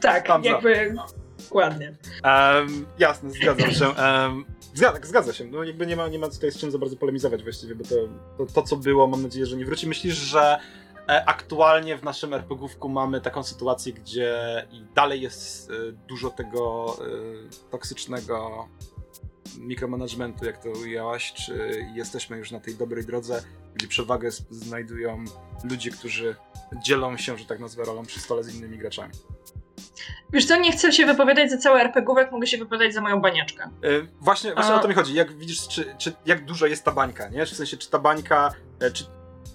Tak, 0.00 0.26
Tam 0.26 0.44
jakby... 0.44 0.94
Za. 0.94 1.22
Dokładnie. 1.44 1.92
Um, 2.24 2.86
jasne, 2.98 3.30
zgadzam 3.30 3.70
się. 3.80 3.84
Um, 3.88 4.44
zgadza, 4.74 4.98
zgadza, 5.02 5.32
się. 5.32 5.44
No 5.44 5.64
jakby 5.64 5.86
nie 5.86 5.96
ma, 5.96 6.08
nie 6.08 6.18
ma 6.18 6.28
tutaj 6.28 6.50
z 6.50 6.58
czym 6.58 6.70
za 6.70 6.78
bardzo 6.78 6.96
polemizować 6.96 7.42
właściwie, 7.42 7.74
bo 7.74 7.84
to, 7.84 7.96
to, 8.38 8.52
to 8.54 8.62
co 8.62 8.76
było, 8.76 9.06
mam 9.06 9.22
nadzieję, 9.22 9.46
że 9.46 9.56
nie 9.56 9.64
wróci. 9.64 9.88
Myślisz, 9.88 10.14
że 10.14 10.58
aktualnie 11.06 11.96
w 11.96 12.02
naszym 12.02 12.34
RPGówku 12.34 12.88
mamy 12.88 13.20
taką 13.20 13.42
sytuację, 13.42 13.92
gdzie 13.92 14.66
i 14.70 14.84
dalej 14.94 15.20
jest 15.20 15.70
e, 15.70 15.92
dużo 15.92 16.30
tego 16.30 16.96
e, 17.00 17.70
toksycznego 17.70 18.68
mikromanagementu, 19.58 20.44
jak 20.44 20.62
to 20.62 20.70
ujęłaś, 20.70 21.32
czy 21.32 21.84
jesteśmy 21.94 22.38
już 22.38 22.50
na 22.50 22.60
tej 22.60 22.74
dobrej 22.74 23.06
drodze, 23.06 23.42
gdzie 23.74 23.88
przewagę 23.88 24.30
znajdują 24.50 25.24
ludzie, 25.64 25.90
którzy 25.90 26.36
dzielą 26.84 27.16
się, 27.16 27.38
że 27.38 27.44
tak 27.44 27.60
nazwę, 27.60 27.84
rolą 27.84 28.06
przy 28.06 28.20
stole 28.20 28.42
z 28.42 28.54
innymi 28.54 28.78
graczami? 28.78 29.12
Wiesz 30.32 30.46
co, 30.46 30.56
nie 30.56 30.72
chcę 30.72 30.92
się 30.92 31.06
wypowiadać 31.06 31.50
za 31.50 31.58
cały 31.58 31.80
RPGówek, 31.80 32.32
mogę 32.32 32.46
się 32.46 32.58
wypowiadać 32.58 32.94
za 32.94 33.00
moją 33.00 33.20
baniaczkę. 33.20 33.70
Yy, 33.82 34.08
właśnie 34.20 34.54
właśnie 34.54 34.74
A... 34.74 34.76
o 34.76 34.82
to 34.82 34.88
mi 34.88 34.94
chodzi. 34.94 35.14
Jak 35.14 35.38
widzisz, 35.38 35.68
czy, 35.68 35.94
czy, 35.98 36.12
jak 36.26 36.44
dużo 36.44 36.66
jest 36.66 36.84
ta 36.84 36.92
bańka, 36.92 37.28
nie? 37.28 37.46
W 37.46 37.48
sensie, 37.48 37.76
czy 37.76 37.90
ta 37.90 37.98
bańka, 37.98 38.54
czy 38.92 39.04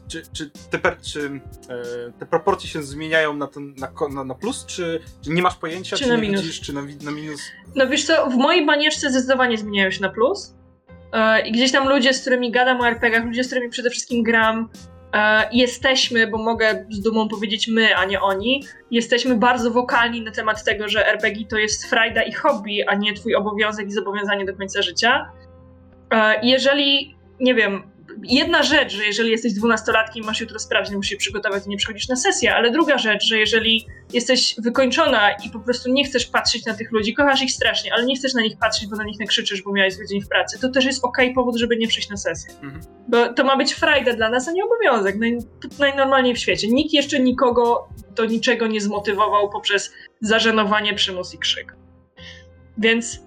czy, 0.07 0.21
czy, 0.33 0.49
te, 0.49 0.95
czy 1.01 1.41
e, 1.69 2.11
te 2.19 2.25
proporcje 2.25 2.69
się 2.69 2.83
zmieniają 2.83 3.33
na, 3.33 3.47
ten, 3.47 3.75
na, 3.77 4.07
na, 4.09 4.23
na 4.23 4.35
plus, 4.35 4.65
czy, 4.65 4.99
czy, 5.23 5.29
nie 5.29 5.41
masz 5.41 5.55
pojęcia, 5.55 5.97
czy, 5.97 6.03
czy 6.03 6.09
na 6.09 6.17
minus. 6.17 6.41
Widzisz, 6.41 6.61
czy 6.61 6.73
na, 6.73 6.81
na, 7.03 7.11
minus? 7.11 7.41
No 7.75 7.87
wiesz 7.87 8.05
co, 8.05 8.29
w 8.29 8.35
mojej 8.35 8.65
banieczce 8.65 9.09
zdecydowanie 9.09 9.57
zmieniają 9.57 9.91
się 9.91 10.01
na 10.01 10.09
plus. 10.09 10.55
E, 11.13 11.47
I 11.47 11.51
gdzieś 11.51 11.71
tam 11.71 11.89
ludzie, 11.89 12.13
z 12.13 12.21
którymi 12.21 12.51
gadam 12.51 12.81
o 12.81 12.87
RPGach, 12.87 13.25
ludzie, 13.25 13.43
z 13.43 13.47
którymi 13.47 13.69
przede 13.69 13.89
wszystkim 13.89 14.23
gram, 14.23 14.69
e, 15.13 15.49
jesteśmy, 15.51 16.27
bo 16.27 16.37
mogę 16.37 16.85
z 16.89 17.01
dumą 17.01 17.27
powiedzieć 17.27 17.67
my, 17.67 17.95
a 17.95 18.05
nie 18.05 18.21
oni, 18.21 18.63
jesteśmy 18.91 19.35
bardzo 19.35 19.71
wokalni 19.71 20.21
na 20.21 20.31
temat 20.31 20.63
tego, 20.63 20.87
że 20.87 21.07
RPG 21.07 21.45
to 21.47 21.57
jest 21.57 21.85
frajda 21.85 22.23
i 22.23 22.33
hobby, 22.33 22.83
a 22.87 22.95
nie 22.95 23.13
twój 23.13 23.35
obowiązek 23.35 23.87
i 23.87 23.91
zobowiązanie 23.91 24.45
do 24.45 24.55
końca 24.55 24.81
życia. 24.81 25.31
Jeżeli, 26.43 27.15
nie 27.39 27.55
wiem, 27.55 27.83
jedna 28.23 28.63
rzecz, 28.63 28.93
że 28.93 29.05
jeżeli 29.05 29.31
jesteś 29.31 29.53
dwunastolatkiem, 29.53 30.25
masz 30.25 30.41
jutro 30.41 30.59
sprawdzić, 30.59 30.95
musisz 30.95 31.09
się 31.09 31.17
przygotować 31.17 31.65
i 31.65 31.69
nie 31.69 31.77
przychodzisz 31.77 32.07
na 32.07 32.15
sesję, 32.15 32.55
ale 32.55 32.71
druga 32.71 32.97
rzecz, 32.97 33.23
że 33.23 33.37
jeżeli 33.37 33.87
jesteś 34.13 34.55
wykończona 34.57 35.31
i 35.31 35.49
po 35.49 35.59
prostu 35.59 35.91
nie 35.91 36.05
chcesz 36.05 36.25
patrzeć 36.25 36.65
na 36.65 36.73
tych 36.73 36.91
ludzi, 36.91 37.13
kochasz 37.13 37.41
ich 37.41 37.51
strasznie, 37.51 37.93
ale 37.93 38.05
nie 38.05 38.15
chcesz 38.15 38.33
na 38.33 38.41
nich 38.41 38.57
patrzeć, 38.57 38.87
bo 38.89 38.95
na 38.95 39.03
nich 39.03 39.19
nakrzyczysz, 39.19 39.61
bo 39.61 39.73
miałeś 39.73 39.95
zły 39.95 40.05
dzień 40.07 40.21
w 40.21 40.27
pracy, 40.27 40.59
to 40.59 40.69
też 40.69 40.85
jest 40.85 41.03
okej 41.03 41.25
okay 41.25 41.35
powód, 41.35 41.57
żeby 41.57 41.77
nie 41.77 41.87
przyjść 41.87 42.09
na 42.09 42.17
sesję. 42.17 42.53
Mhm. 42.63 42.81
Bo 43.07 43.33
to 43.33 43.43
ma 43.43 43.57
być 43.57 43.73
frajda 43.73 44.13
dla 44.13 44.29
nas, 44.29 44.47
a 44.47 44.51
nie 44.51 44.65
obowiązek. 44.65 45.15
Naj, 45.15 45.37
najnormalniej 45.79 46.35
w 46.35 46.39
świecie. 46.39 46.67
Nikt 46.67 46.93
jeszcze 46.93 47.19
nikogo 47.19 47.89
do 48.15 48.25
niczego 48.25 48.67
nie 48.67 48.81
zmotywował 48.81 49.49
poprzez 49.49 49.93
zażenowanie, 50.21 50.93
przymus 50.93 51.33
i 51.33 51.37
krzyk. 51.37 51.75
Więc 52.77 53.19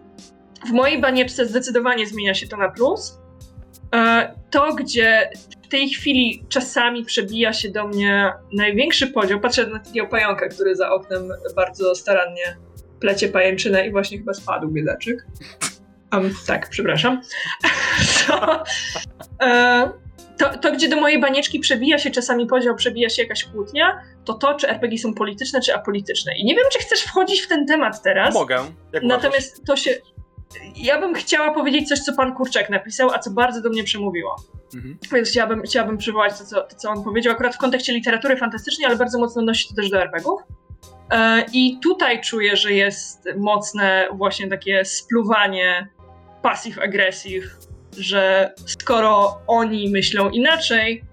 w 0.67 0.71
mojej 0.71 1.01
banieczce 1.01 1.47
zdecydowanie 1.47 2.07
zmienia 2.07 2.35
się 2.35 2.49
to 2.49 2.57
na 2.57 2.69
plus. 2.69 3.20
E, 3.95 4.35
to, 4.51 4.75
gdzie 4.75 5.31
w 5.65 5.69
tej 5.69 5.89
chwili 5.89 6.45
czasami 6.49 7.05
przebija 7.05 7.53
się 7.53 7.71
do 7.71 7.89
mnie 7.89 8.33
największy 8.53 9.07
podział, 9.07 9.41
patrzę 9.41 9.67
na 9.67 9.79
takiego 9.79 10.07
pająka, 10.07 10.49
który 10.49 10.77
za 10.77 10.91
oknem 10.91 11.29
bardzo 11.57 11.95
starannie 11.95 12.57
plecie 13.01 13.29
pajęczynę 13.29 13.87
i 13.87 13.91
właśnie 13.91 14.19
chyba 14.19 14.35
spadł 14.35 14.69
biedaczyk. 14.69 15.27
Um, 16.13 16.35
tak, 16.47 16.69
przepraszam. 16.69 17.21
to, 18.27 18.65
e, 19.43 19.91
to, 20.39 20.59
to, 20.59 20.73
gdzie 20.73 20.89
do 20.89 21.01
mojej 21.01 21.21
banieczki 21.21 21.61
przebija 21.61 21.99
się 21.99 22.11
czasami 22.11 22.47
podział, 22.47 22.75
przebija 22.75 23.09
się 23.09 23.23
jakaś 23.23 23.45
kłótnia, 23.45 24.01
to 24.25 24.35
to, 24.35 24.55
czy 24.55 24.69
RPG 24.69 24.99
są 24.99 25.15
polityczne, 25.15 25.61
czy 25.61 25.75
apolityczne. 25.75 26.33
I 26.37 26.45
nie 26.45 26.55
wiem, 26.55 26.65
czy 26.73 26.79
chcesz 26.79 27.03
wchodzić 27.03 27.41
w 27.41 27.49
ten 27.49 27.67
temat 27.67 28.03
teraz. 28.03 28.35
Mogę. 28.35 28.65
Jak 28.93 29.03
Natomiast 29.03 29.65
to 29.65 29.77
się, 29.77 29.95
ja 30.77 31.01
bym 31.01 31.15
chciała 31.15 31.55
powiedzieć 31.55 31.89
coś, 31.89 31.99
co 31.99 32.13
pan 32.13 32.35
Kurczak 32.35 32.71
napisał, 32.71 33.11
a 33.11 33.19
co 33.19 33.31
bardzo 33.31 33.63
do 33.63 33.71
mnie 33.71 33.85
przemówiło. 33.85 34.37
Mhm. 34.75 34.99
Więc 35.13 35.29
chciałabym, 35.29 35.63
chciałabym 35.63 35.99
przywołać 35.99 36.39
to 36.39 36.45
co, 36.45 36.63
to, 36.63 36.77
co 36.77 36.91
on 36.91 37.05
powiedział, 37.05 37.33
akurat 37.33 37.55
w 37.55 37.59
kontekście 37.59 37.93
literatury 37.93 38.37
fantastycznej, 38.37 38.87
ale 38.87 38.97
bardzo 38.97 39.19
mocno 39.19 39.43
nosi 39.43 39.69
to 39.69 39.75
też 39.75 39.91
do 39.91 40.03
RPGów. 40.03 40.41
E, 41.11 41.45
I 41.53 41.79
tutaj 41.83 42.21
czuję, 42.21 42.57
że 42.57 42.73
jest 42.73 43.29
mocne 43.37 44.09
właśnie 44.13 44.49
takie 44.49 44.85
spluwanie 44.85 45.89
passive-aggressive, 46.43 47.45
że 47.99 48.53
skoro 48.67 49.39
oni 49.47 49.91
myślą 49.91 50.31
inaczej, 50.31 51.05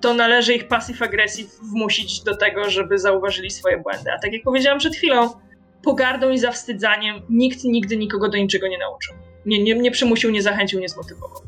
to 0.00 0.14
należy 0.14 0.54
ich 0.54 0.68
passive-aggressive 0.68 1.48
wmusić 1.72 2.22
do 2.22 2.36
tego, 2.36 2.70
żeby 2.70 2.98
zauważyli 2.98 3.50
swoje 3.50 3.78
błędy. 3.78 4.10
A 4.12 4.18
tak 4.18 4.32
jak 4.32 4.42
powiedziałam 4.42 4.78
przed 4.78 4.96
chwilą, 4.96 5.30
pogardą 5.86 6.30
i 6.30 6.38
zawstydzaniem 6.38 7.22
nikt 7.28 7.64
nigdy 7.64 7.96
nikogo 7.96 8.28
do 8.28 8.38
niczego 8.38 8.68
nie 8.68 8.78
nauczył. 8.78 9.14
Nie, 9.46 9.62
nie, 9.62 9.74
nie 9.74 9.90
przymusił, 9.90 10.30
nie 10.30 10.42
zachęcił, 10.42 10.80
nie 10.80 10.88
zmotywował. 10.88 11.42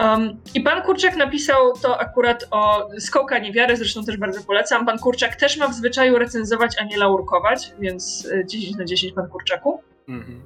Um, 0.00 0.40
I 0.54 0.60
pan 0.60 0.82
Kurczak 0.82 1.16
napisał 1.16 1.72
to 1.82 2.00
akurat 2.00 2.44
o 2.50 2.88
Skołka 2.98 3.38
Niewiary, 3.38 3.76
zresztą 3.76 4.04
też 4.04 4.16
bardzo 4.16 4.42
polecam. 4.42 4.86
Pan 4.86 4.98
Kurczak 4.98 5.36
też 5.36 5.56
ma 5.56 5.68
w 5.68 5.74
zwyczaju 5.74 6.18
recenzować, 6.18 6.76
a 6.80 6.84
nie 6.84 6.96
laurkować, 6.96 7.72
więc 7.78 8.28
10 8.46 8.74
e, 8.74 8.78
na 8.78 8.84
10 8.84 9.12
pan 9.12 9.28
Kurczaku. 9.28 9.80
Mhm. 10.08 10.42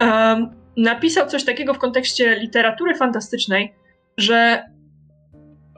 Um, 0.00 0.50
napisał 0.76 1.26
coś 1.26 1.44
takiego 1.44 1.74
w 1.74 1.78
kontekście 1.78 2.36
literatury 2.36 2.94
fantastycznej, 2.94 3.74
że 4.16 4.64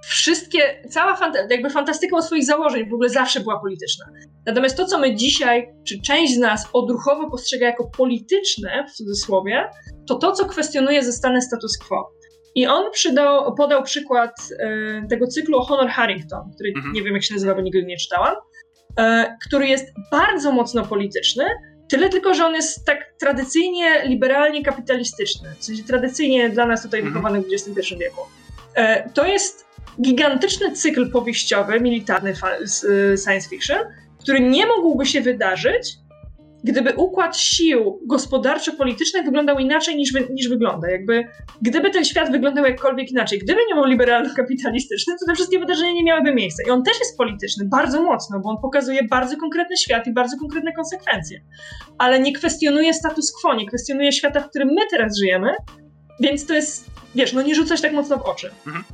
wszystkie, 0.09 0.83
cała 0.91 1.17
fanta 1.17 1.39
jakby 1.51 1.71
fantastyka 1.71 2.17
o 2.17 2.23
swoich 2.23 2.45
założeń 2.45 2.89
w 2.91 2.95
ogóle 2.95 3.09
zawsze 3.09 3.41
była 3.41 3.61
polityczna. 3.61 4.07
Natomiast 4.47 4.77
to, 4.77 4.85
co 4.85 4.99
my 4.99 5.15
dzisiaj, 5.15 5.69
czy 5.87 6.01
część 6.03 6.35
z 6.35 6.39
nas 6.39 6.69
odruchowo 6.73 7.31
postrzega 7.31 7.67
jako 7.67 7.91
polityczne, 7.97 8.87
w 8.89 8.93
cudzysłowie, 8.93 9.71
to 10.09 10.15
to, 10.15 10.33
co 10.33 10.45
kwestionuje 10.45 11.05
zostane 11.05 11.43
status 11.43 11.79
quo. 11.79 12.11
I 12.55 12.67
on 12.67 12.91
przydał, 12.91 13.55
podał 13.55 13.83
przykład 13.83 14.31
e, 14.59 15.07
tego 15.09 15.27
cyklu 15.27 15.61
Honor 15.61 15.89
Harrington, 15.89 16.51
który 16.55 16.73
mhm. 16.77 16.95
nie 16.95 17.03
wiem 17.03 17.15
jak 17.15 17.25
się 17.25 17.35
nazywa, 17.35 17.55
bo 17.55 17.61
nigdy 17.61 17.83
nie 17.83 17.97
czytałam, 17.97 18.35
e, 18.99 19.37
który 19.47 19.69
jest 19.69 19.87
bardzo 20.11 20.53
mocno 20.53 20.85
polityczny, 20.85 21.45
tyle 21.89 22.09
tylko, 22.09 22.35
że 22.35 22.47
on 22.47 22.55
jest 22.55 22.85
tak 22.87 22.99
tradycyjnie 23.21 24.03
liberalnie 24.05 24.63
kapitalistyczny, 24.63 25.55
w 25.59 25.65
sensie 25.65 25.85
tradycyjnie 25.85 26.51
dla 26.51 26.67
nas 26.67 26.83
tutaj 26.83 27.01
mhm. 27.01 27.15
wychowany 27.15 27.43
w 27.43 27.53
XXI 27.53 27.95
wieku. 27.97 28.21
E, 28.75 29.11
to 29.11 29.27
jest 29.27 29.66
gigantyczny 30.01 30.73
cykl 30.73 31.11
powieściowy, 31.11 31.81
militarny 31.81 32.31
y, 32.33 33.17
science 33.25 33.49
fiction, 33.49 33.79
który 34.19 34.41
nie 34.41 34.67
mógłby 34.67 35.07
się 35.07 35.21
wydarzyć, 35.21 35.99
gdyby 36.67 36.95
układ 36.95 37.37
sił 37.37 38.01
gospodarczo-politycznych 38.07 39.25
wyglądał 39.25 39.59
inaczej 39.59 39.97
niż, 39.97 40.13
wy, 40.13 40.29
niż 40.31 40.49
wygląda. 40.49 40.91
Jakby, 40.91 41.25
gdyby 41.63 41.91
ten 41.91 42.05
świat 42.05 42.33
wyglądał 42.33 42.65
jakkolwiek 42.65 43.11
inaczej, 43.11 43.39
gdyby 43.39 43.61
nie 43.69 43.75
był 43.75 43.85
liberalno-kapitalistyczny, 43.85 45.15
to 45.21 45.27
te 45.27 45.35
wszystkie 45.35 45.59
wydarzenia 45.59 45.93
nie 45.93 46.05
miałyby 46.05 46.35
miejsca. 46.35 46.63
I 46.67 46.71
on 46.71 46.83
też 46.83 46.99
jest 46.99 47.17
polityczny, 47.19 47.65
bardzo 47.65 48.03
mocno, 48.03 48.41
bo 48.41 48.51
on 48.51 48.57
pokazuje 48.63 49.03
bardzo 49.11 49.37
konkretny 49.37 49.77
świat 49.77 50.07
i 50.07 50.13
bardzo 50.13 50.37
konkretne 50.39 50.73
konsekwencje. 50.73 51.41
Ale 51.99 52.21
nie 52.21 52.33
kwestionuje 52.33 52.95
status 52.95 53.33
quo, 53.41 53.55
nie 53.55 53.67
kwestionuje 53.67 54.13
świata, 54.13 54.41
w 54.41 54.49
którym 54.49 54.69
my 54.69 54.83
teraz 54.91 55.19
żyjemy, 55.19 55.51
więc 56.21 56.47
to 56.47 56.55
jest, 56.55 56.91
wiesz, 57.15 57.33
no 57.33 57.43
nie 57.43 57.55
rzucać 57.55 57.81
tak 57.81 57.93
mocno 57.93 58.19
w 58.19 58.23
oczy. 58.23 58.51
Mhm. 58.67 58.85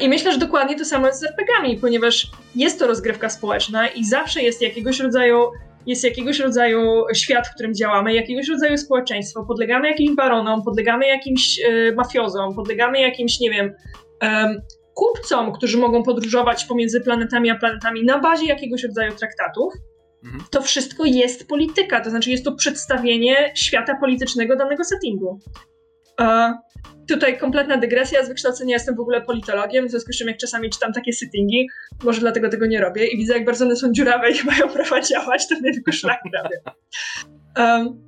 I 0.00 0.08
myślę, 0.08 0.32
że 0.32 0.38
dokładnie 0.38 0.78
to 0.78 0.84
samo 0.84 1.06
jest 1.06 1.20
z 1.20 1.24
RPGami, 1.24 1.78
ponieważ 1.78 2.30
jest 2.54 2.78
to 2.78 2.86
rozgrywka 2.86 3.28
społeczna 3.28 3.88
i 3.88 4.04
zawsze 4.04 4.42
jest 4.42 4.62
jakiegoś 4.62 5.00
rodzaju 5.00 5.50
jest 5.86 6.04
jakiegoś 6.04 6.38
rodzaju 6.38 7.04
świat, 7.14 7.48
w 7.48 7.54
którym 7.54 7.74
działamy, 7.74 8.14
jakiegoś 8.14 8.48
rodzaju 8.48 8.78
społeczeństwo, 8.78 9.44
podlegamy 9.44 9.88
jakimś 9.88 10.16
baronom, 10.16 10.62
podlegamy 10.64 11.06
jakimś 11.06 11.60
e, 11.60 11.92
mafiozom, 11.92 12.54
podlegamy 12.54 13.00
jakimś, 13.00 13.40
nie 13.40 13.50
wiem, 13.50 13.72
e, 14.22 14.54
kupcom, 14.94 15.52
którzy 15.52 15.78
mogą 15.78 16.02
podróżować 16.02 16.64
pomiędzy 16.64 17.00
planetami 17.00 17.50
a 17.50 17.54
planetami 17.54 18.04
na 18.04 18.18
bazie 18.18 18.46
jakiegoś 18.46 18.84
rodzaju 18.84 19.12
traktatów. 19.12 19.74
Mhm. 20.24 20.44
To 20.50 20.62
wszystko 20.62 21.04
jest 21.04 21.48
polityka, 21.48 22.00
to 22.00 22.10
znaczy 22.10 22.30
jest 22.30 22.44
to 22.44 22.52
przedstawienie 22.52 23.52
świata 23.54 23.96
politycznego 24.00 24.56
danego 24.56 24.84
settingu. 24.84 25.40
E, 26.20 26.54
tutaj 27.08 27.38
kompletna 27.38 27.76
dygresja. 27.76 28.24
Z 28.24 28.28
wykształcenia 28.28 28.74
jestem 28.74 28.96
w 28.96 29.00
ogóle 29.00 29.22
politologiem, 29.22 29.86
w 29.86 29.90
związku 29.90 30.12
z 30.12 30.18
czym 30.18 30.28
jak 30.28 30.36
czasami 30.36 30.70
czytam 30.70 30.92
takie 30.92 31.12
sittingi, 31.12 31.68
może 32.04 32.20
dlatego 32.20 32.48
tego 32.48 32.66
nie 32.66 32.80
robię 32.80 33.06
i 33.06 33.16
widzę, 33.16 33.34
jak 33.34 33.44
bardzo 33.44 33.64
one 33.64 33.76
są 33.76 33.92
dziurawe 33.92 34.30
i 34.30 34.44
mają 34.46 34.68
prawa 34.68 35.00
działać, 35.00 35.48
to 35.48 35.54
mnie 35.60 35.72
tylko 35.72 35.92
szlak. 35.92 36.20
Um, 37.58 38.06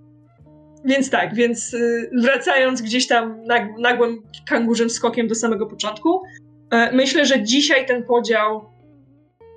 więc 0.84 1.11
tak, 1.11 1.34
więc 1.34 1.74
y, 1.74 2.11
wracając 2.22 2.82
gdzieś 2.82 3.07
tam 3.07 3.44
nagłym 3.78 4.22
kangurzym 4.49 4.90
skokiem 4.90 5.28
do 5.28 5.34
samego 5.34 5.66
początku, 5.66 6.22
e, 6.70 6.92
myślę, 6.92 7.26
że 7.26 7.42
dzisiaj 7.42 7.86
ten 7.86 8.05
podział 8.05 8.70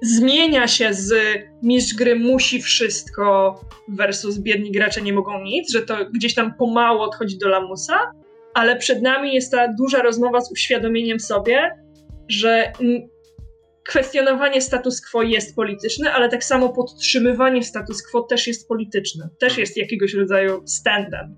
zmienia 0.02 0.68
się 0.68 0.94
z 0.94 1.14
mistrz 1.64 1.96
gry 1.96 2.16
musi 2.16 2.62
wszystko 2.62 3.56
versus 3.88 4.38
biedni 4.38 4.72
gracze 4.72 5.02
nie 5.02 5.14
mogą 5.14 5.44
nic, 5.44 5.72
że 5.72 5.82
to 5.82 5.98
gdzieś 6.14 6.34
tam 6.34 6.54
pomału 6.54 7.02
odchodzi 7.02 7.38
do 7.38 7.50
lamusa, 7.50 8.12
ale 8.54 8.76
przed 8.76 9.02
nami 9.02 9.34
jest 9.34 9.52
ta 9.52 9.68
duża 9.80 10.02
rozmowa 10.02 10.42
z 10.42 10.52
uświadomieniem 10.52 11.20
sobie, 11.20 11.72
że 12.28 12.74
kwestionowanie 13.84 14.62
status 14.62 15.02
quo 15.02 15.24
jest 15.24 15.56
polityczne, 15.56 16.14
ale 16.14 16.30
tak 16.30 16.44
samo 16.44 16.70
podtrzymywanie 16.70 17.64
status 17.64 18.04
quo 18.04 18.22
też 18.22 18.48
jest 18.48 18.68
polityczne. 18.68 19.30
Też 19.40 19.58
jest 19.58 19.78
jakiegoś 19.78 20.14
rodzaju 20.14 20.64
standem. 20.68 21.36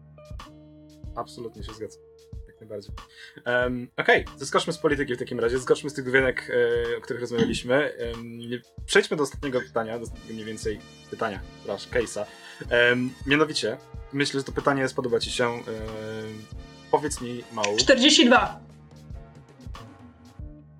Absolutnie 1.15 1.63
się 1.63 1.73
zgadzam. 1.73 2.01
Jak 2.47 2.59
najbardziej. 2.59 2.91
Um, 3.45 3.87
Okej, 3.97 4.25
okay. 4.25 4.39
zeskoczmy 4.39 4.73
z 4.73 4.77
polityki 4.77 5.15
w 5.15 5.17
takim 5.17 5.39
razie, 5.39 5.57
zeskoczmy 5.57 5.89
z 5.89 5.93
tych 5.93 6.05
dywienek, 6.05 6.51
e, 6.93 6.97
o 6.97 7.01
których 7.01 7.21
rozmawialiśmy. 7.21 7.91
Um, 8.15 8.39
przejdźmy 8.85 9.17
do 9.17 9.23
ostatniego 9.23 9.61
pytania, 9.61 9.99
do 9.99 10.05
mniej 10.29 10.45
więcej 10.45 10.79
pytania, 11.11 11.39
rasz, 11.67 11.87
case'a. 11.89 12.25
Um, 12.89 13.09
mianowicie, 13.27 13.77
myślę, 14.13 14.39
że 14.39 14.43
to 14.43 14.51
pytanie 14.51 14.87
spodoba 14.87 15.19
Ci 15.19 15.31
się. 15.31 15.59
Powiedz 16.93 17.21
mi 17.21 17.43
mało. 17.51 17.77
42. 17.77 18.59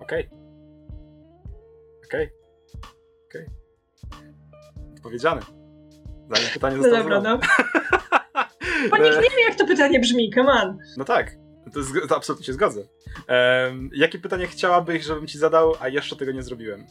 Okej. 0.00 0.26
Okay. 0.26 0.38
Okej. 2.06 2.26
Okay. 2.26 2.30
Okej. 3.28 3.46
Okay. 4.10 4.94
Odpowiedziane. 4.96 5.40
Zanim 6.34 6.48
pytanie 6.52 6.76
zostało 6.76 7.08
No 7.08 7.20
dobra, 7.20 7.20
no. 7.30 7.38
Bo 8.90 8.96
nikt 8.96 9.16
nie 9.16 9.36
wie, 9.36 9.42
jak 9.48 9.54
to 9.58 9.66
pytanie 9.66 10.00
brzmi, 10.00 10.30
come 10.34 10.52
on. 10.52 10.78
No 10.96 11.04
tak. 11.04 11.36
To, 11.72 11.78
jest, 11.78 11.92
to 12.08 12.16
absolutnie 12.16 12.46
się 12.46 12.52
zgodzę. 12.52 12.80
Um, 13.28 13.90
jakie 13.94 14.18
pytanie 14.18 14.46
chciałabyś, 14.46 15.04
żebym 15.04 15.26
ci 15.26 15.38
zadał, 15.38 15.74
a 15.80 15.88
jeszcze 15.88 16.16
tego 16.16 16.32
nie 16.32 16.42
zrobiłem? 16.42 16.86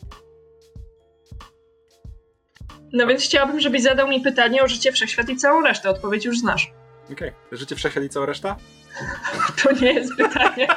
No 2.94 3.08
więc 3.08 3.24
chciałabym, 3.24 3.60
żebyś 3.60 3.82
zadał 3.82 4.08
mi 4.08 4.22
pytanie 4.22 4.64
o 4.64 4.68
życie, 4.68 4.92
wszechświat 4.92 5.30
i 5.30 5.38
całą 5.38 5.62
resztę. 5.62 5.90
Odpowiedź 5.90 6.26
już 6.26 6.40
znasz. 6.40 6.74
Okej. 7.12 7.30
Okay. 7.30 7.58
Życie, 7.58 7.76
wszechświat 7.76 8.04
i 8.04 8.10
cała 8.10 8.26
reszta? 8.26 8.58
To 9.64 9.72
nie 9.72 9.94
jest 9.94 10.16
pytanie. 10.18 10.68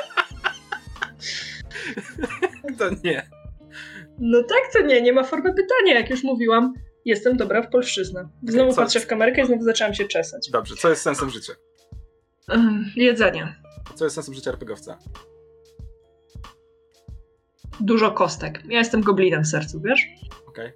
To 2.79 2.91
nie. 3.05 3.31
No 4.19 4.43
tak, 4.43 4.73
to 4.73 4.83
nie, 4.83 5.03
nie 5.03 5.13
ma 5.13 5.25
formy 5.25 5.55
pytania, 5.55 5.95
jak 5.95 6.11
już 6.11 6.23
mówiłam. 6.23 6.75
Jestem 7.05 7.37
dobra 7.37 7.63
w 7.63 7.71
polszczyznę. 7.71 8.29
Znowu 8.43 8.71
okay, 8.71 8.85
patrzę 8.85 9.01
w 9.01 9.07
kamerkę 9.07 9.43
i 9.43 9.47
znowu 9.47 9.63
zaczęłam 9.63 9.95
się 9.95 10.05
czesać. 10.05 10.51
Dobrze, 10.51 10.77
co 10.77 10.91
jest 10.91 11.03
sensem 11.03 11.31
życia? 11.31 11.53
jedzenie. 12.97 13.55
Co 13.95 14.05
jest 14.05 14.15
sensem 14.15 14.35
życia 14.35 14.51
RPGowca? 14.51 14.99
Dużo 17.81 18.11
kostek. 18.11 18.63
Ja 18.69 18.79
jestem 18.79 19.01
goblinem 19.01 19.45
w 19.45 19.49
sercu, 19.49 19.81
wiesz? 19.81 20.01
Okej, 20.47 20.67
okay. 20.67 20.73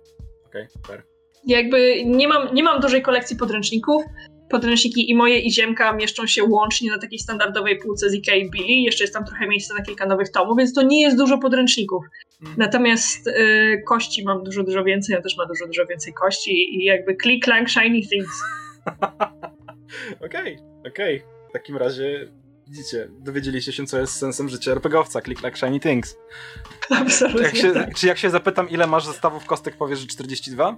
okej, 0.46 0.68
okay. 0.72 0.82
fair. 0.86 1.02
Jakby 1.46 2.04
nie 2.04 2.28
mam, 2.28 2.54
nie 2.54 2.62
mam 2.62 2.80
dużej 2.80 3.02
kolekcji 3.02 3.36
podręczników, 3.36 4.02
podręczniki 4.50 5.10
i 5.10 5.14
moje 5.14 5.38
i 5.38 5.52
Ziemka 5.52 5.92
mieszczą 5.92 6.26
się 6.26 6.44
łącznie 6.44 6.90
na 6.90 6.98
takiej 6.98 7.18
standardowej 7.18 7.78
półce 7.78 8.10
z 8.10 8.14
Ikea 8.14 8.50
Billy. 8.50 8.72
Jeszcze 8.72 9.04
jest 9.04 9.14
tam 9.14 9.24
trochę 9.24 9.48
miejsca 9.48 9.74
na 9.74 9.82
kilka 9.82 10.06
nowych 10.06 10.30
tomów, 10.30 10.58
więc 10.58 10.74
to 10.74 10.82
nie 10.82 11.02
jest 11.02 11.16
dużo 11.16 11.38
podręczników. 11.38 12.04
Mm. 12.42 12.54
Natomiast 12.58 13.26
y, 13.26 13.82
kości 13.86 14.24
mam 14.24 14.44
dużo, 14.44 14.62
dużo 14.62 14.84
więcej, 14.84 15.14
ja 15.14 15.22
też 15.22 15.36
mam 15.36 15.48
dużo, 15.48 15.66
dużo 15.66 15.86
więcej 15.86 16.12
kości 16.12 16.76
i 16.76 16.84
jakby 16.84 17.16
click, 17.22 17.44
clank, 17.44 17.68
shiny 17.68 18.00
things. 18.10 18.42
Okej, 20.26 20.58
okej. 20.86 21.16
Okay. 21.16 21.22
W 21.48 21.52
takim 21.52 21.76
razie 21.76 22.28
widzicie, 22.70 23.08
dowiedzieliście 23.18 23.72
się, 23.72 23.86
co 23.86 24.00
jest 24.00 24.12
sensem 24.12 24.48
życia 24.48 24.72
RPGowca. 24.72 25.20
Click, 25.20 25.44
like, 25.44 25.56
shiny 25.56 25.80
things. 25.80 26.16
Absolutnie 26.90 27.42
jak 27.42 27.56
się, 27.56 27.72
tak. 27.72 27.94
Czy 27.94 28.06
jak 28.06 28.18
się 28.18 28.30
zapytam, 28.30 28.70
ile 28.70 28.86
masz 28.86 29.06
zestawów 29.06 29.46
kostek, 29.46 29.76
powiesz, 29.76 29.98
że 29.98 30.06
42? 30.06 30.76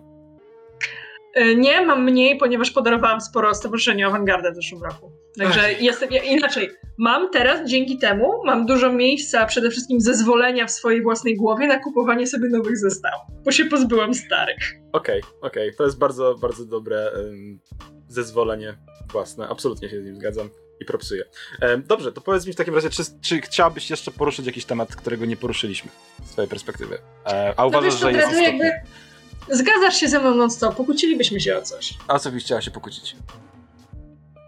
E, 1.34 1.54
nie, 1.54 1.86
mam 1.86 2.04
mniej, 2.04 2.36
ponieważ 2.36 2.70
podarowałam 2.70 3.20
sporo 3.20 3.54
stowarzyszeniu 3.54 4.08
Awangardę 4.08 4.52
w 4.52 4.54
zeszłym 4.54 4.82
roku. 4.82 5.12
Także 5.38 5.60
Ach. 5.60 5.82
jestem 5.82 6.08
inaczej. 6.24 6.70
Mam 6.98 7.30
teraz 7.30 7.70
dzięki 7.70 7.98
temu, 7.98 8.44
mam 8.44 8.66
dużo 8.66 8.92
miejsca, 8.92 9.46
przede 9.46 9.70
wszystkim 9.70 10.00
zezwolenia 10.00 10.66
w 10.66 10.70
swojej 10.70 11.02
własnej 11.02 11.36
głowie 11.36 11.66
na 11.66 11.78
kupowanie 11.78 12.26
sobie 12.26 12.48
nowych 12.48 12.78
zestawów, 12.78 13.26
bo 13.44 13.52
się 13.52 13.64
pozbyłam 13.64 14.14
starych. 14.14 14.74
Okej, 14.92 15.20
okay, 15.20 15.30
okej. 15.40 15.68
Okay. 15.68 15.76
To 15.76 15.84
jest 15.84 15.98
bardzo, 15.98 16.34
bardzo 16.34 16.64
dobre 16.64 17.10
um, 17.16 17.60
zezwolenie 18.08 18.74
własne. 19.12 19.48
Absolutnie 19.48 19.88
się 19.88 20.02
z 20.02 20.04
nim 20.04 20.16
zgadzam 20.16 20.50
i 20.80 20.84
propsuję. 20.84 21.24
E, 21.60 21.78
dobrze, 21.78 22.12
to 22.12 22.20
powiedz 22.20 22.46
mi 22.46 22.52
w 22.52 22.56
takim 22.56 22.74
razie, 22.74 22.90
czy, 22.90 23.02
czy 23.22 23.40
chciałabyś 23.40 23.90
jeszcze 23.90 24.10
poruszyć 24.10 24.46
jakiś 24.46 24.64
temat, 24.64 24.96
którego 24.96 25.24
nie 25.24 25.36
poruszyliśmy 25.36 25.90
z 26.24 26.30
twojej 26.30 26.48
perspektywy? 26.48 26.98
E, 27.26 27.54
a 27.56 27.66
uważasz, 27.66 28.00
no 28.00 28.08
wiesz, 28.08 28.14
że 28.14 28.20
jest 28.20 28.32
istotny? 28.32 28.66
jakby 28.66 29.02
Zgadzasz 29.49 29.97
się 29.97 30.09
ze 30.09 30.18
mną 30.18 30.34
non 30.34 30.51
stop, 30.51 30.76
pokłócilibyśmy 30.76 31.40
się 31.40 31.57
o 31.57 31.62
coś. 31.62 31.95
A 32.09 32.18
co 32.18 32.30
byś 32.30 32.45
chciała 32.45 32.61
się 32.61 32.70
pokłócić? 32.70 33.16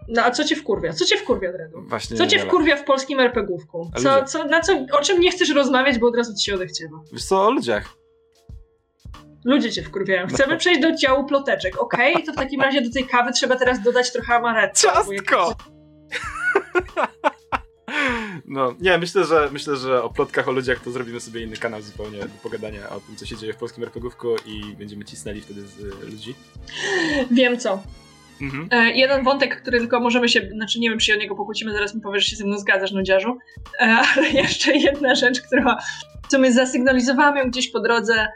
No 0.07 0.23
a 0.23 0.31
co 0.31 0.43
cię 0.43 0.55
wkurwia? 0.55 0.93
Co 0.93 1.05
cię 1.05 1.17
wkurwia, 1.17 1.51
Dredu? 1.51 1.81
Właśnie 1.81 2.17
co 2.17 2.27
cię 2.27 2.39
wkurwia 2.39 2.75
w 2.75 2.83
polskim 2.83 3.19
RPGówku? 3.19 3.91
Co, 4.03 4.23
co, 4.23 4.45
na 4.45 4.61
co, 4.61 4.73
o 4.91 5.01
czym 5.01 5.19
nie 5.19 5.31
chcesz 5.31 5.49
rozmawiać, 5.49 5.99
bo 5.99 6.07
od 6.07 6.15
razu 6.15 6.33
ci 6.35 6.45
się 6.45 6.55
odechciewa? 6.55 6.97
Wiesz 7.13 7.25
co, 7.25 7.45
o 7.45 7.51
ludziach. 7.51 7.89
Ludzie 9.45 9.71
cię 9.71 9.83
wkurwiają. 9.83 10.27
Chcemy 10.27 10.53
no. 10.53 10.59
przejść 10.59 10.81
do 10.81 10.95
działu 10.95 11.25
ploteczek, 11.25 11.81
okej? 11.81 12.13
Okay? 12.13 12.25
To 12.25 12.33
w 12.33 12.35
takim 12.35 12.61
razie 12.61 12.81
do 12.81 12.91
tej 12.91 13.07
kawy 13.07 13.31
trzeba 13.31 13.55
teraz 13.55 13.83
dodać 13.83 14.11
trochę 14.11 14.35
amaretto. 14.35 14.79
Ciastko! 14.81 15.55
No, 18.45 18.75
nie, 18.79 18.97
myślę, 18.97 19.25
że 19.25 19.49
myślę, 19.51 19.75
że 19.75 20.03
o 20.03 20.09
plotkach 20.09 20.47
o 20.47 20.51
ludziach 20.51 20.79
to 20.79 20.91
zrobimy 20.91 21.19
sobie 21.19 21.43
inny 21.43 21.57
kanał 21.57 21.81
zupełnie 21.81 22.19
do 22.19 22.27
pogadania 22.43 22.89
o 22.89 22.99
tym, 22.99 23.15
co 23.15 23.25
się 23.25 23.37
dzieje 23.37 23.53
w 23.53 23.57
polskim 23.57 23.83
RPGówku 23.83 24.35
i 24.45 24.75
będziemy 24.75 25.05
cisnęli 25.05 25.41
wtedy 25.41 25.61
z 25.67 25.79
ludzi. 26.11 26.35
Wiem 27.31 27.57
co. 27.59 27.83
Mhm. 28.41 28.67
E, 28.71 28.91
jeden 28.91 29.23
wątek, 29.23 29.61
który 29.61 29.79
tylko 29.79 29.99
możemy 29.99 30.29
się, 30.29 30.49
znaczy 30.55 30.79
nie 30.79 30.89
wiem, 30.89 30.99
czy 30.99 31.13
o 31.13 31.17
niego 31.17 31.35
pokłócimy, 31.35 31.73
zaraz 31.73 31.95
mi 31.95 32.01
powiesz, 32.01 32.23
że 32.23 32.29
się 32.29 32.35
ze 32.35 32.45
mną 32.45 32.57
zgadzasz, 32.57 32.91
nudziarzu, 32.91 33.37
e, 33.79 33.85
ale 34.15 34.29
jeszcze 34.29 34.75
jedna 34.77 35.15
rzecz, 35.15 35.41
która, 35.41 35.77
co 36.27 36.39
mnie 36.39 36.51
zasygnalizowałam 36.51 37.37
ją 37.37 37.49
gdzieś 37.49 37.71
po 37.71 37.79
drodze, 37.79 38.27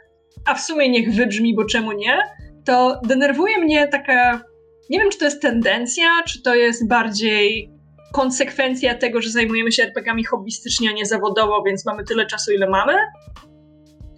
a 0.46 0.56
w 0.56 0.62
sumie 0.62 0.90
niech 0.90 1.16
wybrzmi, 1.16 1.56
bo 1.56 1.66
czemu 1.66 1.92
nie, 1.92 2.20
to 2.66 3.02
denerwuje 3.04 3.58
mnie 3.58 3.88
taka, 3.88 4.42
nie 4.90 5.00
wiem, 5.00 5.10
czy 5.10 5.18
to 5.18 5.26
jest 5.26 5.42
tendencja, 5.42 6.24
czy 6.28 6.42
to 6.42 6.56
jest 6.56 6.88
bardziej 6.88 7.79
konsekwencja 8.14 8.96
tego, 8.96 9.22
że 9.22 9.30
zajmujemy 9.30 9.72
się 9.72 9.84
RPGami 9.84 10.24
hobbystycznie, 10.24 10.90
a 10.90 10.94
nie 10.94 11.06
zawodowo, 11.06 11.64
więc 11.66 11.86
mamy 11.86 12.04
tyle 12.04 12.26
czasu, 12.26 12.52
ile 12.52 12.70
mamy. 12.70 12.94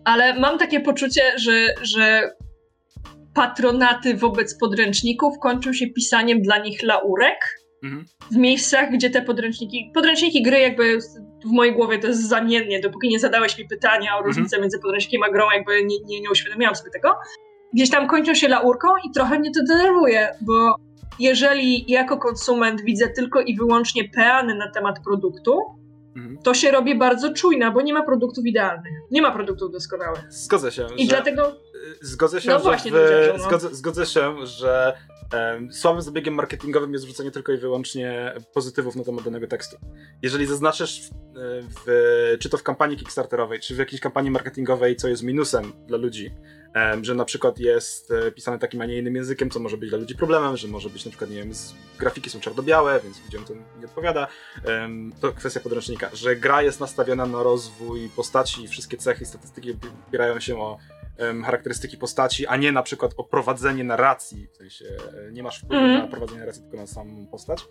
Ale 0.06 0.40
mam 0.40 0.58
takie 0.58 0.80
poczucie, 0.80 1.22
że, 1.36 1.68
że 1.82 2.32
patronaty 3.34 4.16
wobec 4.16 4.58
podręczników 4.58 5.40
kończą 5.40 5.74
się 5.74 5.88
pisaniem 5.88 6.42
dla 6.42 6.58
nich 6.58 6.84
laurek. 6.84 7.62
Mhm. 7.84 8.06
W 8.32 8.36
miejscach, 8.36 8.92
gdzie 8.92 9.10
te 9.10 9.22
podręczniki. 9.22 9.92
Podręczniki 9.94 10.44
gry, 10.44 10.60
jakby 10.60 11.00
w 11.46 11.52
mojej 11.52 11.74
głowie 11.74 12.00
to 12.00 12.08
jest 12.08 12.30
zamiennie, 12.30 12.80
dopóki 12.80 13.10
nie 13.10 13.20
zadałeś 13.20 13.58
mi 13.58 13.68
pytania 13.68 14.12
o 14.12 14.18
mhm. 14.18 14.26
różnicę 14.26 14.62
między 14.62 14.80
podręcznikiem 14.80 15.24
a 15.24 15.32
grą, 15.32 15.52
jakby 15.52 15.86
nie, 15.86 16.00
nie, 16.06 16.22
nie 16.22 16.30
uświadomiłam 16.32 16.76
sobie 16.76 16.92
tego. 16.92 17.16
Gdzieś 17.74 17.90
tam 17.90 18.08
kończą 18.08 18.34
się 18.34 18.48
laurką 18.48 18.88
i 19.06 19.12
trochę 19.12 19.40
mnie 19.40 19.52
to 19.52 19.60
denerwuje, 19.68 20.30
bo 20.42 20.76
jeżeli 21.20 21.92
jako 21.92 22.18
konsument 22.18 22.82
widzę 22.82 23.10
tylko 23.10 23.42
i 23.42 23.56
wyłącznie 23.56 24.10
peany 24.10 24.56
na 24.56 24.72
temat 24.72 25.04
produktu, 25.04 25.60
mhm. 26.16 26.38
to 26.38 26.54
się 26.54 26.72
robi 26.72 26.98
bardzo 26.98 27.34
czujna, 27.34 27.72
bo 27.72 27.82
nie 27.82 27.94
ma 27.94 28.04
produktów 28.04 28.46
idealnych. 28.46 28.94
Nie 29.12 29.22
ma 29.22 29.32
produktów 29.32 29.72
doskonałych. 29.72 30.22
Zgodzę 30.30 30.72
się. 30.72 30.88
I 30.98 31.04
że, 31.04 31.10
dlatego. 31.10 31.56
Zgodzę 32.02 32.42
się, 32.42 32.50
no 32.50 32.58
że 32.58 32.64
właśnie, 32.64 32.92
w, 32.92 32.96
no. 33.38 33.44
zgodzę, 33.44 33.76
zgodzę 33.76 34.06
się, 34.06 34.46
że 34.46 34.94
słabym 35.72 36.02
zabiegiem 36.02 36.34
marketingowym 36.34 36.94
jest 36.94 37.06
wrzucenie 37.06 37.32
tylko 37.32 37.52
i 37.52 37.58
wyłącznie 37.58 38.34
pozytywów 38.54 38.96
na 38.96 39.04
temat 39.04 39.24
danego 39.24 39.48
tekstu. 39.48 39.78
Jeżeli 40.22 40.46
zaznaczysz, 40.46 41.02
w, 41.02 41.12
w, 41.86 42.38
czy 42.40 42.50
to 42.50 42.58
w 42.58 42.64
kampanii 42.64 42.98
Kickstarterowej, 42.98 43.60
czy 43.60 43.76
w 43.76 43.78
jakiejś 43.78 44.02
kampanii 44.02 44.32
marketingowej, 44.32 44.96
co 44.96 45.08
jest 45.08 45.24
minusem 45.24 45.74
dla 45.88 45.98
ludzi, 45.98 46.32
że 47.02 47.16
na 47.16 47.26
przykład 47.26 47.60
jest 47.60 48.12
e, 48.12 48.32
pisane 48.32 48.60
takim, 48.60 48.82
a 48.82 48.86
nie 48.86 48.98
innym 48.98 49.16
językiem, 49.16 49.50
co 49.50 49.60
może 49.60 49.78
być 49.78 49.90
dla 49.90 50.00
ludzi 50.00 50.16
problemem, 50.16 50.58
że 50.58 50.68
może 50.68 50.90
być 50.90 51.06
na 51.06 51.12
przykład, 51.12 51.30
nie 51.30 51.36
wiem, 51.36 51.52
grafiki 52.00 52.30
są 52.30 52.40
czarno-białe, 52.40 53.00
więc 53.04 53.24
ludziom 53.24 53.46
to 53.46 53.54
nie 53.80 53.86
odpowiada. 53.86 54.28
To 55.22 55.32
kwestia 55.32 55.60
podręcznika, 55.60 56.10
że 56.14 56.36
gra 56.36 56.62
jest 56.62 56.80
nastawiona 56.80 57.26
na 57.26 57.44
rozwój 57.44 58.10
postaci 58.16 58.64
i 58.64 58.68
wszystkie 58.68 58.98
cechy 58.98 59.24
i 59.24 59.28
statystyki 59.28 59.78
opierają 60.08 60.40
się 60.40 60.62
o 60.62 60.78
charakterystyki 61.46 61.98
postaci, 61.98 62.48
a 62.48 62.58
nie 62.58 62.72
na 62.72 62.84
przykład 62.84 63.12
o 63.18 63.24
prowadzenie 63.24 63.84
narracji. 63.84 64.48
W 64.54 64.58
sensie 64.58 64.86
e, 64.86 65.32
nie 65.32 65.44
masz 65.44 65.60
wpływu 65.60 65.86
mm. 65.86 66.02
na 66.02 66.08
prowadzenie 66.08 66.40
narracji, 66.40 66.62
tylko 66.62 66.78
na 66.78 66.88
samą 66.88 67.28
postać. 67.28 67.66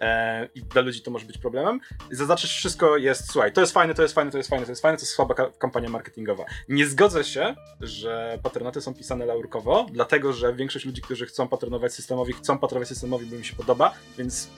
E, 0.00 0.48
I 0.54 0.62
dla 0.62 0.82
ludzi 0.82 1.02
to 1.02 1.10
może 1.10 1.26
być 1.26 1.38
problemem. 1.38 1.80
Zaznaczysz 2.10 2.56
wszystko 2.56 2.96
jest, 2.96 3.30
słuchaj, 3.32 3.52
to 3.52 3.60
jest 3.60 3.72
fajne, 3.72 3.94
to 3.94 4.02
jest 4.02 4.14
fajne, 4.14 4.30
to 4.30 4.38
jest 4.38 4.50
fajne, 4.50 4.66
to 4.66 4.72
jest 4.72 4.82
fajne, 4.82 4.98
to 4.98 5.02
jest 5.02 5.12
słaba 5.12 5.34
kampania 5.34 5.88
marketingowa. 5.88 6.44
Nie 6.68 6.86
zgodzę 6.86 7.24
się, 7.24 7.54
że 7.80 8.38
patronaty 8.42 8.80
są 8.80 8.94
pisane 8.94 9.26
laurkowo, 9.26 9.86
dlatego 9.92 10.32
że 10.32 10.54
większość 10.54 10.84
ludzi, 10.84 11.02
którzy 11.02 11.26
chcą 11.26 11.48
patronować 11.48 11.94
systemowi, 11.94 12.32
chcą 12.32 12.58
patronować 12.58 12.88
systemowi, 12.88 13.26
bo 13.26 13.36
im 13.36 13.44
się 13.44 13.56
podoba, 13.56 13.94
więc 14.18 14.48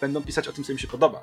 będą 0.00 0.22
pisać 0.22 0.48
o 0.48 0.52
tym, 0.52 0.64
co 0.64 0.72
im 0.72 0.78
się 0.78 0.88
podoba 0.88 1.20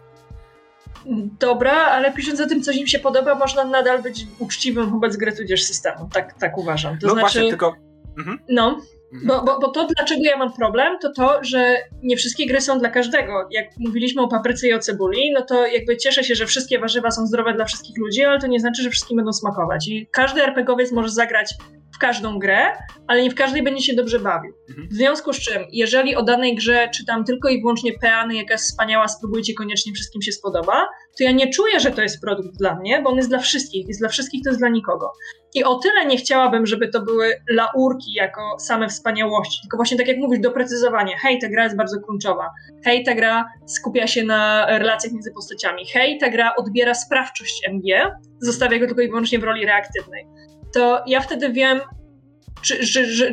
dobra, 1.39 1.73
ale 1.73 2.11
pisząc 2.11 2.41
o 2.41 2.47
tym, 2.47 2.63
co 2.63 2.71
im 2.71 2.87
się 2.87 2.99
podoba, 2.99 3.35
można 3.35 3.65
nadal 3.65 4.01
być 4.01 4.27
uczciwym 4.39 4.89
wobec 4.89 5.17
gry 5.17 5.31
tudzież 5.31 5.63
systemu. 5.63 6.09
Tak, 6.13 6.33
tak 6.39 6.57
uważam. 6.57 6.99
To 6.99 7.07
no 7.07 7.13
znaczy, 7.13 7.21
właśnie, 7.21 7.49
tylko... 7.49 7.75
Mhm. 8.17 8.39
No, 8.49 8.81
mhm. 9.13 9.27
bo, 9.27 9.43
bo, 9.43 9.59
bo 9.59 9.67
to, 9.67 9.87
dlaczego 9.97 10.21
ja 10.23 10.37
mam 10.37 10.53
problem, 10.53 10.97
to 11.01 11.11
to, 11.13 11.43
że 11.43 11.77
nie 12.03 12.17
wszystkie 12.17 12.47
gry 12.47 12.61
są 12.61 12.79
dla 12.79 12.89
każdego. 12.89 13.47
Jak 13.51 13.65
mówiliśmy 13.77 14.21
o 14.21 14.27
papryce 14.27 14.67
i 14.67 14.73
o 14.73 14.79
cebuli, 14.79 15.31
no 15.33 15.41
to 15.41 15.67
jakby 15.67 15.97
cieszę 15.97 16.23
się, 16.23 16.35
że 16.35 16.45
wszystkie 16.45 16.79
warzywa 16.79 17.11
są 17.11 17.27
zdrowe 17.27 17.53
dla 17.53 17.65
wszystkich 17.65 17.97
ludzi, 17.97 18.23
ale 18.23 18.39
to 18.39 18.47
nie 18.47 18.59
znaczy, 18.59 18.83
że 18.83 18.89
wszystkim 18.89 19.17
będą 19.17 19.33
smakować. 19.33 19.87
I 19.87 20.07
każdy 20.11 20.43
RPGowiec 20.43 20.91
może 20.91 21.09
zagrać 21.09 21.55
każdą 22.03 22.39
grę, 22.39 22.71
ale 23.07 23.21
nie 23.21 23.31
w 23.31 23.35
każdej 23.35 23.63
będzie 23.63 23.83
się 23.83 23.95
dobrze 23.95 24.19
bawił. 24.19 24.53
Mhm. 24.69 24.87
W 24.87 24.93
związku 24.93 25.33
z 25.33 25.39
czym, 25.39 25.63
jeżeli 25.71 26.15
o 26.15 26.23
danej 26.23 26.55
grze 26.55 26.89
czytam 26.93 27.23
tylko 27.23 27.49
i 27.49 27.61
wyłącznie 27.61 27.91
peany, 28.01 28.35
jaka 28.35 28.53
jest 28.53 28.65
wspaniała, 28.65 29.07
spróbujcie, 29.07 29.53
koniecznie 29.53 29.93
wszystkim 29.93 30.21
się 30.21 30.31
spodoba, 30.31 30.87
to 31.17 31.23
ja 31.23 31.31
nie 31.31 31.49
czuję, 31.49 31.79
że 31.79 31.91
to 31.91 32.01
jest 32.01 32.21
produkt 32.21 32.57
dla 32.57 32.75
mnie, 32.75 33.01
bo 33.01 33.09
on 33.09 33.15
jest 33.15 33.29
dla 33.29 33.39
wszystkich, 33.39 33.87
jest 33.87 33.99
dla 34.01 34.09
wszystkich, 34.09 34.43
to 34.43 34.49
jest 34.49 34.61
dla 34.61 34.69
nikogo. 34.69 35.11
I 35.55 35.63
o 35.63 35.75
tyle 35.75 36.05
nie 36.05 36.17
chciałabym, 36.17 36.65
żeby 36.65 36.87
to 36.87 37.01
były 37.01 37.33
laurki 37.49 38.13
jako 38.13 38.59
same 38.59 38.89
wspaniałości, 38.89 39.61
tylko 39.61 39.77
właśnie 39.77 39.97
tak 39.97 40.07
jak 40.07 40.17
mówisz, 40.17 40.39
doprecyzowanie. 40.39 41.17
Hej, 41.17 41.39
ta 41.39 41.49
gra 41.49 41.63
jest 41.63 41.77
bardzo 41.77 41.99
kluczowa. 42.01 42.49
Hej, 42.85 43.03
ta 43.03 43.15
gra 43.15 43.45
skupia 43.67 44.07
się 44.07 44.23
na 44.23 44.65
relacjach 44.79 45.13
między 45.13 45.31
postaciami. 45.31 45.85
Hej, 45.93 46.17
ta 46.17 46.29
gra 46.29 46.55
odbiera 46.55 46.93
sprawczość 46.93 47.61
MG, 47.67 48.11
zostawia 48.41 48.79
go 48.79 48.85
tylko 48.85 49.01
i 49.01 49.07
wyłącznie 49.07 49.39
w 49.39 49.43
roli 49.43 49.65
reaktywnej 49.65 50.27
to 50.73 51.03
ja 51.07 51.21
wtedy 51.21 51.49
wiem, 51.49 51.81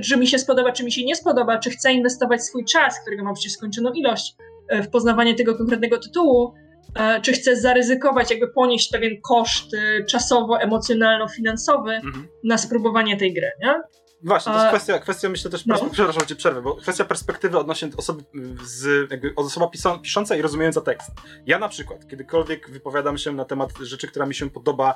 czy, 0.02 0.16
mi 0.16 0.26
się 0.26 0.38
spodoba, 0.38 0.72
czy 0.72 0.84
mi 0.84 0.92
się 0.92 1.04
nie 1.04 1.16
spodoba, 1.16 1.58
czy 1.58 1.70
chcę 1.70 1.92
inwestować 1.92 2.44
swój 2.44 2.64
czas, 2.64 3.00
którego 3.00 3.24
mam 3.24 3.34
przecież 3.34 3.52
skończoną 3.52 3.92
ilość, 3.92 4.34
e, 4.68 4.82
w 4.82 4.90
poznawanie 4.90 5.34
tego 5.34 5.54
konkretnego 5.54 5.98
tytułu, 5.98 6.54
e, 6.94 7.20
czy 7.20 7.32
chcę 7.32 7.56
zaryzykować, 7.56 8.30
jakby 8.30 8.48
ponieść 8.48 8.90
pewien 8.90 9.20
koszt 9.20 9.74
e, 9.74 10.04
czasowo-emocjonalno-finansowy 10.04 11.94
mhm. 11.94 12.28
na 12.44 12.58
spróbowanie 12.58 13.16
tej 13.16 13.34
gry, 13.34 13.50
nie? 13.62 13.80
Właśnie, 14.22 14.52
to 14.52 14.58
jest 14.58 14.70
kwestia, 14.70 14.98
kwestia 14.98 15.28
myślę 15.28 15.50
też, 15.50 15.66
no. 15.66 15.76
przepraszam 15.92 16.26
cię 16.26 16.36
przerwę, 16.36 16.62
bo 16.62 16.76
kwestia 16.76 17.04
perspektywy 17.04 17.58
odnośnie 17.58 17.88
osoby, 17.96 18.24
z, 18.64 19.10
jakby 19.10 19.32
osoba 19.36 19.70
pisząca 20.02 20.36
i 20.36 20.42
rozumiejąca 20.42 20.80
tekst. 20.80 21.10
Ja 21.46 21.58
na 21.58 21.68
przykład, 21.68 22.08
kiedykolwiek 22.08 22.70
wypowiadam 22.70 23.18
się 23.18 23.32
na 23.32 23.44
temat 23.44 23.70
rzeczy, 23.82 24.08
która 24.08 24.26
mi 24.26 24.34
się 24.34 24.50
podoba 24.50 24.94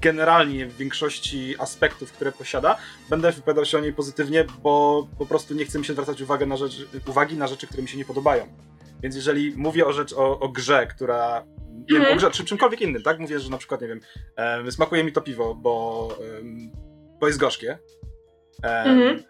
generalnie 0.00 0.66
w 0.66 0.76
większości 0.76 1.54
aspektów, 1.58 2.12
które 2.12 2.32
posiada, 2.32 2.76
będę 3.10 3.32
wypowiadał 3.32 3.64
się 3.64 3.78
o 3.78 3.80
niej 3.80 3.92
pozytywnie, 3.92 4.44
bo 4.62 5.06
po 5.18 5.26
prostu 5.26 5.54
nie 5.54 5.64
chcę 5.64 5.78
mi 5.78 5.84
się 5.84 5.92
zwracać 5.92 6.20
uwagę 6.20 6.46
na 6.46 6.56
rzeczy, 6.56 6.88
uwagi 7.06 7.36
na 7.36 7.46
rzeczy, 7.46 7.66
które 7.66 7.82
mi 7.82 7.88
się 7.88 7.98
nie 7.98 8.04
podobają. 8.04 8.46
Więc 9.02 9.16
jeżeli 9.16 9.52
mówię 9.56 9.86
o, 9.86 9.92
rzecz, 9.92 10.12
o, 10.12 10.40
o 10.40 10.48
grze, 10.48 10.86
która 10.86 11.44
nie 11.72 11.94
wiem, 11.94 12.02
o 12.02 12.10
mhm. 12.10 12.18
grze, 12.18 12.30
czy 12.30 12.44
czymkolwiek 12.44 12.80
innym, 12.80 13.02
tak? 13.02 13.18
Mówię, 13.18 13.40
że 13.40 13.50
na 13.50 13.58
przykład, 13.58 13.80
nie 13.80 13.88
wiem, 13.88 14.00
smakuje 14.70 15.04
mi 15.04 15.12
to 15.12 15.20
piwo, 15.20 15.54
bo, 15.54 16.08
bo 17.20 17.26
jest 17.26 17.38
gorzkie. 17.38 17.78
Mhm. 18.62 19.22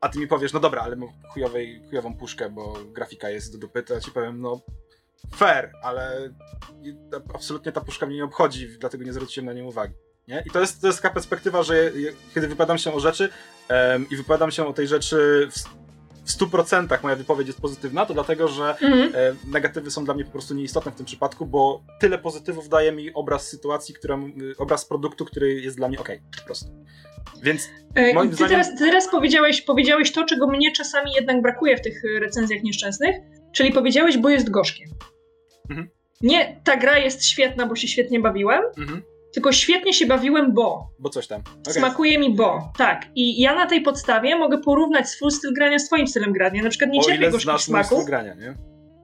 A 0.00 0.08
ty 0.08 0.18
mi 0.18 0.26
powiesz, 0.26 0.52
no 0.52 0.60
dobra, 0.60 0.82
ale 0.82 0.96
mam 0.96 1.08
chujowej, 1.32 1.82
chujową 1.90 2.16
puszkę, 2.16 2.50
bo 2.50 2.74
grafika 2.92 3.30
jest 3.30 3.52
do 3.52 3.58
dupy, 3.58 3.82
to 3.82 3.94
ja 3.94 4.00
ci 4.00 4.10
powiem, 4.10 4.40
no 4.40 4.60
fair, 5.36 5.72
ale 5.82 6.30
absolutnie 7.34 7.72
ta 7.72 7.80
puszka 7.80 8.06
mnie 8.06 8.16
nie 8.16 8.24
obchodzi, 8.24 8.68
dlatego 8.80 9.04
nie 9.04 9.12
zwróciłem 9.12 9.46
na 9.46 9.52
nią 9.52 9.64
uwagi. 9.64 9.94
Nie? 10.28 10.42
I 10.46 10.50
to 10.50 10.60
jest, 10.60 10.80
to 10.80 10.86
jest 10.86 11.02
taka 11.02 11.14
perspektywa, 11.14 11.62
że 11.62 11.92
kiedy 12.34 12.48
wypowiadam 12.48 12.78
się 12.78 12.92
o 12.92 13.00
rzeczy 13.00 13.28
um, 13.70 14.06
i 14.10 14.16
wypowiadam 14.16 14.50
się 14.50 14.66
o 14.66 14.72
tej 14.72 14.88
rzeczy 14.88 15.48
w, 15.50 15.58
w 16.30 16.38
100% 16.38 17.02
moja 17.02 17.16
wypowiedź 17.16 17.46
jest 17.46 17.60
pozytywna, 17.60 18.06
to 18.06 18.14
dlatego, 18.14 18.48
że 18.48 18.76
mm. 18.80 19.12
e, 19.14 19.34
negatywy 19.50 19.90
są 19.90 20.04
dla 20.04 20.14
mnie 20.14 20.24
po 20.24 20.30
prostu 20.30 20.54
nieistotne 20.54 20.92
w 20.92 20.94
tym 20.94 21.06
przypadku, 21.06 21.46
bo 21.46 21.82
tyle 22.00 22.18
pozytywów 22.18 22.68
daje 22.68 22.92
mi 22.92 23.12
obraz 23.14 23.48
sytuacji, 23.48 23.94
która, 23.94 24.18
obraz 24.58 24.84
produktu, 24.84 25.24
który 25.24 25.60
jest 25.60 25.76
dla 25.76 25.88
mnie 25.88 26.00
ok, 26.00 26.08
po 26.38 26.44
prostu. 26.44 26.66
Więc 27.42 27.68
e, 27.94 28.14
moim 28.14 28.30
ty 28.30 28.36
zdaniem... 28.36 28.50
Teraz, 28.50 28.70
ty 28.70 28.78
teraz 28.78 29.10
powiedziałeś, 29.10 29.62
powiedziałeś 29.62 30.12
to, 30.12 30.24
czego 30.24 30.46
mnie 30.46 30.72
czasami 30.72 31.12
jednak 31.12 31.42
brakuje 31.42 31.76
w 31.76 31.80
tych 31.80 32.02
recenzjach 32.20 32.62
nieszczęsnych, 32.62 33.16
czyli 33.52 33.72
powiedziałeś, 33.72 34.18
bo 34.18 34.28
jest 34.28 34.50
gorzkie. 34.50 34.84
Mhm. 35.70 35.88
Nie, 36.20 36.60
ta 36.64 36.76
gra 36.76 36.98
jest 36.98 37.24
świetna, 37.24 37.66
bo 37.66 37.76
się 37.76 37.88
świetnie 37.88 38.20
bawiłem, 38.20 38.62
mhm. 38.78 39.02
tylko 39.34 39.52
świetnie 39.52 39.92
się 39.92 40.06
bawiłem, 40.06 40.54
bo. 40.54 40.88
Bo 40.98 41.08
coś 41.08 41.26
tam. 41.26 41.40
Okay. 41.62 41.74
Smakuje 41.74 42.18
mi, 42.18 42.34
bo. 42.34 42.72
Tak. 42.78 43.06
I 43.14 43.40
ja 43.40 43.54
na 43.54 43.66
tej 43.66 43.82
podstawie 43.82 44.36
mogę 44.36 44.58
porównać 44.58 45.08
swój 45.08 45.30
styl 45.30 45.54
grania 45.54 45.78
z 45.78 45.86
twoim 45.86 46.06
stylem 46.06 46.32
grania. 46.32 46.62
Na 46.62 46.70
przykład 46.70 46.90
nie 46.90 47.00
cierpię 47.00 47.30
gorzkich 47.30 47.60
smaków. 47.60 48.04
grania, 48.04 48.34
nie? 48.34 48.54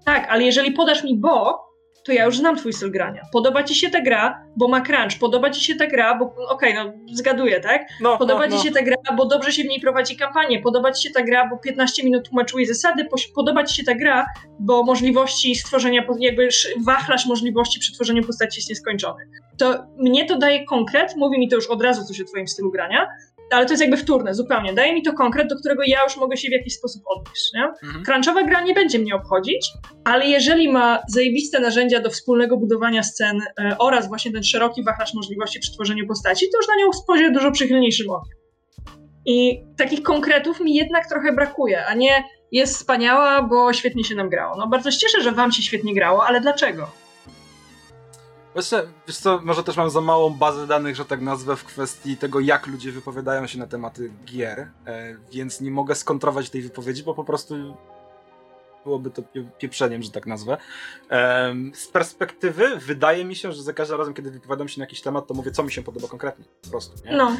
Tak, 0.04 0.26
ale 0.28 0.44
jeżeli 0.44 0.72
podasz 0.72 1.04
mi 1.04 1.16
bo, 1.16 1.64
to 2.04 2.12
ja 2.12 2.24
już 2.24 2.36
znam 2.36 2.56
twój 2.56 2.72
styl 2.72 2.90
grania. 2.90 3.22
Podoba 3.32 3.62
ci 3.62 3.74
się 3.74 3.90
ta 3.90 4.00
gra, 4.00 4.44
bo 4.56 4.68
ma 4.68 4.80
crunch. 4.80 5.18
Podoba 5.20 5.50
ci 5.50 5.64
się 5.64 5.76
ta 5.76 5.86
gra, 5.86 6.18
bo 6.18 6.24
okej, 6.48 6.78
okay, 6.78 6.84
no 6.84 7.14
zgaduję, 7.14 7.60
tak? 7.60 7.82
No, 8.00 8.18
Podoba 8.18 8.46
no, 8.46 8.56
ci 8.56 8.62
się 8.62 8.70
no. 8.70 8.76
ta 8.76 8.82
gra, 8.82 8.96
bo 9.16 9.26
dobrze 9.26 9.52
się 9.52 9.62
w 9.62 9.66
niej 9.66 9.80
prowadzi 9.80 10.16
kampanię. 10.16 10.62
Podoba 10.62 10.92
ci 10.92 11.08
się 11.08 11.14
ta 11.14 11.22
gra, 11.22 11.48
bo 11.48 11.58
15 11.58 12.04
minut 12.04 12.28
tłumaczyłeś 12.28 12.68
zasady. 12.68 13.06
Podoba 13.34 13.64
ci 13.64 13.76
się 13.76 13.84
ta 13.84 13.94
gra, 13.94 14.26
bo 14.60 14.82
możliwości 14.82 15.54
stworzenia, 15.54 16.04
jakby 16.20 16.48
wachlarz 16.84 17.26
możliwości 17.26 17.80
przy 17.80 17.92
tworzeniu 17.92 18.22
postaci 18.22 18.58
jest 18.58 18.70
nieskończony. 18.70 19.24
To 19.58 19.86
mnie 19.98 20.26
to 20.26 20.38
daje 20.38 20.64
konkret, 20.64 21.16
mówi 21.16 21.38
mi 21.38 21.48
to 21.48 21.56
już 21.56 21.66
od 21.66 21.82
razu 21.82 22.04
coś 22.04 22.20
o 22.20 22.24
twoim 22.24 22.48
stylu 22.48 22.70
grania, 22.70 23.06
ale 23.50 23.66
to 23.66 23.72
jest 23.72 23.80
jakby 23.80 23.96
wtórne, 23.96 24.34
zupełnie. 24.34 24.74
Daje 24.74 24.94
mi 24.94 25.02
to 25.02 25.12
konkret, 25.12 25.48
do 25.48 25.56
którego 25.56 25.82
ja 25.86 26.04
już 26.04 26.16
mogę 26.16 26.36
się 26.36 26.48
w 26.48 26.52
jakiś 26.52 26.74
sposób 26.74 27.02
odnieść. 27.06 27.52
Nie? 27.54 27.64
Mhm. 27.88 28.04
Crunchowa 28.04 28.42
gra 28.42 28.60
nie 28.60 28.74
będzie 28.74 28.98
mnie 28.98 29.14
obchodzić, 29.14 29.70
ale 30.04 30.26
jeżeli 30.26 30.72
ma 30.72 31.02
zajebiste 31.08 31.60
narzędzia 31.60 32.00
do 32.00 32.10
wspólnego 32.10 32.56
budowania 32.56 33.02
scen 33.02 33.40
e, 33.40 33.76
oraz 33.78 34.08
właśnie 34.08 34.32
ten 34.32 34.42
szeroki 34.42 34.84
wachlarz 34.84 35.14
możliwości 35.14 35.60
przy 35.60 35.72
tworzeniu 35.72 36.06
postaci, 36.06 36.46
to 36.52 36.58
już 36.58 36.68
na 36.68 36.74
nią 36.74 36.92
spojrzę 36.92 37.30
dużo 37.30 37.50
przychylniejszym 37.52 38.10
okiem. 38.10 38.38
I 39.26 39.64
takich 39.76 40.02
konkretów 40.02 40.60
mi 40.60 40.74
jednak 40.74 41.08
trochę 41.08 41.32
brakuje, 41.32 41.86
a 41.86 41.94
nie 41.94 42.24
jest 42.52 42.76
wspaniała, 42.76 43.42
bo 43.42 43.72
świetnie 43.72 44.04
się 44.04 44.14
nam 44.14 44.28
grało. 44.28 44.56
No 44.56 44.66
bardzo 44.66 44.90
się 44.90 44.98
cieszę, 44.98 45.22
że 45.22 45.32
wam 45.32 45.52
się 45.52 45.62
świetnie 45.62 45.94
grało, 45.94 46.26
ale 46.26 46.40
dlaczego? 46.40 47.03
Właśnie, 48.54 48.78
wiesz 49.06 49.16
co, 49.16 49.40
może 49.44 49.62
też 49.62 49.76
mam 49.76 49.90
za 49.90 50.00
małą 50.00 50.30
bazę 50.30 50.66
danych, 50.66 50.96
że 50.96 51.04
tak 51.04 51.20
nazwę, 51.20 51.56
w 51.56 51.64
kwestii 51.64 52.16
tego, 52.16 52.40
jak 52.40 52.66
ludzie 52.66 52.92
wypowiadają 52.92 53.46
się 53.46 53.58
na 53.58 53.66
tematy 53.66 54.10
gier, 54.24 54.68
e, 54.86 55.16
więc 55.32 55.60
nie 55.60 55.70
mogę 55.70 55.94
skontrować 55.94 56.50
tej 56.50 56.62
wypowiedzi, 56.62 57.02
bo 57.02 57.14
po 57.14 57.24
prostu 57.24 57.76
byłoby 58.84 59.10
to 59.10 59.22
pieprzeniem, 59.58 60.02
że 60.02 60.10
tak 60.10 60.26
nazwę. 60.26 60.56
Z 61.74 61.88
perspektywy 61.88 62.76
wydaje 62.76 63.24
mi 63.24 63.36
się, 63.36 63.52
że 63.52 63.62
za 63.62 63.72
każdym 63.72 63.98
razem, 63.98 64.14
kiedy 64.14 64.30
wypowiadam 64.30 64.68
się 64.68 64.80
na 64.80 64.82
jakiś 64.82 65.00
temat, 65.00 65.26
to 65.26 65.34
mówię, 65.34 65.50
co 65.50 65.62
mi 65.62 65.72
się 65.72 65.82
podoba 65.82 66.08
konkretnie. 66.08 66.44
Po 66.62 66.70
prostu, 66.70 67.06
nie? 67.06 67.16
No. 67.16 67.36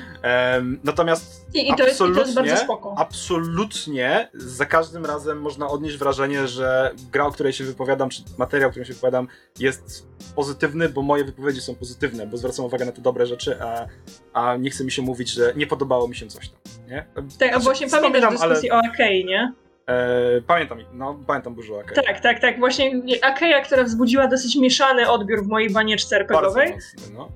Natomiast 0.85 1.47
I, 1.55 1.71
i 1.71 1.75
to 1.77 1.87
jest, 1.87 2.01
i 2.01 2.15
to 2.15 2.21
jest 2.21 2.35
bardzo 2.35 2.57
spoko. 2.57 2.95
absolutnie 2.99 4.31
za 4.35 4.67
każdym 4.67 5.07
razem 5.07 5.41
można 5.41 5.69
odnieść 5.69 5.97
wrażenie, 5.97 6.49
że 6.49 6.95
gra, 7.13 7.27
o 7.27 7.33
której 7.33 7.53
się 7.53 7.65
wypowiadam, 7.65 8.09
czy 8.11 8.23
materiał, 8.39 8.69
o 8.69 8.71
którym 8.71 8.87
się 8.87 8.95
wypowiadam, 8.95 9.29
jest 9.59 10.07
pozytywny, 10.35 10.89
bo 10.89 11.03
moje 11.03 11.25
wypowiedzi 11.25 11.61
są 11.61 11.75
pozytywne, 11.75 12.27
bo 12.27 12.37
zwracam 12.37 12.65
uwagę 12.65 12.85
na 12.85 12.93
te 12.93 13.03
dobre 13.03 13.27
rzeczy, 13.27 13.63
a, 13.63 13.87
a 14.33 14.57
nie 14.57 14.71
chce 14.71 14.85
mi 14.85 14.93
się 14.93 15.03
mówić, 15.03 15.31
że 15.31 15.53
nie 15.57 15.67
podobało 15.67 16.09
mi 16.09 16.17
się 16.17 16.27
coś 16.27 16.49
tam. 16.49 16.59
Nie? 16.89 17.07
Tak, 17.15 17.25
a 17.25 17.27
znaczy, 17.51 17.65
właśnie 17.65 17.89
pamiętasz 17.89 18.31
dyskusji 18.31 18.71
ale... 18.71 18.81
o 18.81 18.85
Akei, 18.93 19.25
nie? 19.25 19.53
E, 19.87 20.41
pamiętam, 20.47 20.79
no 20.93 21.19
pamiętam 21.27 21.55
dużo 21.55 21.81
Akeja. 21.81 22.03
Tak, 22.03 22.21
tak, 22.21 22.41
tak. 22.41 22.59
Właśnie 22.59 23.03
Akeja, 23.23 23.61
która 23.61 23.85
wzbudziła 23.85 24.29
dosyć 24.29 24.57
mieszany 24.57 25.11
odbiór 25.11 25.45
w 25.45 25.49
mojej 25.49 25.71
banieczce 25.71 26.17
RPGowej. 26.17 26.73
Mocny, 26.73 27.15
no. 27.15 27.29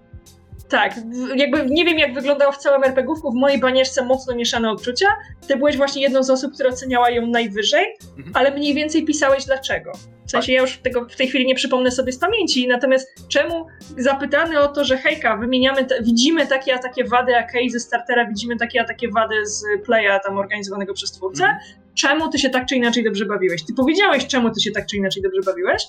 Tak, 0.69 0.95
jakby 1.37 1.67
nie 1.67 1.85
wiem 1.85 1.99
jak 1.99 2.15
wyglądało 2.15 2.53
w 2.53 2.57
całym 2.57 2.85
RPGówku, 2.85 3.33
w 3.33 3.35
mojej 3.35 3.61
banieczce 3.61 4.05
mocno 4.05 4.35
mieszane 4.35 4.71
odczucia. 4.71 5.07
Ty 5.47 5.57
byłeś 5.57 5.77
właśnie 5.77 6.03
jedną 6.03 6.23
z 6.23 6.31
osób, 6.31 6.55
która 6.55 6.69
oceniała 6.69 7.11
ją 7.11 7.27
najwyżej, 7.27 7.87
mhm. 8.17 8.37
ale 8.37 8.51
mniej 8.51 8.75
więcej 8.75 9.05
pisałeś 9.05 9.45
dlaczego. 9.45 9.93
W 10.27 10.31
sensie 10.31 10.53
ja 10.53 10.61
już 10.61 10.79
tego 10.79 11.05
w 11.05 11.17
tej 11.17 11.29
chwili 11.29 11.47
nie 11.47 11.55
przypomnę 11.55 11.91
sobie 11.91 12.13
z 12.13 12.19
pamięci, 12.19 12.69
natomiast 12.69 13.09
czemu 13.29 13.67
zapytany 13.97 14.61
o 14.61 14.69
to, 14.69 14.85
że 14.85 14.97
hejka, 14.97 15.37
wymieniamy, 15.37 15.87
widzimy 16.03 16.47
takie 16.47 16.75
a 16.75 16.79
takie 16.79 17.05
wady 17.05 17.37
AK 17.37 17.53
ze 17.71 17.81
startera, 17.81 18.27
widzimy 18.27 18.57
takie 18.57 18.81
a 18.81 18.85
takie 18.85 19.09
wady 19.09 19.47
z 19.47 19.65
playa 19.85 20.21
tam 20.25 20.39
organizowanego 20.39 20.95
przez 20.95 21.13
twórcę, 21.13 21.45
mhm. 21.45 21.61
Czemu 21.99 22.29
ty 22.29 22.39
się 22.39 22.51
tak 22.51 22.67
czy 22.67 22.77
inaczej 22.77 23.05
dobrze 23.05 23.27
bawiłeś? 23.27 23.63
Ty 23.63 23.75
powiedziałeś, 23.75 24.27
czemu 24.27 24.51
ty 24.51 24.61
się 24.61 24.71
tak 24.71 24.87
czy 24.87 24.97
inaczej 24.97 25.23
dobrze 25.23 25.41
bawiłeś, 25.47 25.83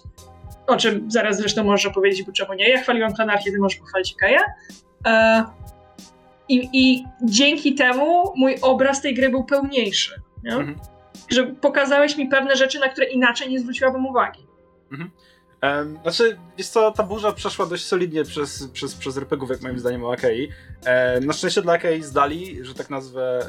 o 0.68 0.78
czym 0.78 1.12
zaraz 1.12 1.38
zresztą 1.38 1.64
możesz 1.64 1.86
opowiedzieć, 1.86 2.24
bo 2.24 2.32
czemu 2.32 2.53
nie. 2.53 2.70
Ja 2.70 2.82
chwaliłam 2.82 3.14
Klanarchię, 3.14 3.51
ty 3.51 3.60
możesz 3.60 3.80
pochwalić 3.80 4.16
Kaja. 4.16 4.41
E, 5.07 5.43
i, 6.49 6.70
I 6.74 7.05
dzięki 7.24 7.76
temu 7.76 8.34
mój 8.36 8.55
obraz 8.62 9.01
tej 9.01 9.14
gry 9.14 9.30
był 9.30 9.43
pełniejszy. 9.43 10.22
Mhm. 10.45 10.76
Że 11.30 11.43
pokazałeś 11.43 12.18
mi 12.18 12.28
pewne 12.28 12.55
rzeczy, 12.55 12.80
na 12.80 12.89
które 12.89 13.05
inaczej 13.05 13.49
nie 13.49 13.60
zwróciłabym 13.60 14.05
uwagi. 14.05 14.47
Mhm. 14.91 15.12
Um, 15.64 15.99
znaczy, 16.01 16.38
jest 16.57 16.74
co, 16.74 16.91
ta 16.91 17.03
burza 17.03 17.32
przeszła 17.32 17.66
dość 17.66 17.86
solidnie 17.86 18.24
przez, 18.24 18.68
przez, 18.68 18.95
przez 18.95 19.18
RPGów, 19.18 19.49
jak 19.49 19.62
moim 19.62 19.80
zdaniem 19.80 20.05
o 20.05 20.12
Akei. 20.14 20.49
E, 20.86 21.20
na 21.20 21.34
szczęście 21.34 21.62
dla 21.62 21.74
Akei 21.74 22.03
zdali, 22.03 22.66
że 22.66 22.74
tak 22.74 22.89
nazwę, 22.89 23.39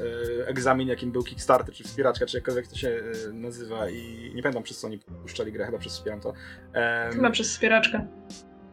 e, 0.41 0.49
egzamin, 0.49 0.89
jakim 0.89 1.13
był 1.13 1.23
Kickstarter, 1.23 1.75
czy 1.75 1.85
wspieraczka, 1.85 2.27
czy 2.27 2.37
jakkolwiek 2.37 2.69
to 2.69 2.77
się 2.77 2.89
e, 3.29 3.33
nazywa 3.33 3.91
i 3.91 4.33
nie 4.35 4.43
pamiętam 4.43 4.63
przez 4.63 4.79
co 4.79 4.87
oni 4.87 4.99
puszczali 4.99 5.53
grę, 5.53 5.67
chyba 5.67 5.79
przez 5.79 5.93
wspieram 5.93 6.21
to. 6.21 6.33
chyba 7.13 7.31
przez 7.31 7.49
wspieraczkę. 7.49 8.07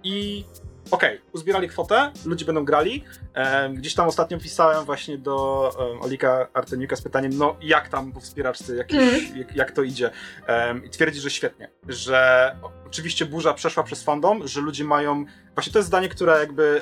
I 0.04 0.46
okej, 0.92 1.18
okay, 1.18 1.30
uzbierali 1.34 1.68
kwotę, 1.68 2.12
ludzie 2.26 2.46
będą 2.46 2.66
grali. 2.66 3.04
Um, 3.36 3.76
gdzieś 3.76 3.94
tam 3.94 4.08
ostatnio 4.08 4.40
pisałem 4.40 4.86
właśnie 4.86 5.18
do 5.18 5.70
um, 5.80 6.02
Olika 6.02 6.48
Artemiuka 6.54 6.96
z 6.96 7.02
pytaniem, 7.02 7.38
no 7.38 7.56
jak 7.62 7.90
tam 7.90 8.12
po 8.12 8.20
wspieraczce, 8.20 8.74
mm. 8.74 9.38
jak, 9.38 9.56
jak, 9.56 9.72
to 9.72 9.84
idzie. 9.84 10.12
Um, 10.48 10.86
I 10.86 10.90
twierdzi, 10.90 11.20
że 11.20 11.30
świetnie, 11.30 11.70
że 11.88 12.56
oczywiście 12.88 13.26
burza 13.26 13.54
przeszła 13.54 13.84
przez 13.84 14.04
fandom, 14.04 14.48
że 14.48 14.62
ludzie 14.62 14.84
mają, 14.84 15.26
właśnie 15.54 15.74
to 15.74 15.80
jest 15.80 15.88
zdanie, 15.88 16.10
które 16.10 16.40
jakby 16.40 16.82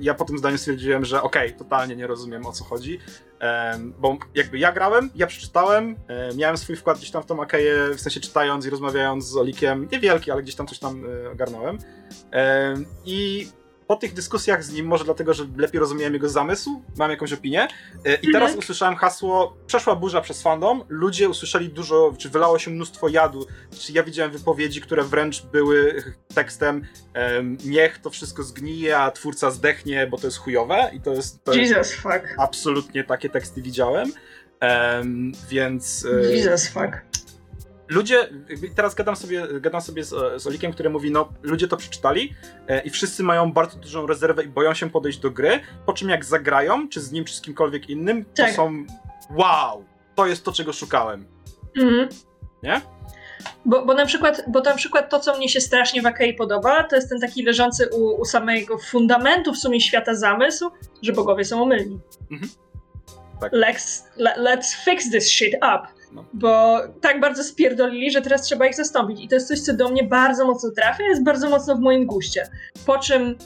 ja 0.00 0.14
po 0.14 0.24
tym 0.24 0.38
zdaniu 0.38 0.58
stwierdziłem, 0.58 1.04
że 1.04 1.22
okej, 1.22 1.46
okay, 1.46 1.58
totalnie 1.58 1.96
nie 1.96 2.06
rozumiem 2.06 2.46
o 2.46 2.52
co 2.52 2.64
chodzi, 2.64 2.98
bo 3.98 4.16
jakby 4.34 4.58
ja 4.58 4.72
grałem, 4.72 5.10
ja 5.14 5.26
przeczytałem, 5.26 5.96
miałem 6.36 6.56
swój 6.56 6.76
wkład 6.76 6.98
gdzieś 6.98 7.10
tam 7.10 7.22
w 7.22 7.26
tą 7.26 7.42
Akeję, 7.42 7.94
w 7.94 8.00
sensie 8.00 8.20
czytając 8.20 8.66
i 8.66 8.70
rozmawiając 8.70 9.26
z 9.26 9.36
Olikiem, 9.36 9.88
niewielki, 9.92 10.30
ale 10.30 10.42
gdzieś 10.42 10.54
tam 10.54 10.66
coś 10.66 10.78
tam 10.78 11.04
e, 11.26 11.30
ogarnąłem. 11.30 11.78
I 13.04 13.48
po 13.86 13.96
tych 13.96 14.14
dyskusjach 14.14 14.64
z 14.64 14.72
nim, 14.72 14.86
może 14.86 15.04
dlatego, 15.04 15.34
że 15.34 15.44
lepiej 15.56 15.80
rozumiałem 15.80 16.14
jego 16.14 16.28
zamysł, 16.28 16.82
mam 16.98 17.10
jakąś 17.10 17.32
opinię. 17.32 17.68
E, 18.04 18.14
I 18.14 18.32
teraz 18.32 18.48
mhm. 18.48 18.58
usłyszałem 18.58 18.96
hasło, 18.96 19.56
przeszła 19.66 19.96
burza 19.96 20.20
przez 20.20 20.42
fandom, 20.42 20.84
ludzie 20.88 21.28
usłyszeli 21.28 21.68
dużo, 21.68 22.14
czy 22.18 22.28
wylało 22.28 22.58
się 22.58 22.70
mnóstwo 22.70 23.08
jadu, 23.08 23.46
czy 23.78 23.92
ja 23.92 24.02
widziałem 24.02 24.32
wypowiedzi, 24.32 24.80
które 24.80 25.02
wręcz 25.02 25.42
były 25.42 26.02
tekstem 26.34 26.86
niech 27.64 27.98
to 27.98 28.10
wszystko 28.10 28.42
zgnije, 28.42 28.98
a 28.98 29.10
twórca 29.10 29.50
zdechnie, 29.50 30.06
bo 30.06 30.18
to 30.18 30.26
jest 30.26 30.38
chujowe 30.38 30.90
i 30.92 31.00
to 31.00 31.12
jest... 31.12 31.44
To 31.44 31.54
Jesus 31.54 31.76
jest, 31.76 31.94
fuck. 31.94 32.34
Absolutnie 32.38 33.04
takie 33.04 33.30
teksty 33.30 33.62
widziałem, 33.62 34.12
więc... 35.48 36.06
E, 36.24 36.32
Jesus 36.32 36.68
fuck 36.68 37.23
ludzie, 37.88 38.28
teraz 38.74 38.94
gadam 38.94 39.16
sobie, 39.16 39.60
gadam 39.60 39.80
sobie 39.80 40.04
z, 40.04 40.42
z 40.42 40.46
Olikiem, 40.46 40.72
który 40.72 40.90
mówi, 40.90 41.10
no 41.10 41.28
ludzie 41.42 41.68
to 41.68 41.76
przeczytali 41.76 42.34
e, 42.68 42.82
i 42.82 42.90
wszyscy 42.90 43.22
mają 43.22 43.52
bardzo 43.52 43.78
dużą 43.78 44.06
rezerwę 44.06 44.44
i 44.44 44.48
boją 44.48 44.74
się 44.74 44.90
podejść 44.90 45.18
do 45.18 45.30
gry, 45.30 45.60
po 45.86 45.92
czym 45.92 46.08
jak 46.08 46.24
zagrają, 46.24 46.88
czy 46.88 47.00
z 47.00 47.12
nim, 47.12 47.24
czy 47.24 47.34
z 47.34 47.40
kimkolwiek 47.40 47.90
innym, 47.90 48.24
to 48.24 48.30
tak. 48.42 48.52
są 48.52 48.84
wow, 49.30 49.84
to 50.14 50.26
jest 50.26 50.44
to, 50.44 50.52
czego 50.52 50.72
szukałem. 50.72 51.26
Mhm. 51.76 52.08
Nie? 52.62 52.80
Bo, 53.64 53.86
bo, 53.86 53.94
na 53.94 54.06
przykład, 54.06 54.44
bo 54.48 54.60
na 54.60 54.74
przykład 54.74 55.10
to, 55.10 55.20
co 55.20 55.36
mnie 55.36 55.48
się 55.48 55.60
strasznie 55.60 56.02
w 56.02 56.06
Akei 56.06 56.34
podoba, 56.34 56.84
to 56.84 56.96
jest 56.96 57.08
ten 57.08 57.20
taki 57.20 57.42
leżący 57.42 57.88
u, 57.92 58.20
u 58.20 58.24
samego 58.24 58.78
fundamentu 58.78 59.52
w 59.52 59.58
sumie 59.58 59.80
świata 59.80 60.14
zamysł, 60.14 60.70
że 61.02 61.12
bogowie 61.12 61.44
są 61.44 61.62
omylni. 61.62 62.00
Mhm. 62.30 62.50
Tak. 63.40 63.52
Let's, 63.52 64.02
let, 64.16 64.36
let's 64.38 64.84
fix 64.84 65.10
this 65.10 65.30
shit 65.30 65.54
up. 65.54 65.88
No. 66.14 66.24
Bo 66.32 66.80
tak 67.00 67.20
bardzo 67.20 67.44
spierdolili, 67.44 68.10
że 68.10 68.20
teraz 68.20 68.42
trzeba 68.42 68.66
ich 68.66 68.74
zastąpić. 68.74 69.24
I 69.24 69.28
to 69.28 69.34
jest 69.34 69.48
coś, 69.48 69.60
co 69.60 69.74
do 69.74 69.88
mnie 69.88 70.04
bardzo 70.04 70.46
mocno 70.46 70.70
trafia, 70.70 71.04
jest 71.04 71.24
bardzo 71.24 71.50
mocno 71.50 71.76
w 71.76 71.80
moim 71.80 72.06
guście. 72.06 72.48
Po 72.86 72.98
czym 72.98 73.36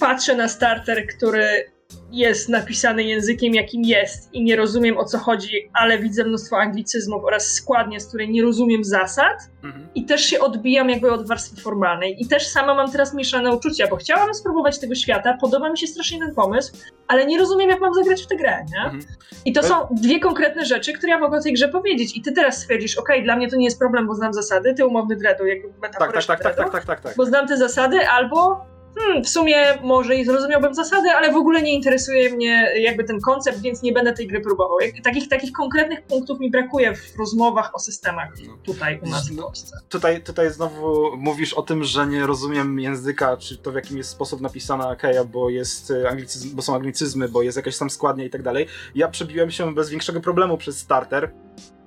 patrzę 0.00 0.36
na 0.36 0.48
starter, 0.48 1.06
który 1.16 1.75
jest 2.10 2.48
napisany 2.48 3.02
językiem, 3.02 3.54
jakim 3.54 3.82
jest 3.82 4.34
i 4.34 4.44
nie 4.44 4.56
rozumiem 4.56 4.98
o 4.98 5.04
co 5.04 5.18
chodzi, 5.18 5.70
ale 5.72 5.98
widzę 5.98 6.24
mnóstwo 6.24 6.58
anglicyzmów 6.58 7.24
oraz 7.24 7.52
składnie, 7.52 8.00
z 8.00 8.06
której 8.06 8.30
nie 8.30 8.42
rozumiem 8.42 8.84
zasad 8.84 9.50
mhm. 9.64 9.88
i 9.94 10.04
też 10.04 10.24
się 10.24 10.40
odbijam 10.40 10.90
jakby 10.90 11.12
od 11.12 11.28
warstwy 11.28 11.60
formalnej. 11.60 12.22
I 12.22 12.26
też 12.26 12.46
sama 12.46 12.74
mam 12.74 12.92
teraz 12.92 13.14
mieszane 13.14 13.56
uczucia, 13.56 13.86
bo 13.88 13.96
chciałam 13.96 14.34
spróbować 14.34 14.78
tego 14.78 14.94
świata, 14.94 15.38
podoba 15.40 15.70
mi 15.70 15.78
się 15.78 15.86
strasznie 15.86 16.18
ten 16.18 16.34
pomysł, 16.34 16.72
ale 17.08 17.26
nie 17.26 17.38
rozumiem 17.38 17.70
jak 17.70 17.80
mam 17.80 17.94
zagrać 17.94 18.22
w 18.22 18.26
tę 18.26 18.36
grę, 18.36 18.64
nie? 18.72 18.84
Mhm. 18.84 19.02
I 19.44 19.52
to 19.52 19.62
są 19.62 19.74
dwie 19.90 20.20
konkretne 20.20 20.64
rzeczy, 20.64 20.92
które 20.92 21.12
ja 21.12 21.18
mogę 21.18 21.38
o 21.38 21.42
tej 21.42 21.52
grze 21.52 21.68
powiedzieć 21.68 22.16
i 22.16 22.22
ty 22.22 22.32
teraz 22.32 22.58
stwierdzisz, 22.58 22.98
okej, 22.98 23.16
okay, 23.16 23.24
dla 23.24 23.36
mnie 23.36 23.48
to 23.50 23.56
nie 23.56 23.64
jest 23.64 23.78
problem, 23.78 24.06
bo 24.06 24.14
znam 24.14 24.34
zasady, 24.34 24.74
ty 24.74 24.86
umowny 24.86 25.16
dreadu, 25.16 25.46
jakby 25.46 25.68
tak, 25.82 25.98
tak, 25.98 26.12
tak, 26.12 26.26
tak, 26.26 26.56
tak, 26.56 26.70
tak, 26.72 26.84
tak, 26.84 27.00
tak. 27.00 27.16
Bo 27.16 27.24
znam 27.24 27.48
te 27.48 27.56
zasady, 27.56 28.08
albo 28.08 28.66
hmm, 28.98 29.24
w 29.24 29.28
sumie 29.28 29.78
może 29.82 30.16
i 30.16 30.24
zrozumiałbym 30.24 30.74
zasady, 30.74 31.10
ale 31.10 31.32
w 31.32 31.36
ogóle 31.36 31.62
nie 31.62 31.74
interesuje 31.74 32.30
mnie 32.30 32.72
jakby 32.80 33.04
ten 33.04 33.20
koncept, 33.20 33.60
więc 33.60 33.82
nie 33.82 33.92
będę 33.92 34.12
tej 34.12 34.26
gry 34.26 34.40
próbował. 34.40 34.80
Jak, 34.80 35.04
takich, 35.04 35.28
takich 35.28 35.52
konkretnych 35.52 36.02
punktów 36.02 36.40
mi 36.40 36.50
brakuje 36.50 36.94
w 36.94 37.16
rozmowach 37.18 37.74
o 37.74 37.78
systemach 37.78 38.28
no. 38.46 38.56
tutaj 38.64 39.00
u 39.02 39.08
nas 39.08 39.30
w 39.30 39.36
Polsce. 39.36 39.78
Tutaj, 39.88 40.22
tutaj 40.22 40.52
znowu 40.52 41.16
mówisz 41.16 41.54
o 41.54 41.62
tym, 41.62 41.84
że 41.84 42.06
nie 42.06 42.26
rozumiem 42.26 42.80
języka, 42.80 43.36
czy 43.36 43.56
to 43.56 43.72
w 43.72 43.74
jakim 43.74 43.98
jest 43.98 44.10
sposób 44.10 44.40
napisana 44.40 44.88
Akeja, 44.88 45.24
bo 45.24 45.50
jest 45.50 45.92
anglicyzm, 46.10 46.56
bo 46.56 46.62
są 46.62 46.74
anglicyzmy, 46.74 47.28
bo 47.28 47.42
jest 47.42 47.56
jakaś 47.56 47.78
tam 47.78 47.90
składnia 47.90 48.24
i 48.24 48.30
tak 48.30 48.42
dalej. 48.42 48.66
Ja 48.94 49.08
przebiłem 49.08 49.50
się 49.50 49.74
bez 49.74 49.90
większego 49.90 50.20
problemu 50.20 50.58
przez 50.58 50.78
starter 50.78 51.30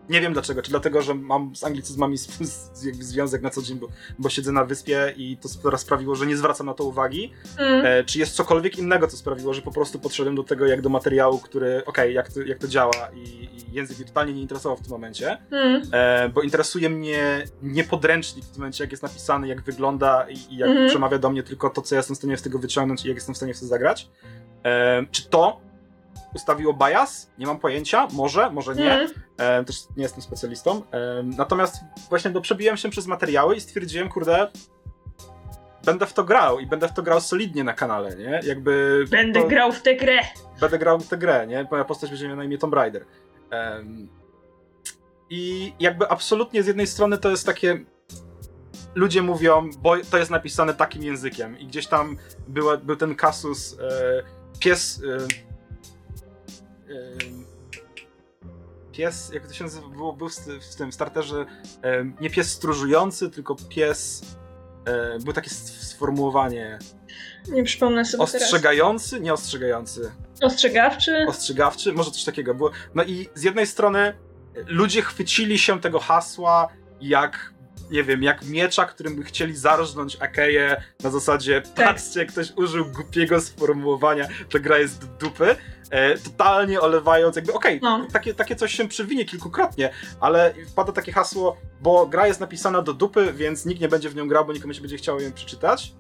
nie 0.10 0.22
wiem 0.22 0.34
dlaczego, 0.34 0.62
czy 0.62 0.70
dlatego, 0.70 1.02
że 1.02 1.14
mam 1.14 1.56
z 1.56 1.64
anglicyzmami 1.64 2.18
związek 3.00 3.42
na 3.42 3.50
co 3.50 3.62
dzień, 3.62 3.80
bo, 3.80 3.88
bo 4.20 4.30
siedzę 4.30 4.52
na 4.52 4.66
wyspie 4.66 5.14
i 5.18 5.38
to 5.38 5.50
teraz 5.64 5.82
sprawiło, 5.82 6.16
że 6.16 6.26
nie 6.26 6.38
zwracam 6.38 6.68
na 6.68 6.74
to 6.74 6.84
uwagi. 6.84 7.34
Mm. 7.58 7.86
E, 7.86 8.04
czy 8.04 8.20
jest 8.20 8.36
cokolwiek 8.36 8.78
innego, 8.78 9.08
co 9.08 9.18
sprawiło, 9.18 9.54
że 9.54 9.62
po 9.62 9.72
prostu 9.72 10.00
podszedłem 10.00 10.36
do 10.36 10.44
tego 10.44 10.68
jak 10.68 10.82
do 10.82 10.90
materiału, 10.90 11.40
który, 11.40 11.78
okej, 11.86 11.86
okay, 11.86 12.12
jak, 12.12 12.32
to, 12.34 12.42
jak 12.42 12.58
to 12.58 12.68
działa 12.68 13.10
i, 13.14 13.20
i, 13.20 13.74
język 13.74 13.98
mnie 13.98 14.08
totalnie 14.08 14.34
nie 14.34 14.42
interesował 14.42 14.78
w 14.78 14.82
tym 14.82 14.92
momencie, 14.92 15.38
mm. 15.52 15.82
e, 15.92 16.30
bo 16.30 16.42
interesuje 16.42 16.90
mnie 16.90 17.44
nie 17.62 17.84
podręcznik 17.84 18.46
w 18.46 18.50
tym 18.50 18.60
momencie, 18.60 18.84
jak 18.84 18.92
jest 18.92 19.04
napisany, 19.04 19.48
jak 19.48 19.62
wygląda 19.62 20.30
i, 20.30 20.54
i 20.54 20.58
jak 20.58 20.70
mm. 20.70 20.90
przemawia 20.90 21.18
do 21.18 21.30
mnie 21.30 21.44
tylko 21.44 21.70
to, 21.70 21.82
co 21.82 21.96
ja 21.96 22.00
jestem 22.00 22.16
w 22.16 22.18
stanie 22.18 22.38
z 22.38 22.42
tego 22.42 22.60
wyciągnąć 22.60 23.06
i 23.06 23.08
jak 23.08 23.18
jestem 23.18 23.36
w 23.36 23.38
stanie 23.38 23.54
w 23.54 23.60
to 23.60 23.66
zagrać. 23.66 24.10
E, 24.66 25.06
czy 25.12 25.30
to 25.30 25.69
ustawiło 26.34 26.74
bias? 26.74 27.32
Nie 27.38 27.48
mam 27.48 27.60
pojęcia, 27.60 28.08
może, 28.14 28.50
może 28.50 28.76
nie. 28.76 28.94
Mm. 28.94 29.10
E, 29.38 29.64
też 29.64 29.76
nie 29.98 30.04
jestem 30.04 30.22
specjalistą. 30.22 30.82
E, 30.92 31.24
natomiast 31.24 31.76
właśnie 32.10 32.32
do 32.32 32.42
przebiłem 32.42 32.78
się 32.78 32.90
przez 32.90 33.08
materiały 33.08 33.56
i 33.56 33.62
stwierdziłem, 33.62 34.10
kurde, 34.10 34.48
będę 35.86 36.06
w 36.06 36.14
to 36.14 36.24
grał 36.24 36.60
i 36.60 36.66
będę 36.66 36.88
w 36.88 36.94
to 36.94 37.04
grał 37.04 37.22
solidnie 37.22 37.64
na 37.64 37.74
kanale, 37.74 38.16
nie? 38.16 38.40
Jakby... 38.44 39.06
Będę 39.10 39.42
to... 39.42 39.48
grał 39.48 39.72
w 39.72 39.82
tę 39.82 39.96
grę. 39.96 40.20
Będę 40.60 40.80
grał 40.80 41.00
w 41.00 41.08
tę 41.08 41.18
grę, 41.18 41.48
nie? 41.48 41.68
Moja 41.72 41.86
postać 41.86 42.10
będzie 42.10 42.26
miała 42.26 42.38
na 42.38 42.44
imię 42.44 42.58
Tomb 42.58 42.74
Raider. 42.74 43.06
I 45.30 45.74
jakby 45.80 46.10
absolutnie 46.10 46.64
z 46.64 46.68
jednej 46.68 46.88
strony 46.88 47.18
to 47.18 47.30
jest 47.30 47.46
takie 47.46 47.86
ludzie 48.96 49.22
mówią, 49.22 49.70
bo 49.82 49.96
to 50.12 50.18
jest 50.18 50.32
napisane 50.32 50.74
takim 50.74 51.04
językiem 51.04 51.60
i 51.60 51.68
gdzieś 51.68 51.88
tam 51.88 52.18
był, 52.48 52.78
był 52.84 52.96
ten 52.96 53.16
kasus 53.16 53.78
e, 53.80 54.24
pies 54.60 55.02
e, 55.04 55.49
pies, 58.92 59.32
jak 59.34 59.48
to 59.48 59.54
się 59.54 59.64
nazywa, 59.64 59.88
było, 59.88 60.14
był 60.14 60.30
w 60.72 60.76
tym 60.76 60.92
starterze 60.92 61.46
nie 62.22 62.30
pies 62.30 62.52
stróżujący, 62.52 63.30
tylko 63.30 63.56
pies 63.70 64.22
było 65.20 65.34
takie 65.34 65.50
sformułowanie 65.50 66.80
nie 67.48 67.64
przypomnę 67.64 68.06
sobie 68.06 68.24
Ostrzegający? 68.24 69.10
Teraz. 69.10 69.24
Nie 69.24 69.34
ostrzegający. 69.34 70.12
Ostrzegawczy? 70.42 71.26
Ostrzegawczy? 71.28 71.94
Może 71.94 72.12
coś 72.12 72.24
takiego 72.24 72.54
było. 72.54 72.72
No 72.96 73.04
i 73.04 73.30
z 73.36 73.44
jednej 73.44 73.68
strony 73.68 74.14
ludzie 74.68 75.02
chwycili 75.02 75.60
się 75.60 75.82
tego 75.82 76.00
hasła 76.00 76.68
jak 77.02 77.54
nie 77.92 78.04
wiem, 78.04 78.24
jak 78.24 78.46
miecza, 78.46 78.86
którym 78.86 79.24
chcieli 79.24 79.56
zarżnąć 79.56 80.18
Akeję 80.20 80.84
na 81.04 81.10
zasadzie 81.10 81.62
tak. 81.62 81.86
patrzcie, 81.86 82.26
ktoś 82.26 82.52
użył 82.56 82.86
głupiego 82.86 83.42
sformułowania, 83.42 84.28
że 84.54 84.60
gra 84.60 84.78
jest 84.78 85.06
dupy, 85.06 85.56
e, 85.90 86.18
totalnie 86.18 86.82
olewając, 86.82 87.36
jakby 87.36 87.54
okej, 87.54 87.78
okay, 87.78 88.00
no. 88.00 88.08
takie, 88.14 88.34
takie 88.34 88.56
coś 88.56 88.74
się 88.74 88.88
przywinie 88.88 89.26
kilkukrotnie, 89.26 89.90
ale 90.20 90.54
wpada 90.72 90.92
takie 90.92 91.12
hasło, 91.12 91.58
bo 91.82 92.08
gra 92.08 92.28
jest 92.28 92.40
napisana 92.40 92.82
do 92.82 92.94
dupy, 92.94 93.34
więc 93.34 93.66
nikt 93.66 93.82
nie 93.82 93.88
będzie 93.88 94.10
w 94.10 94.16
nią 94.16 94.28
grał, 94.28 94.46
bo 94.46 94.54
nikomu 94.54 94.74
się 94.74 94.82
będzie 94.82 94.98
chciało 94.98 95.20
ją 95.20 95.32
przeczytać. 95.32 95.94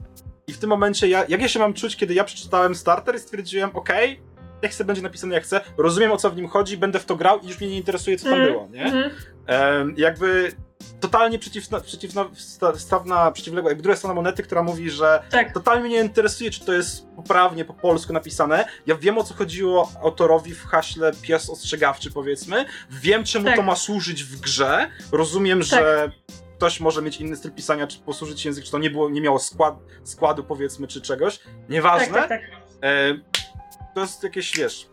I 0.47 0.53
w 0.53 0.59
tym 0.59 0.69
momencie, 0.69 1.07
ja, 1.07 1.25
jak 1.27 1.41
ja 1.41 1.47
się 1.47 1.59
mam 1.59 1.73
czuć, 1.73 1.95
kiedy 1.95 2.13
ja 2.13 2.23
przeczytałem 2.23 2.75
starter 2.75 3.15
i 3.15 3.19
stwierdziłem, 3.19 3.69
okej, 3.73 4.11
okay, 4.11 4.29
jak 4.61 4.73
sobie 4.73 4.87
będzie 4.87 5.01
napisane 5.01 5.35
jak 5.35 5.43
chcę, 5.43 5.61
rozumiem 5.77 6.11
o 6.11 6.17
co 6.17 6.29
w 6.29 6.35
nim 6.35 6.47
chodzi, 6.47 6.77
będę 6.77 6.99
w 6.99 7.05
to 7.05 7.15
grał 7.15 7.39
i 7.39 7.47
już 7.47 7.59
mnie 7.59 7.69
nie 7.69 7.77
interesuje, 7.77 8.17
co 8.17 8.29
tam 8.29 8.33
mm, 8.33 8.47
było, 8.47 8.67
nie? 8.71 8.83
Mm. 8.83 9.09
Um, 9.47 9.93
jakby 9.97 10.51
totalnie 10.99 11.39
przeciwna, 11.39 11.80
przeciwstawna, 11.80 13.32
przeciwległa, 13.32 13.71
jakby 13.71 13.84
druga 13.84 13.97
strona 13.97 14.13
monety, 14.13 14.43
która 14.43 14.63
mówi, 14.63 14.89
że 14.89 15.23
tak. 15.30 15.53
totalnie 15.53 15.84
mnie 15.84 15.95
nie 15.95 16.01
interesuje, 16.01 16.51
czy 16.51 16.65
to 16.65 16.73
jest 16.73 17.07
poprawnie 17.15 17.65
po 17.65 17.73
polsku 17.73 18.13
napisane. 18.13 18.65
Ja 18.88 18.95
wiem, 18.95 19.17
o 19.17 19.23
co 19.23 19.34
chodziło 19.34 19.91
autorowi 20.03 20.55
w 20.55 20.65
haśle 20.65 21.11
pies 21.21 21.49
ostrzegawczy, 21.49 22.11
powiedzmy. 22.11 22.65
Wiem, 22.89 23.23
czemu 23.23 23.45
tak. 23.45 23.55
to 23.55 23.61
ma 23.61 23.75
służyć 23.75 24.23
w 24.23 24.39
grze. 24.39 24.89
Rozumiem, 25.11 25.59
tak. 25.59 25.67
że 25.67 26.11
ktoś 26.57 26.80
może 26.80 27.01
mieć 27.01 27.21
inny 27.21 27.36
styl 27.36 27.51
pisania, 27.51 27.88
czy 27.88 27.99
posłużyć 27.99 28.45
język, 28.45 28.65
czy 28.65 28.71
to 28.71 28.80
nie, 28.80 28.89
było, 28.89 29.09
nie 29.09 29.21
miało 29.21 29.39
skład, 29.39 29.75
składu, 30.03 30.43
powiedzmy, 30.43 30.88
czy 30.88 31.01
czegoś. 31.01 31.39
Nieważne. 31.69 32.13
Tak, 32.13 32.30
tak, 32.30 32.41
tak. 32.41 32.61
e, 32.84 33.19
to 33.95 34.01
jest 34.01 34.23
jakieś, 34.23 34.57
wiesz, 34.57 34.89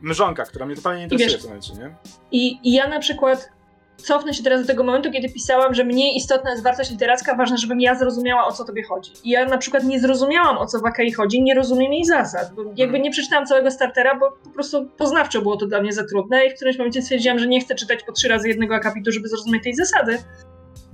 mrzonka, 0.00 0.44
która 0.44 0.66
mnie 0.66 0.76
totalnie 0.76 0.98
nie 0.98 1.04
interesuje 1.04 1.30
wiesz, 1.30 1.38
w 1.38 1.42
tym 1.42 1.50
momencie, 1.50 1.74
nie? 1.74 1.96
I, 2.32 2.68
I 2.68 2.72
ja 2.72 2.88
na 2.88 3.00
przykład 3.00 3.50
cofnę 3.96 4.34
się 4.34 4.42
teraz 4.42 4.60
do 4.60 4.66
tego 4.66 4.84
momentu, 4.84 5.10
kiedy 5.10 5.28
pisałam, 5.28 5.74
że 5.74 5.84
mniej 5.84 6.16
istotna 6.16 6.50
jest 6.50 6.62
wartość 6.62 6.90
literacka, 6.90 7.34
ważne, 7.34 7.58
żebym 7.58 7.80
ja 7.80 7.94
zrozumiała, 7.94 8.46
o 8.46 8.52
co 8.52 8.64
tobie 8.64 8.82
chodzi. 8.82 9.12
I 9.24 9.30
ja 9.30 9.44
na 9.44 9.58
przykład 9.58 9.84
nie 9.84 10.00
zrozumiałam, 10.00 10.58
o 10.58 10.66
co 10.66 10.80
w 10.80 10.86
Akei 10.86 11.12
chodzi, 11.12 11.42
nie 11.42 11.54
rozumiem 11.54 11.92
jej 11.92 12.04
zasad, 12.04 12.54
bo 12.54 12.62
jakby 12.62 12.84
mhm. 12.84 13.02
nie 13.02 13.10
przeczytałam 13.10 13.46
całego 13.46 13.70
startera, 13.70 14.18
bo 14.18 14.30
po 14.44 14.50
prostu 14.50 14.88
poznawczo 14.96 15.42
było 15.42 15.56
to 15.56 15.66
dla 15.66 15.80
mnie 15.80 15.92
za 15.92 16.04
trudne 16.04 16.46
i 16.46 16.50
w 16.50 16.54
którymś 16.54 16.78
momencie 16.78 17.02
stwierdziłam, 17.02 17.38
że 17.38 17.46
nie 17.46 17.60
chcę 17.60 17.74
czytać 17.74 18.02
po 18.02 18.12
trzy 18.12 18.28
razy 18.28 18.48
jednego 18.48 18.74
akapitu, 18.74 19.12
żeby 19.12 19.28
zrozumieć 19.28 19.64
tej 19.64 19.74
zasady. 19.74 20.18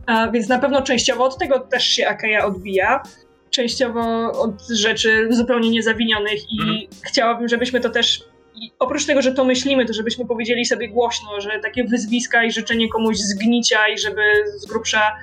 A, 0.07 0.29
więc 0.31 0.49
na 0.49 0.59
pewno 0.59 0.83
częściowo 0.83 1.25
od 1.25 1.39
tego 1.39 1.59
też 1.59 1.85
się 1.85 2.09
Akeja 2.09 2.45
odbija, 2.45 3.03
częściowo 3.51 4.33
od 4.33 4.69
rzeczy 4.69 5.29
zupełnie 5.31 5.71
niezawinionych 5.71 6.53
i 6.53 6.61
mhm. 6.61 6.79
chciałabym, 7.03 7.49
żebyśmy 7.49 7.81
to 7.81 7.91
też 7.91 8.30
i 8.61 8.73
oprócz 8.79 9.07
tego, 9.07 9.23
że 9.23 9.33
to 9.33 9.45
myślimy, 9.45 9.87
to 9.87 9.93
żebyśmy 9.93 10.27
powiedzieli 10.27 10.65
sobie 10.65 10.89
głośno, 10.89 11.41
że 11.41 11.51
takie 11.63 11.85
wyzwiska 11.85 12.45
i 12.45 12.53
życzenie 12.53 12.89
komuś 12.89 13.17
zgnicia 13.17 13.89
i 13.89 13.99
żeby 13.99 14.23
z 14.57 14.67
grubsza 14.67 15.17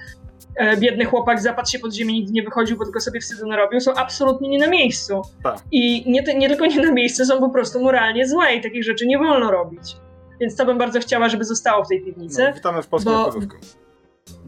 e, 0.56 0.78
biedny 0.78 1.06
chłopak 1.06 1.42
zapadł 1.42 1.70
się 1.70 1.80
pod 1.80 1.94
ziemię, 1.94 2.14
nigdy 2.14 2.32
nie 2.32 2.44
wychodził, 2.44 2.78
bo 2.78 2.84
tylko 2.84 3.00
sobie 3.00 3.20
wstydu 3.20 3.48
narobił, 3.48 3.82
są 3.82 3.94
absolutnie 3.94 4.50
nie 4.50 4.60
na 4.60 4.68
miejscu. 4.68 5.22
Tak. 5.44 5.58
I 5.72 6.12
nie, 6.12 6.24
nie 6.38 6.48
tylko 6.50 6.66
nie 6.66 6.82
na 6.82 6.92
miejscu, 6.92 7.26
są 7.26 7.40
po 7.40 7.50
prostu 7.50 7.82
moralnie 7.82 8.28
złe 8.28 8.56
i 8.56 8.62
takich 8.62 8.84
rzeczy 8.84 9.06
nie 9.06 9.18
wolno 9.18 9.52
robić. 9.52 9.96
Więc 10.40 10.56
to 10.56 10.66
bym 10.66 10.78
bardzo 10.78 11.00
chciała, 11.00 11.30
żeby 11.30 11.46
zostało 11.46 11.86
w 11.86 11.88
tej 11.88 12.02
piwnicy. 12.02 12.44
No, 12.44 12.54
witamy 12.54 12.82
w 12.82 12.88
polskim 12.88 13.14
bo... 13.14 13.32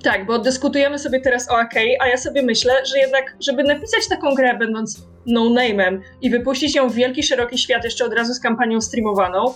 Tak, 0.03 0.25
bo 0.25 0.39
dyskutujemy 0.39 0.99
sobie 0.99 1.21
teraz 1.21 1.51
o 1.51 1.57
Akei, 1.57 1.97
a 2.01 2.07
ja 2.07 2.17
sobie 2.17 2.41
myślę, 2.41 2.85
że 2.85 2.99
jednak, 2.99 3.35
żeby 3.39 3.63
napisać 3.63 4.07
taką 4.09 4.35
grę, 4.35 4.57
będąc 4.57 5.07
no-name'em 5.25 5.99
i 6.21 6.29
wypuścić 6.29 6.75
ją 6.75 6.89
w 6.89 6.93
wielki, 6.93 7.23
szeroki 7.23 7.57
świat 7.57 7.83
jeszcze 7.83 8.05
od 8.05 8.13
razu 8.13 8.33
z 8.33 8.39
kampanią 8.39 8.81
streamowaną, 8.81 9.53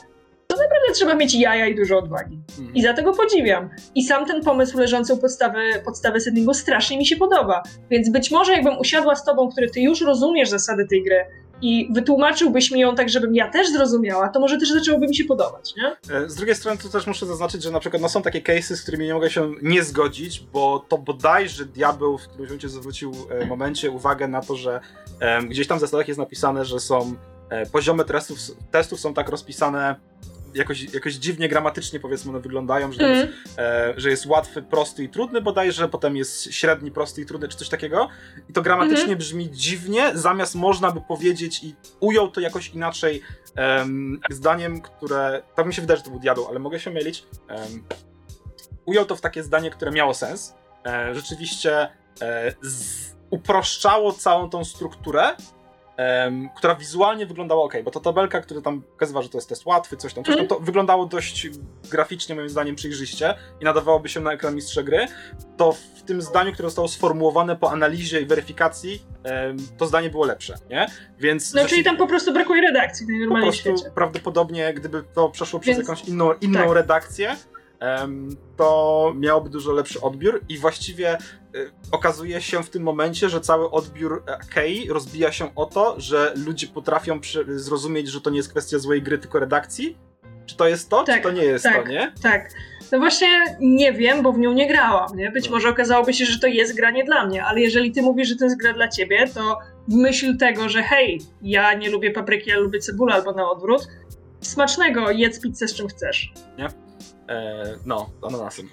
to 0.47 0.57
naprawdę 0.57 0.93
trzeba 0.93 1.15
mieć 1.15 1.35
jaja 1.35 1.67
i 1.67 1.75
dużo 1.75 1.97
odwagi. 1.97 2.39
I 2.73 2.81
za 2.81 2.93
tego 2.93 3.13
podziwiam. 3.13 3.69
I 3.95 4.03
sam 4.03 4.25
ten 4.25 4.41
pomysł 4.41 4.77
leżący 4.77 5.13
u 5.13 5.17
podstawy, 5.17 5.59
podstawy 5.85 6.19
settingu 6.19 6.53
strasznie 6.53 6.97
mi 6.97 7.05
się 7.05 7.15
podoba. 7.15 7.63
Więc 7.89 8.09
być 8.09 8.31
może 8.31 8.53
jakbym 8.53 8.77
usiadła 8.77 9.15
z 9.15 9.25
tobą, 9.25 9.49
który 9.49 9.69
ty 9.69 9.81
już 9.81 10.01
rozumiesz 10.01 10.49
zasady 10.49 10.87
tej 10.89 11.03
gry, 11.03 11.25
i 11.63 11.87
wytłumaczyłbyś 11.93 12.71
mi 12.71 12.79
ją 12.79 12.95
tak, 12.95 13.09
żebym 13.09 13.35
ja 13.35 13.51
też 13.51 13.71
zrozumiała, 13.71 14.29
to 14.29 14.39
może 14.39 14.57
też 14.57 14.69
zaczęłoby 14.69 15.07
mi 15.07 15.15
się 15.15 15.23
podobać, 15.25 15.73
nie? 15.77 16.15
E, 16.15 16.29
z 16.29 16.35
drugiej 16.35 16.55
strony 16.55 16.77
to 16.77 16.89
też 16.89 17.07
muszę 17.07 17.25
zaznaczyć, 17.25 17.63
że 17.63 17.71
na 17.71 17.79
przykład 17.79 18.01
no, 18.01 18.09
są 18.09 18.21
takie 18.21 18.41
cases, 18.41 18.79
z 18.79 18.81
którymi 18.81 19.05
nie 19.05 19.13
mogę 19.13 19.29
się 19.29 19.51
nie 19.61 19.83
zgodzić, 19.83 20.39
bo 20.39 20.85
to 20.89 20.97
bodajże 20.97 21.65
diabeł 21.65 22.17
w 22.17 22.27
którymś 22.27 22.49
momencie 22.49 22.69
zwrócił 22.69 23.11
e, 23.29 23.45
momencie 23.45 23.91
uwagę 23.91 24.27
na 24.27 24.41
to, 24.41 24.55
że 24.55 24.79
e, 25.19 25.43
gdzieś 25.43 25.67
tam 25.67 25.77
w 25.77 25.81
zasadach 25.81 26.07
jest 26.07 26.17
napisane, 26.17 26.65
że 26.65 26.79
są 26.79 27.15
e, 27.49 27.65
poziomy 27.65 28.05
testów, 28.05 28.37
testów 28.71 28.99
są 28.99 29.13
tak 29.13 29.29
rozpisane 29.29 29.95
jakoś, 30.55 30.93
jakoś 30.93 31.13
dziwnie 31.13 31.49
gramatycznie 31.49 31.99
powiedzmy 31.99 32.31
one 32.31 32.39
wyglądają, 32.39 32.91
że, 32.91 33.03
mm. 33.03 33.17
jest, 33.17 33.59
e, 33.59 33.93
że 33.97 34.09
jest 34.09 34.25
łatwy, 34.25 34.61
prosty 34.61 35.03
i 35.03 35.09
trudny 35.09 35.41
bodajże, 35.41 35.89
potem 35.89 36.17
jest 36.17 36.53
średni, 36.53 36.91
prosty 36.91 37.21
i 37.21 37.25
trudny, 37.25 37.47
czy 37.47 37.57
coś 37.57 37.69
takiego. 37.69 38.09
I 38.49 38.53
to 38.53 38.61
gramatycznie 38.61 39.03
mm. 39.03 39.17
brzmi 39.17 39.51
dziwnie, 39.51 40.11
zamiast 40.13 40.55
można 40.55 40.91
by 40.91 41.01
powiedzieć 41.01 41.63
i 41.63 41.75
ujął 41.99 42.31
to 42.31 42.41
jakoś 42.41 42.69
inaczej 42.69 43.21
um, 43.57 44.19
zdaniem, 44.29 44.81
które, 44.81 45.43
tak 45.55 45.65
mi 45.65 45.73
się 45.73 45.81
wydaje, 45.81 45.97
że 45.97 46.03
to 46.03 46.09
był 46.09 46.19
diabeł, 46.19 46.47
ale 46.47 46.59
mogę 46.59 46.79
się 46.79 46.91
mylić. 46.91 47.23
Um, 47.49 47.83
ujął 48.85 49.05
to 49.05 49.15
w 49.15 49.21
takie 49.21 49.43
zdanie, 49.43 49.71
które 49.71 49.91
miało 49.91 50.13
sens. 50.13 50.53
E, 50.85 51.15
rzeczywiście 51.15 51.89
e, 52.21 52.53
z, 52.61 53.13
uproszczało 53.29 54.13
całą 54.13 54.49
tą 54.49 54.65
strukturę, 54.65 55.35
um, 55.97 56.49
która 56.55 56.75
wizualnie 56.75 57.25
wyglądała 57.25 57.63
ok, 57.63 57.73
bo 57.83 57.91
to 57.91 57.99
tabelka, 57.99 58.41
która 58.41 58.61
tam 58.61 58.81
pokazywa, 58.81 59.21
że 59.21 59.29
to 59.29 59.37
jest 59.37 59.49
test 59.49 59.65
łatwy, 59.65 59.97
coś 59.97 60.13
tam, 60.13 60.23
coś 60.23 60.35
tam, 60.37 60.47
to 60.47 60.59
wyglądało 60.59 61.05
dość 61.05 61.47
graficznie, 61.91 62.35
moim 62.35 62.49
zdaniem, 62.49 62.75
przejrzyście 62.75 63.35
i 63.61 63.65
nadawałoby 63.65 64.09
się 64.09 64.19
na 64.19 64.31
ekran 64.31 64.55
mistrza 64.55 64.83
gry, 64.83 65.07
to 65.57 65.71
w 65.71 66.01
tym 66.01 66.21
zdaniu, 66.21 66.53
które 66.53 66.69
zostało 66.69 66.87
sformułowane 66.87 67.55
po 67.55 67.71
analizie 67.71 68.21
i 68.21 68.25
weryfikacji, 68.25 69.01
um, 69.25 69.57
to 69.77 69.85
zdanie 69.85 70.09
było 70.09 70.25
lepsze, 70.25 70.55
nie? 70.69 70.87
Więc... 71.19 71.53
No, 71.53 71.65
czyli 71.65 71.83
tam 71.83 71.97
po 71.97 72.07
prostu 72.07 72.33
brakuje 72.33 72.61
redakcji 72.61 73.07
najnormalniej 73.07 73.51
Po 73.51 73.53
prostu 73.53 73.77
świecie. 73.77 73.95
prawdopodobnie, 73.95 74.73
gdyby 74.73 75.03
to 75.13 75.29
przeszło 75.29 75.59
przez 75.59 75.77
Więc, 75.77 75.89
jakąś 75.89 76.05
inną, 76.05 76.33
inną 76.33 76.59
tak. 76.59 76.71
redakcję, 76.71 77.35
to 78.57 79.13
miałoby 79.15 79.49
dużo 79.49 79.71
lepszy 79.71 80.01
odbiór 80.01 80.41
i 80.49 80.57
właściwie 80.57 81.17
y, 81.55 81.71
okazuje 81.91 82.41
się 82.41 82.63
w 82.63 82.69
tym 82.69 82.83
momencie, 82.83 83.29
że 83.29 83.41
cały 83.41 83.71
odbiór 83.71 84.23
Kei 84.53 84.89
rozbija 84.89 85.31
się 85.31 85.55
o 85.55 85.65
to, 85.65 85.95
że 85.97 86.33
ludzie 86.45 86.67
potrafią 86.67 87.19
zrozumieć, 87.47 88.07
że 88.07 88.21
to 88.21 88.29
nie 88.29 88.37
jest 88.37 88.49
kwestia 88.49 88.79
złej 88.79 89.01
gry, 89.01 89.17
tylko 89.17 89.39
redakcji. 89.39 89.97
Czy 90.45 90.57
to 90.57 90.67
jest 90.67 90.89
to, 90.89 91.03
tak, 91.03 91.15
czy 91.15 91.21
to 91.23 91.31
nie 91.31 91.43
jest 91.43 91.63
tak, 91.63 91.83
to, 91.83 91.89
nie? 91.89 92.13
Tak. 92.21 92.49
No 92.91 92.99
właśnie 92.99 93.27
nie 93.59 93.93
wiem, 93.93 94.23
bo 94.23 94.33
w 94.33 94.39
nią 94.39 94.53
nie 94.53 94.67
grałam, 94.67 95.17
nie? 95.17 95.31
Być 95.31 95.45
no. 95.45 95.51
może 95.51 95.69
okazałoby 95.69 96.13
się, 96.13 96.25
że 96.25 96.39
to 96.39 96.47
jest 96.47 96.75
gra 96.75 96.91
nie 96.91 97.03
dla 97.03 97.25
mnie, 97.25 97.45
ale 97.45 97.61
jeżeli 97.61 97.91
ty 97.91 98.01
mówisz, 98.01 98.27
że 98.27 98.35
to 98.35 98.45
jest 98.45 98.59
gra 98.59 98.73
dla 98.73 98.87
ciebie, 98.87 99.27
to 99.33 99.59
w 99.87 99.93
myśl 99.93 100.37
tego, 100.37 100.69
że 100.69 100.83
hej, 100.83 101.21
ja 101.41 101.73
nie 101.73 101.89
lubię 101.89 102.11
papryki, 102.11 102.49
ja 102.49 102.57
lubię 102.57 102.79
cebulę 102.79 103.13
albo 103.13 103.31
na 103.31 103.49
odwrót, 103.49 103.87
smacznego, 104.41 105.11
jedz 105.11 105.41
pizzę 105.41 105.67
z 105.67 105.73
czym 105.73 105.87
chcesz. 105.87 106.33
Nie? 106.57 106.82
Eee, 107.27 107.77
no, 107.85 108.09
ananasem. 108.27 108.69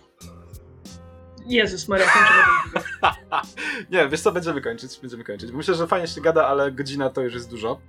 Jezus 1.46 1.88
Maria, 1.88 2.06
Nie, 3.90 4.08
wiesz 4.08 4.20
co, 4.20 4.32
będziemy 4.32 4.60
kończyć, 4.60 4.98
będziemy 5.00 5.24
kończyć. 5.24 5.52
Myślę, 5.52 5.74
że 5.74 5.86
fajnie 5.86 6.06
się 6.06 6.20
gada, 6.20 6.46
ale 6.46 6.72
godzina 6.72 7.10
to 7.10 7.20
już 7.20 7.34
jest 7.34 7.50
dużo. 7.50 7.80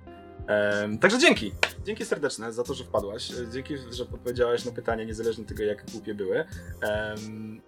Ehm, 0.48 0.98
także 0.98 1.18
dzięki. 1.18 1.52
Dzięki 1.84 2.04
serdeczne 2.04 2.52
za 2.52 2.64
to, 2.64 2.74
że 2.74 2.84
wpadłaś. 2.84 3.32
Dzięki, 3.52 3.76
że 3.90 4.04
podpowiedziałaś 4.04 4.64
na 4.64 4.72
pytanie, 4.72 5.06
niezależnie 5.06 5.42
od 5.42 5.48
tego, 5.48 5.62
jak 5.62 5.90
głupie 5.90 6.14
były. 6.14 6.44
Um... 6.82 7.60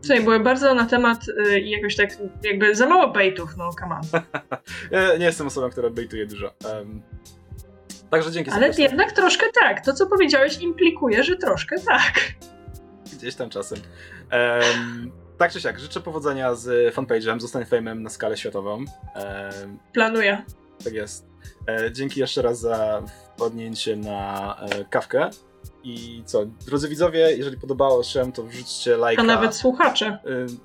Słuchaj, 0.00 0.24
były 0.24 0.40
bardzo 0.40 0.74
na 0.74 0.86
temat 0.86 1.28
y, 1.28 1.60
jakoś 1.60 1.96
tak, 1.96 2.10
jakby 2.42 2.74
za 2.74 2.86
mało 2.86 3.12
baitów, 3.12 3.56
no 3.56 3.70
come 3.80 3.94
on. 3.94 4.02
ja 4.90 5.16
nie 5.16 5.24
jestem 5.24 5.46
osobą, 5.46 5.70
która 5.70 5.90
baituje 5.90 6.26
dużo. 6.26 6.54
Także 8.12 8.32
dzięki 8.32 8.50
Ale 8.50 8.60
serdecznie. 8.60 8.84
jednak 8.84 9.12
troszkę 9.12 9.46
tak. 9.60 9.84
To, 9.84 9.92
co 9.92 10.06
powiedziałeś, 10.06 10.58
implikuje, 10.58 11.24
że 11.24 11.36
troszkę 11.36 11.76
tak. 11.80 12.14
Gdzieś 13.12 13.34
tam 13.34 13.50
czasem. 13.50 13.78
Um, 14.32 15.12
tak 15.38 15.52
czy 15.52 15.60
siak, 15.60 15.80
życzę 15.80 16.00
powodzenia 16.00 16.54
z 16.54 16.94
fanpage'em, 16.94 17.40
zostań 17.40 17.64
fejmem 17.64 18.02
na 18.02 18.10
skalę 18.10 18.36
światową. 18.36 18.72
Um, 18.76 19.78
Planuję. 19.92 20.44
Tak 20.84 20.92
jest. 20.92 21.26
E, 21.68 21.92
dzięki 21.92 22.20
jeszcze 22.20 22.42
raz 22.42 22.60
za 22.60 23.02
podnięcie 23.36 23.96
na 23.96 24.56
e, 24.60 24.84
kawkę. 24.84 25.30
I 25.84 26.22
co, 26.26 26.46
drodzy 26.46 26.88
widzowie, 26.88 27.36
jeżeli 27.36 27.56
podobało 27.56 28.02
się, 28.02 28.32
to 28.32 28.42
wrzućcie 28.42 28.96
lajka. 28.96 29.22
A 29.22 29.24
nawet 29.24 29.54
słuchacze. 29.54 30.06
E, 30.06 30.18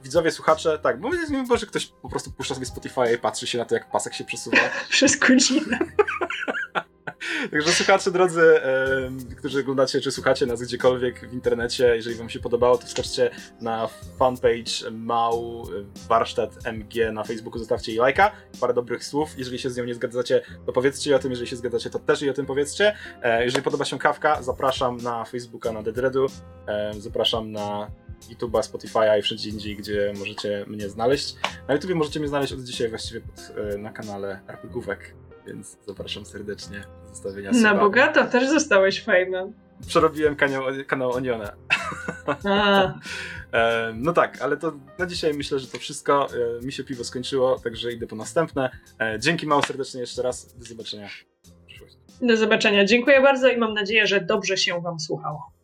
widzowie, 0.04 0.32
słuchacze, 0.32 0.80
tak, 0.80 1.00
bo 1.00 1.10
może 1.48 1.66
ktoś 1.66 1.86
po 1.86 2.10
prostu 2.10 2.32
puszcza 2.32 2.54
sobie 2.54 2.66
Spotify 2.66 3.14
i 3.16 3.18
patrzy 3.18 3.48
się 3.48 3.58
na 3.58 3.66
to, 3.66 3.76
jak 3.76 3.91
pasek 3.91 4.14
się 4.14 4.24
przesuwa. 4.24 4.58
Przez 4.89 5.20
godzinę. 5.20 5.80
Także 7.51 7.71
słuchacze 7.71 8.11
drodzy, 8.11 8.59
którzy 9.38 9.59
oglądacie 9.59 10.01
czy 10.01 10.11
słuchacie 10.11 10.45
nas 10.45 10.61
gdziekolwiek 10.61 11.30
w 11.30 11.34
internecie, 11.34 11.95
jeżeli 11.95 12.15
wam 12.15 12.30
się 12.30 12.39
podobało, 12.39 12.78
to 12.78 12.88
wskaczcie 12.88 13.30
na 13.61 13.89
fanpage 14.19 14.91
Mał 14.91 15.67
Warsztat 16.09 16.65
MG 16.65 17.11
na 17.11 17.23
Facebooku, 17.23 17.59
zostawcie 17.59 17.91
jej 17.91 18.01
lajka, 18.01 18.32
parę 18.61 18.73
dobrych 18.73 19.03
słów. 19.05 19.30
Jeżeli 19.38 19.59
się 19.59 19.69
z 19.69 19.78
nią 19.78 19.84
nie 19.84 19.95
zgadzacie, 19.95 20.41
to 20.65 20.73
powiedzcie 20.73 21.15
o 21.15 21.19
tym, 21.19 21.32
jeżeli 21.32 21.47
się 21.47 21.55
zgadzacie, 21.55 21.89
to 21.89 21.99
też 21.99 22.21
jej 22.21 22.32
o 22.32 22.34
tym 22.34 22.45
powiedzcie. 22.45 22.95
E, 23.21 23.43
jeżeli 23.43 23.63
podoba 23.63 23.86
się 23.86 23.99
kawka, 23.99 24.43
zapraszam 24.43 24.97
na 24.97 25.25
Facebooka, 25.25 25.71
na 25.71 25.84
Deadredu, 25.84 26.28
zapraszam 26.99 27.51
na 27.51 27.91
YouTube'a, 28.30 28.61
Spotify'a 28.61 29.19
i 29.19 29.21
wszędzie 29.21 29.49
indziej, 29.49 29.75
gdzie 29.75 30.13
możecie 30.17 30.65
mnie 30.67 30.89
znaleźć. 30.89 31.36
Na 31.67 31.73
YouTubie 31.73 31.95
możecie 31.95 32.19
mnie 32.19 32.30
znaleźć 32.30 32.53
od 32.53 32.59
dzisiaj 32.59 32.89
właściwie 32.89 33.21
pod, 33.21 33.57
e, 33.57 33.78
na 33.78 33.91
kanale 33.91 34.39
RPGówek 34.47 35.13
więc 35.48 35.78
zapraszam 35.88 36.26
serdecznie 36.26 36.84
do 37.04 37.10
zostawienia 37.10 37.52
Na 37.52 37.76
bogato 37.76 38.26
też 38.26 38.50
zostałeś 38.50 39.04
fejmem. 39.04 39.54
Przerobiłem 39.88 40.36
kanał, 40.36 40.64
kanał 40.88 41.12
Oniona. 41.12 41.52
no 43.95 44.14
tak, 44.14 44.41
ale 44.41 44.58
to 44.58 44.74
na 44.98 45.06
dzisiaj 45.06 45.34
myślę, 45.34 45.60
że 45.60 45.68
to 45.68 45.78
wszystko. 45.78 46.28
E, 46.60 46.66
mi 46.66 46.72
się 46.72 46.84
piwo 46.84 47.04
skończyło, 47.04 47.60
także 47.60 47.91
idę 47.91 48.08
po 48.08 48.16
następne. 48.16 48.70
E, 49.02 49.20
dzięki 49.20 49.48
mało 49.48 49.62
serdecznie 49.62 50.02
jeszcze 50.02 50.22
raz. 50.22 50.58
Do 50.58 50.66
zobaczenia. 50.66 51.10
Do 52.22 52.38
zobaczenia. 52.38 52.86
Dziękuję 52.86 53.22
bardzo 53.22 53.50
i 53.50 53.58
mam 53.58 53.74
nadzieję, 53.74 54.08
że 54.08 54.22
dobrze 54.22 54.58
się 54.58 54.82
Wam 54.82 55.00
słuchało. 55.00 55.57